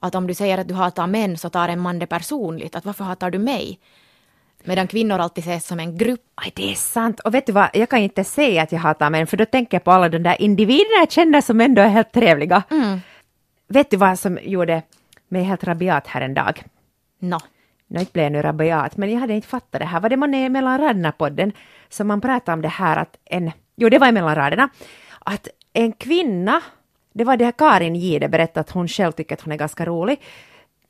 Att 0.00 0.14
om 0.14 0.26
du 0.26 0.34
säger 0.34 0.58
att 0.58 0.68
du 0.68 0.74
hatar 0.74 1.06
män 1.06 1.38
så 1.38 1.50
tar 1.50 1.68
en 1.68 1.80
man 1.80 1.98
det 1.98 2.06
personligt. 2.06 2.76
Att 2.76 2.84
varför 2.84 3.04
hatar 3.04 3.30
du 3.30 3.38
mig? 3.38 3.78
Medan 4.64 4.86
kvinnor 4.86 5.18
alltid 5.18 5.44
ses 5.44 5.66
som 5.66 5.80
en 5.80 5.98
grupp. 5.98 6.20
Aj, 6.34 6.52
det 6.56 6.70
är 6.70 6.74
sant. 6.74 7.20
Och 7.20 7.34
vet 7.34 7.46
du 7.46 7.52
vad, 7.52 7.68
jag 7.72 7.88
kan 7.88 7.98
inte 7.98 8.24
säga 8.24 8.62
att 8.62 8.72
jag 8.72 8.78
hatar 8.78 9.10
män, 9.10 9.26
för 9.26 9.36
då 9.36 9.44
tänker 9.44 9.74
jag 9.74 9.84
på 9.84 9.90
alla 9.90 10.08
de 10.08 10.18
där 10.18 10.42
individerna 10.42 11.00
jag 11.00 11.12
känner 11.12 11.40
som 11.40 11.60
ändå 11.60 11.82
är 11.82 11.88
helt 11.88 12.12
trevliga. 12.12 12.62
Vet 13.68 13.90
du 13.90 13.96
vad 13.96 14.18
som 14.18 14.38
gjorde 14.42 14.82
mig 15.28 15.42
helt 15.42 15.64
rabiat 15.64 16.06
här 16.06 16.20
en 16.20 16.34
dag? 16.34 16.64
Nå, 17.18 17.40
nu 17.94 18.00
inte 18.00 18.12
blev 18.12 18.24
jag 18.24 18.32
nu 18.32 18.42
rabiat, 18.42 18.96
men 18.96 19.10
jag 19.10 19.20
hade 19.20 19.34
inte 19.34 19.48
fattat 19.48 19.80
det 19.80 19.84
här. 19.84 20.00
Var 20.00 20.08
det 20.08 20.16
man 20.16 20.34
är 20.34 20.48
mellan 20.48 20.80
raderna-podden 20.80 21.52
som 21.88 22.08
man 22.08 22.20
pratade 22.20 22.54
om 22.54 22.62
det 22.62 22.68
här 22.68 22.96
att 22.96 23.16
en... 23.24 23.50
Jo, 23.76 23.88
det 23.88 23.98
var 23.98 24.12
mellan 24.12 24.34
raderna. 24.34 24.68
Att 25.18 25.48
en 25.72 25.92
kvinna, 25.92 26.60
det 27.12 27.24
var 27.24 27.36
det 27.36 27.44
här 27.44 27.52
Karin 27.52 27.96
Gide 27.96 28.28
berättade 28.28 28.60
att 28.60 28.70
hon 28.70 28.88
själv 28.88 29.12
tycker 29.12 29.34
att 29.34 29.40
hon 29.40 29.52
är 29.52 29.56
ganska 29.56 29.84
rolig, 29.84 30.20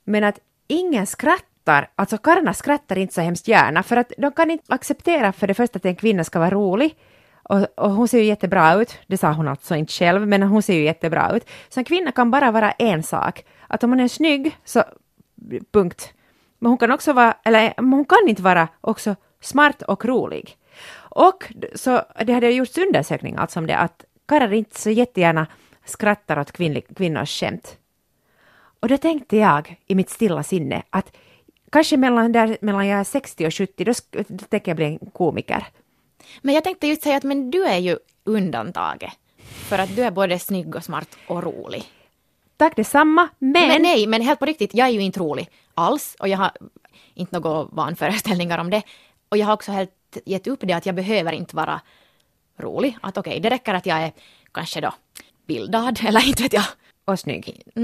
men 0.04 0.24
att 0.24 0.38
ingen 0.68 1.06
skrattar, 1.06 1.88
alltså 1.96 2.18
karlarna 2.18 2.54
skrattar 2.54 2.98
inte 2.98 3.14
så 3.14 3.20
hemskt 3.20 3.48
gärna, 3.48 3.82
för 3.82 3.96
att 3.96 4.12
de 4.18 4.32
kan 4.32 4.50
inte 4.50 4.74
acceptera 4.74 5.32
för 5.32 5.46
det 5.46 5.54
första 5.54 5.76
att 5.76 5.84
en 5.84 5.96
kvinna 5.96 6.24
ska 6.24 6.38
vara 6.38 6.50
rolig, 6.50 6.96
och, 7.42 7.66
och 7.76 7.90
hon 7.90 8.08
ser 8.08 8.18
ju 8.18 8.24
jättebra 8.24 8.74
ut, 8.74 8.98
det 9.06 9.16
sa 9.16 9.32
hon 9.32 9.48
alltså 9.48 9.76
inte 9.76 9.92
själv, 9.92 10.28
men 10.28 10.42
hon 10.42 10.62
ser 10.62 10.74
ju 10.74 10.84
jättebra 10.84 11.36
ut. 11.36 11.50
Så 11.68 11.80
en 11.80 11.84
kvinna 11.84 12.12
kan 12.12 12.30
bara 12.30 12.50
vara 12.50 12.70
en 12.70 13.02
sak, 13.02 13.44
att 13.68 13.84
om 13.84 13.90
hon 13.90 14.00
är 14.00 14.08
snygg, 14.08 14.56
så 14.64 14.84
punkt. 15.72 16.14
Men 16.64 16.70
hon 16.70 16.78
kan 16.78 16.90
också 16.90 17.12
vara, 17.12 17.36
eller 17.44 17.74
hon 17.76 18.04
kan 18.04 18.28
inte 18.28 18.42
vara 18.42 18.68
också 18.80 19.16
smart 19.40 19.82
och 19.82 20.04
rolig. 20.04 20.56
Och 20.96 21.52
så 21.74 22.02
det 22.26 22.32
hade 22.32 22.50
gjorts 22.50 22.78
undersökningar 22.78 23.40
alltså 23.40 23.60
om 23.60 23.66
det, 23.66 23.76
att 23.76 24.04
karlar 24.26 24.52
inte 24.52 24.80
så 24.80 24.90
jättegärna 24.90 25.46
skrattar 25.84 26.38
åt 26.38 26.52
kvinnlig, 26.52 26.96
kvinnors 26.96 27.40
skämt. 27.40 27.76
Och 28.80 28.88
då 28.88 28.96
tänkte 28.96 29.36
jag 29.36 29.80
i 29.86 29.94
mitt 29.94 30.10
stilla 30.10 30.42
sinne 30.42 30.82
att 30.90 31.16
kanske 31.72 31.96
mellan, 31.96 32.32
där, 32.32 32.56
mellan 32.60 32.86
jag 32.86 33.00
är 33.00 33.04
60 33.04 33.46
och 33.46 33.54
70, 33.54 33.84
då, 33.84 33.92
då 34.28 34.44
tänker 34.48 34.70
jag 34.70 34.76
bli 34.76 34.86
en 34.86 35.10
komiker. 35.12 35.66
Men 36.42 36.54
jag 36.54 36.64
tänkte 36.64 36.86
just 36.86 37.02
säga 37.02 37.16
att 37.16 37.24
men 37.24 37.50
du 37.50 37.64
är 37.64 37.78
ju 37.78 37.98
undantaget. 38.24 39.12
För 39.38 39.78
att 39.78 39.96
du 39.96 40.02
är 40.02 40.10
både 40.10 40.38
snygg 40.38 40.74
och 40.74 40.84
smart 40.84 41.18
och 41.28 41.42
rolig. 41.42 41.84
Tack 42.56 42.76
detsamma, 42.76 43.28
men... 43.38 43.68
Men 43.68 43.82
nej, 43.82 44.06
men 44.06 44.22
helt 44.22 44.38
på 44.38 44.44
riktigt, 44.44 44.74
jag 44.74 44.88
är 44.88 44.92
ju 44.92 45.00
inte 45.00 45.20
rolig 45.20 45.50
alls 45.74 46.16
och 46.18 46.28
jag 46.28 46.38
har 46.38 46.50
inte 47.14 47.38
några 47.38 47.64
vanföreställningar 47.64 48.58
om 48.58 48.70
det. 48.70 48.82
Och 49.28 49.36
jag 49.36 49.46
har 49.46 49.52
också 49.52 49.72
helt 49.72 49.90
gett 50.24 50.46
upp 50.46 50.60
det 50.62 50.72
att 50.72 50.86
jag 50.86 50.94
behöver 50.94 51.32
inte 51.32 51.56
vara 51.56 51.80
rolig. 52.58 52.98
Att 53.02 53.18
okej, 53.18 53.40
det 53.40 53.50
räcker 53.50 53.74
att 53.74 53.86
jag 53.86 53.98
är 53.98 54.12
kanske 54.52 54.80
då 54.80 54.94
bildad 55.46 56.00
eller 56.06 56.28
inte 56.28 56.42
vet 56.42 56.52
jag. 56.52 56.64
Och 57.04 57.20
snygg. 57.20 57.62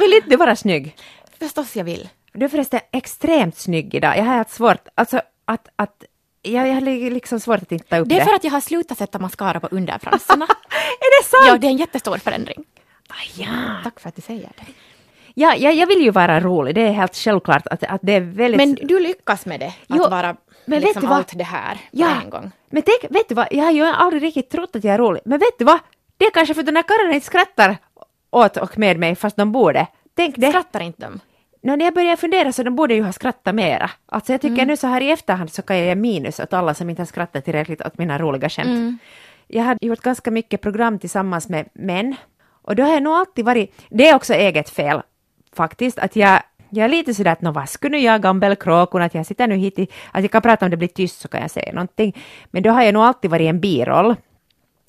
Vill 0.00 0.12
inte 0.12 0.28
du 0.28 0.36
vara 0.36 0.56
snygg? 0.56 0.96
Förstås 1.38 1.76
jag 1.76 1.84
vill. 1.84 2.08
Du 2.32 2.44
är 2.44 2.48
förresten 2.48 2.80
extremt 2.92 3.56
snygg 3.56 3.94
idag. 3.94 4.16
Jag 4.16 4.24
har 4.24 4.36
haft 4.36 4.50
svårt, 4.50 4.88
alltså 4.94 5.20
att, 5.44 5.68
att 5.76 6.04
jag, 6.52 6.68
jag 6.68 6.74
har 6.74 6.80
li- 6.80 7.10
liksom 7.10 7.40
svårt 7.40 7.62
att 7.62 7.72
inte 7.72 7.84
ta 7.88 7.96
upp 7.98 8.08
Det 8.08 8.14
det. 8.14 8.20
är 8.20 8.24
för 8.24 8.34
att 8.34 8.44
jag 8.44 8.50
har 8.50 8.60
slutat 8.60 8.98
sätta 8.98 9.18
mascara 9.18 9.60
på 9.60 9.68
underfransarna. 9.70 10.44
är 11.00 11.22
det 11.22 11.28
sant? 11.28 11.44
ja, 11.46 11.58
det 11.58 11.66
är 11.66 11.70
en 11.70 11.76
jättestor 11.76 12.16
förändring. 12.18 12.64
Ah, 13.08 13.14
ja. 13.36 13.46
Tack 13.84 14.00
för 14.00 14.08
att 14.08 14.16
du 14.16 14.22
säger 14.22 14.40
det. 14.56 14.64
Ja, 15.34 15.54
jag, 15.56 15.74
jag 15.74 15.86
vill 15.86 16.02
ju 16.02 16.10
vara 16.10 16.40
rolig, 16.40 16.74
det 16.74 16.80
är 16.80 16.92
helt 16.92 17.16
självklart 17.16 17.66
att, 17.66 17.84
att 17.84 18.00
det 18.02 18.12
är 18.12 18.20
väldigt... 18.20 18.56
Men 18.58 18.74
du 18.88 19.00
lyckas 19.00 19.46
med 19.46 19.60
det, 19.60 19.66
att 19.66 19.74
Jo, 19.88 20.08
vara 20.08 20.36
men 20.64 20.80
vet 20.80 20.82
liksom 20.84 21.00
du 21.02 21.06
vad? 21.08 21.16
allt 21.18 21.38
det 21.38 21.44
här 21.44 21.74
på 21.74 21.80
ja, 21.90 22.08
en 22.24 22.30
gång. 22.30 22.50
men 22.70 22.82
tänk, 22.82 23.10
vet 23.16 23.28
du 23.28 23.34
vad, 23.34 23.46
jag 23.50 23.64
har 23.64 23.70
ju 23.72 23.84
aldrig 23.84 24.22
riktigt 24.22 24.50
trott 24.50 24.76
att 24.76 24.84
jag 24.84 24.94
är 24.94 24.98
rolig, 24.98 25.22
men 25.24 25.38
vet 25.38 25.58
du 25.58 25.64
vad? 25.64 25.78
Det 26.16 26.24
är 26.24 26.30
kanske 26.30 26.54
för 26.54 26.60
att 26.60 26.66
de 26.66 26.76
här 26.76 26.82
karlarna 26.82 27.14
inte 27.14 27.26
skrattar 27.26 27.76
åt 28.30 28.56
och 28.56 28.78
med 28.78 28.98
mig 28.98 29.16
fast 29.16 29.36
de 29.36 29.52
borde. 29.52 29.86
Tänk 30.16 30.36
det. 30.36 30.48
Skrattar 30.48 30.80
inte 30.80 31.02
de? 31.02 31.20
Nå, 31.66 31.76
när 31.76 31.84
jag 31.84 31.94
börjar 31.94 32.16
fundera 32.16 32.52
så 32.52 32.62
de 32.62 32.76
borde 32.76 32.94
ju 32.94 33.02
ha 33.02 33.12
skrattat 33.12 33.54
mera. 33.54 33.90
Alltså 34.06 34.32
jag 34.32 34.40
tycker 34.40 34.66
nu 34.66 34.76
så 34.76 34.86
här 34.86 35.00
i 35.00 35.10
efterhand 35.10 35.52
så 35.52 35.62
kan 35.62 35.76
jag 35.76 35.86
ge 35.86 35.94
minus 35.94 36.40
åt 36.40 36.52
alla 36.52 36.74
som 36.74 36.90
inte 36.90 37.02
har 37.02 37.06
skrattat 37.06 37.44
tillräckligt 37.44 37.86
åt 37.86 37.98
mina 37.98 38.18
roliga 38.18 38.48
skämt. 38.48 39.00
Jag 39.46 39.64
har 39.64 39.78
gjort 39.80 40.00
ganska 40.00 40.30
mycket 40.30 40.60
program 40.60 40.98
tillsammans 40.98 41.48
med 41.48 41.68
män 41.72 42.16
och 42.62 42.76
då 42.76 42.82
har 42.82 42.92
jag 42.92 43.02
nog 43.02 43.14
alltid 43.14 43.44
varit, 43.44 43.74
det 43.88 44.08
är 44.08 44.14
också 44.16 44.34
eget 44.34 44.70
fel 44.70 45.02
faktiskt, 45.52 45.98
att 45.98 46.16
jag 46.16 46.42
jag 46.70 46.84
är 46.84 46.88
lite 46.88 47.14
sådär 47.14 47.32
att 47.32 47.42
nå 47.42 47.52
vad 47.52 47.68
skulle 47.68 47.98
jag 47.98 48.22
gammel-kråkon, 48.22 49.02
att 49.02 49.14
jag 49.14 49.26
sitter 49.26 49.46
nu 49.46 49.56
hit 49.56 49.78
i, 49.78 49.88
att 50.12 50.22
jag 50.22 50.30
kan 50.30 50.42
prata 50.42 50.64
om 50.64 50.70
det 50.70 50.76
blir 50.76 50.88
tyst 50.88 51.20
så 51.20 51.28
kan 51.28 51.40
jag 51.40 51.50
säga 51.50 51.72
någonting. 51.72 52.16
Men 52.50 52.62
då 52.62 52.70
har 52.70 52.82
jag 52.82 52.94
nog 52.94 53.02
alltid 53.02 53.30
varit 53.30 53.48
en 53.48 53.60
biroll. 53.60 54.14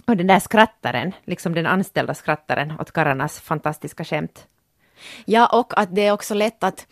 Och 0.07 0.17
den 0.17 0.27
där 0.27 0.39
skrattaren, 0.39 1.11
liksom 1.25 1.53
den 1.53 1.65
anställda 1.65 2.13
skrattaren 2.13 2.73
åt 2.79 2.91
karlarnas 2.91 3.39
fantastiska 3.39 4.03
skämt. 4.03 4.47
Ja, 5.25 5.47
och 5.47 5.79
att 5.79 5.95
det 5.95 6.01
är 6.07 6.11
också 6.11 6.33
lätt 6.33 6.63
att, 6.63 6.87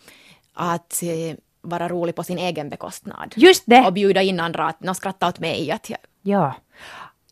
att 0.54 1.02
vara 1.60 1.88
rolig 1.88 2.14
på 2.14 2.22
sin 2.22 2.38
egen 2.38 2.68
bekostnad. 2.68 3.34
Just 3.36 3.62
det! 3.66 3.86
Och 3.86 3.92
bjuda 3.92 4.22
in 4.22 4.40
andra 4.40 4.66
att 4.66 4.80
nå 4.80 4.94
skratta 4.94 5.28
åt 5.28 5.38
mig. 5.38 5.70
Att 5.70 5.90
jag, 5.90 5.98
Ja, 6.22 6.54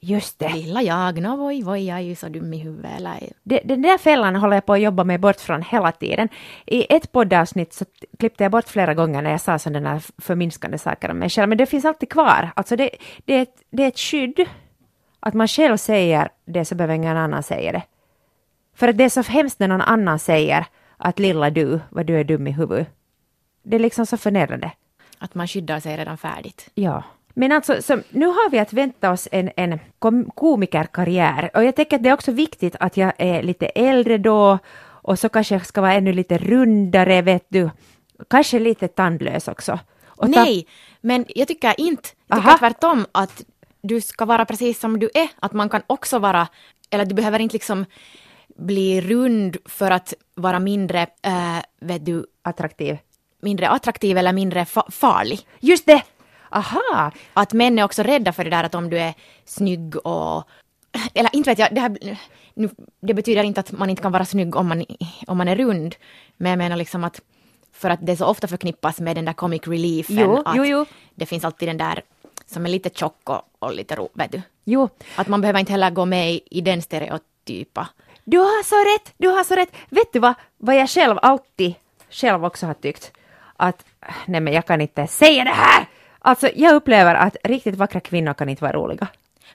just 0.01 0.39
det. 0.39 0.49
lilla 0.49 0.83
jag, 0.83 1.22
nå 1.22 1.37
voj 1.37 1.62
voj, 1.62 1.87
jag 1.87 1.97
är 1.97 2.03
ju 2.03 2.14
så 2.14 2.29
dum 2.29 2.53
i 2.53 2.59
huvudet. 2.59 2.91
Eller, 2.97 3.18
det. 3.43 3.61
Den 3.64 3.83
där 3.83 3.99
fällan 3.99 4.37
håller 4.37 4.57
jag 4.57 4.66
på 4.66 4.72
att 4.72 4.81
jobba 4.81 5.05
mig 5.05 5.18
bort 5.18 5.41
från 5.41 5.62
hela 5.62 5.93
tiden. 5.93 6.29
I 6.66 6.95
ett 6.95 7.12
poddavsnitt 7.12 7.72
så 7.72 7.85
klippte 8.18 8.45
jag 8.45 8.53
bort 8.53 8.68
flera 8.68 8.95
gånger 8.95 9.22
när 9.22 9.31
jag 9.31 9.41
sa 9.41 9.59
sådana 9.59 9.93
där 9.93 10.03
förminskande 10.18 10.79
saker 10.79 11.11
om 11.11 11.18
mig 11.18 11.29
själv, 11.31 11.49
men 11.49 11.59
det 11.59 11.66
finns 11.66 11.85
alltid 11.85 12.09
kvar. 12.09 12.51
Alltså 12.57 12.77
det, 12.77 12.91
det, 13.25 13.35
är, 13.35 13.43
ett, 13.43 13.62
det 13.70 13.83
är 13.85 13.89
ett 13.89 13.99
skydd. 13.99 14.47
Att 15.20 15.35
man 15.35 15.49
själv 15.49 15.77
säger 15.77 16.29
det 16.45 16.64
så 16.64 16.75
behöver 16.75 16.95
ingen 16.95 17.16
annan 17.16 17.43
säga 17.43 17.72
det. 17.72 17.83
För 18.75 18.89
att 18.89 18.99
det 18.99 19.05
är 19.05 19.09
så 19.09 19.22
hemskt 19.22 19.59
när 19.61 19.68
någon 19.68 19.81
annan 19.81 20.18
säger 20.18 20.66
att 20.97 21.18
lilla 21.18 21.51
du, 21.51 21.81
vad 21.91 22.07
du 22.07 22.16
är 22.20 22.25
dum 22.25 22.47
i 22.47 22.51
huvudet. 22.51 22.89
Det 23.62 23.77
är 23.77 23.81
liksom 23.81 24.07
så 24.07 24.16
förnedrande. 24.16 24.70
att 25.18 25.35
man 25.35 25.49
skyddar 25.49 25.81
sig 25.81 25.97
redan 25.97 26.18
färdigt. 26.18 26.70
Ja. 26.75 27.03
Men 27.35 27.53
alltså, 27.53 27.83
så 27.83 27.99
nu 28.11 28.27
har 28.27 28.51
vi 28.51 28.59
att 28.59 28.72
vänta 28.72 29.11
oss 29.11 29.29
en, 29.33 29.51
en 29.57 29.79
kom- 29.99 30.31
komikerkarriär. 30.35 31.51
Och 31.55 31.64
jag 31.64 31.77
tänker 31.77 31.97
att 31.97 32.03
det 32.03 32.09
är 32.09 32.14
också 32.14 32.33
viktigt 32.33 32.77
att 32.81 32.97
jag 32.97 33.12
är 33.18 33.43
lite 33.43 33.66
äldre 33.66 34.18
då 34.18 34.59
och 35.07 35.18
så 35.18 35.29
kanske 35.29 35.55
jag 35.55 35.66
ska 35.66 35.81
vara 35.81 35.93
ännu 35.95 36.12
lite 36.12 36.39
rundare, 36.39 37.22
vet 37.22 37.47
du. 37.49 37.70
Kanske 38.31 38.59
lite 38.59 38.89
tandlös 38.89 39.49
också. 39.49 39.79
Och 40.07 40.31
Nej, 40.31 40.66
men 41.01 41.25
jag 41.29 41.49
tycker 41.49 41.81
inte, 41.81 42.09
jag 42.27 42.39
Aha. 42.39 42.49
tycker 42.53 42.59
tvärtom 42.59 43.07
att 43.12 43.45
du 43.83 44.01
ska 44.01 44.25
vara 44.25 44.45
precis 44.45 44.81
som 44.81 44.99
du 44.99 45.11
är. 45.14 45.29
Att 45.41 45.53
man 45.53 45.68
kan 45.68 45.83
också 45.87 46.18
vara, 46.18 46.49
eller 46.91 47.05
du 47.05 47.14
behöver 47.14 47.39
inte 47.39 47.53
liksom 47.53 47.85
bli 48.57 49.01
rund 49.01 49.57
för 49.65 49.91
att 49.91 50.15
vara 50.35 50.59
mindre, 50.59 51.03
äh, 51.23 51.59
vet 51.81 52.05
du, 52.07 52.27
Attraktiv. 52.43 52.99
mindre 53.43 53.69
attraktiv 53.69 54.19
eller 54.19 54.33
mindre 54.33 54.65
fa- 54.65 54.91
farlig. 54.91 55.41
Just 55.61 55.87
det! 55.87 56.03
Aha! 56.51 57.11
Att 57.35 57.53
män 57.53 57.79
är 57.79 57.85
också 57.85 58.03
rädda 58.03 58.33
för 58.33 58.45
det 58.45 58.51
där 58.51 58.65
att 58.65 58.75
om 58.75 58.91
du 58.91 58.99
är 58.99 59.15
snygg 59.45 59.97
och... 60.07 60.45
Eller 61.15 61.37
inte 61.37 61.51
vet 61.51 61.59
jag, 61.59 61.75
det, 61.75 61.81
här, 61.81 62.19
nu, 62.55 62.71
det 63.01 63.15
betyder 63.15 63.43
inte 63.43 63.61
att 63.61 63.73
man 63.73 63.91
inte 63.91 64.03
kan 64.03 64.13
vara 64.13 64.25
snygg 64.25 64.57
om 64.57 64.69
man, 64.69 64.85
om 65.27 65.39
man 65.39 65.49
är 65.49 65.57
rund. 65.57 65.95
Men 66.37 66.51
jag 66.51 66.59
menar 66.59 66.77
liksom 66.77 67.05
att 67.05 67.21
för 67.73 67.91
att 67.91 68.07
det 68.07 68.17
så 68.17 68.27
ofta 68.27 68.47
förknippas 68.47 69.01
med 69.01 69.17
den 69.17 69.25
där 69.25 69.33
comic 69.33 69.63
reliefen. 69.67 70.17
Jo, 70.19 70.43
att 70.45 70.57
jo, 70.57 70.65
jo. 70.65 70.87
Det 71.15 71.27
finns 71.27 71.45
alltid 71.45 71.69
den 71.69 71.77
där 71.77 72.03
som 72.47 72.65
är 72.67 72.71
lite 72.71 72.91
tjock 72.91 73.29
och, 73.31 73.43
och 73.59 73.75
lite 73.75 73.95
ro, 73.97 74.09
vet 74.15 74.33
du. 74.33 74.43
Jo, 74.65 74.89
Att 75.17 75.29
man 75.29 75.41
behöver 75.41 75.61
inte 75.61 75.73
heller 75.73 75.91
gå 75.91 76.05
med 76.05 76.33
i, 76.33 76.41
i 76.51 76.61
den 76.61 76.83
stereotypa. 76.83 77.89
Du 78.25 78.39
har 78.39 78.62
så 78.62 78.77
rätt, 78.95 79.14
du 79.18 79.29
har 79.29 79.45
så 79.45 79.55
rätt. 79.55 79.72
Vet 79.89 80.12
du 80.12 80.18
vad, 80.18 80.35
vad 80.59 80.77
jag 80.77 80.91
själv 80.91 81.18
alltid, 81.22 81.75
själv 82.11 82.45
också 82.45 82.66
har 82.66 82.75
tyckt? 82.75 83.12
Att, 83.57 83.85
nej 84.27 84.41
men 84.41 84.53
jag 84.53 84.66
kan 84.66 84.81
inte 84.81 85.07
säga 85.07 85.45
det 85.45 85.51
här! 85.51 85.87
Alltså 86.18 86.49
jag 86.55 86.75
upplever 86.75 87.14
att 87.14 87.37
riktigt 87.45 87.75
vackra 87.75 88.01
kvinnor 88.01 88.35
kan 88.35 88.49
inte 88.49 88.64
vara 88.64 88.72
roliga. 88.72 89.07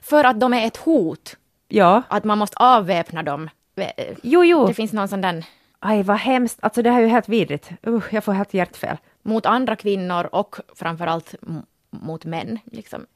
För 0.02 0.24
att 0.24 0.40
de 0.40 0.54
är 0.54 0.66
ett 0.66 0.76
hot. 0.76 1.36
Ja. 1.68 2.02
Att 2.08 2.24
man 2.24 2.38
måste 2.38 2.56
avväpna 2.56 3.22
dem. 3.22 3.50
Jo, 4.22 4.44
jo. 4.44 4.66
Det 4.66 4.74
finns 4.74 4.92
någon 4.92 5.08
sån 5.08 5.20
där 5.20 5.44
Aj, 5.80 6.02
vad 6.02 6.16
hemskt. 6.16 6.58
Alltså 6.62 6.82
det 6.82 6.90
här 6.90 6.98
är 6.98 7.04
ju 7.04 7.08
helt 7.08 7.28
vidrigt. 7.28 7.70
Uh, 7.86 8.02
jag 8.10 8.24
får 8.24 8.32
helt 8.32 8.54
hjärtfel. 8.54 8.96
mot 9.22 9.46
andra 9.46 9.76
kvinnor 9.76 10.28
och 10.32 10.56
framförallt 10.74 11.34
mot 11.90 12.24
män. 12.24 12.58
Liksom. 12.64 13.06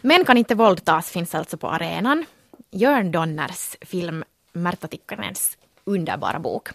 Män 0.00 0.24
kan 0.24 0.36
inte 0.36 0.54
våldtas 0.54 1.10
finns 1.10 1.34
alltså 1.34 1.56
på 1.56 1.68
arenan. 1.68 2.24
Jörn 2.70 3.12
Donners 3.12 3.76
film 3.80 4.24
Märta 4.52 4.88
Tikkanens 4.88 5.58
underbara 5.84 6.38
bok. 6.38 6.68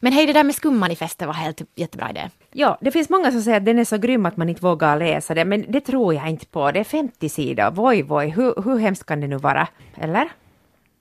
Men 0.00 0.12
hej, 0.12 0.26
det 0.26 0.32
där 0.32 0.44
med 0.44 0.54
skummanifestet 0.54 1.26
var 1.26 1.34
helt 1.34 1.62
jättebra 1.74 2.10
idé. 2.10 2.30
Ja, 2.52 2.78
det 2.80 2.90
finns 2.90 3.08
många 3.08 3.32
som 3.32 3.42
säger 3.42 3.56
att 3.56 3.64
den 3.64 3.78
är 3.78 3.84
så 3.84 3.98
grym 3.98 4.26
att 4.26 4.36
man 4.36 4.48
inte 4.48 4.62
vågar 4.62 4.98
läsa 4.98 5.34
det, 5.34 5.44
men 5.44 5.64
det 5.68 5.80
tror 5.80 6.14
jag 6.14 6.28
inte 6.28 6.46
på. 6.46 6.70
Det 6.70 6.80
är 6.80 6.84
50 6.84 7.28
sidor. 7.28 7.70
Voj, 7.70 8.02
voj, 8.02 8.28
hur, 8.28 8.62
hur 8.64 8.78
hemskt 8.78 9.06
kan 9.06 9.20
det 9.20 9.26
nu 9.26 9.36
vara? 9.36 9.68
Eller? 9.96 10.28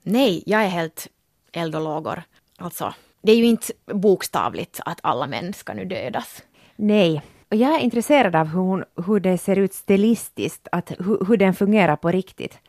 Nej, 0.04 0.44
jag 0.46 0.64
är 0.64 0.68
helt 0.68 1.08
eld 1.52 1.76
och 1.76 1.82
lågor. 1.82 2.24
Alltså, 2.58 2.94
det 3.22 3.32
är 3.32 3.36
ju 3.36 3.46
inte 3.46 3.74
bokstavligt 3.86 4.80
att 4.86 5.00
alla 5.04 5.28
män 5.28 5.54
ska 5.54 5.74
nu 5.74 5.86
dödas. 5.86 6.44
Nej. 6.76 7.22
Och 7.50 7.56
jag 7.56 7.76
är 7.76 7.80
intresserad 7.80 8.36
av 8.36 8.48
hur, 8.48 8.60
hon, 8.60 8.84
hur 9.06 9.20
det 9.20 9.38
ser 9.38 9.56
ut 9.56 9.74
stilistiskt, 9.74 10.68
att, 10.72 10.92
hur, 11.00 11.26
hur 11.28 11.38
den 11.38 11.54
fungerar 11.54 11.96
på 11.96 12.12
riktigt. 12.12 12.60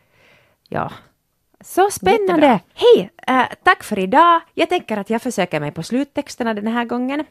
Ja. 0.68 0.90
Så 1.66 1.90
spännande! 1.90 2.46
Jättebra. 2.46 2.60
Hej! 2.74 3.10
eh, 3.26 3.46
tack 3.62 3.82
för 3.82 3.98
idag. 3.98 4.40
Jag 4.54 4.68
tänker 4.68 4.96
att 4.96 5.10
jag 5.10 5.22
försöker 5.22 5.60
mig 5.60 5.72
på 5.72 5.82
sluttexterna 5.82 6.54
den 6.54 6.66
här 6.66 6.84
gången. 6.84 7.24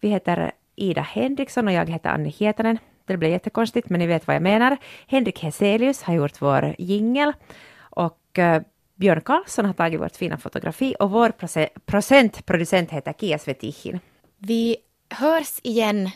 Vi 0.00 0.08
heter 0.08 0.52
Ida 0.76 1.00
Henriksson 1.00 1.68
och 1.68 1.74
jag 1.74 1.90
heter 1.90 2.10
Annie 2.10 2.30
Hietanen. 2.38 2.78
Det 3.06 3.16
blir 3.16 3.28
jättekonstigt, 3.28 3.90
men 3.90 4.00
ni 4.00 4.06
vet 4.06 4.26
vad 4.26 4.36
jag 4.36 4.42
menar. 4.42 4.76
Henrik 5.06 5.42
Heselius 5.42 6.02
har 6.02 6.14
gjort 6.14 6.42
vår 6.42 6.74
jingel 6.78 7.32
och 7.80 8.38
eh, 8.38 8.62
Björn 8.94 9.20
Karlsson 9.20 9.64
har 9.64 9.72
tagit 9.72 10.00
vårt 10.00 10.16
fina 10.16 10.38
fotografi 10.38 10.94
och 10.98 11.10
vår 11.10 11.28
proce- 11.28 11.68
procentproducent 11.86 12.90
heter 12.90 13.12
Kia 13.12 13.38
Svetihin. 13.38 14.00
Vi 14.38 14.76
hörs 15.10 15.60
igen 15.62 16.10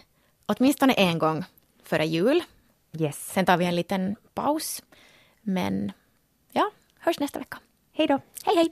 åtminstone 0.46 0.92
en 0.92 1.18
gång 1.18 1.44
före 1.84 2.04
jul. 2.06 2.42
Yes. 2.98 3.32
Sen 3.32 3.44
tar 3.46 3.56
vi 3.56 3.64
en 3.64 3.76
liten 3.76 4.16
paus. 4.34 4.82
Men 5.42 5.92
hörs 7.08 7.20
nästa 7.20 7.38
vecka. 7.38 7.58
Hej 7.92 8.06
då! 8.06 8.20
Hej 8.44 8.56
hej! 8.56 8.70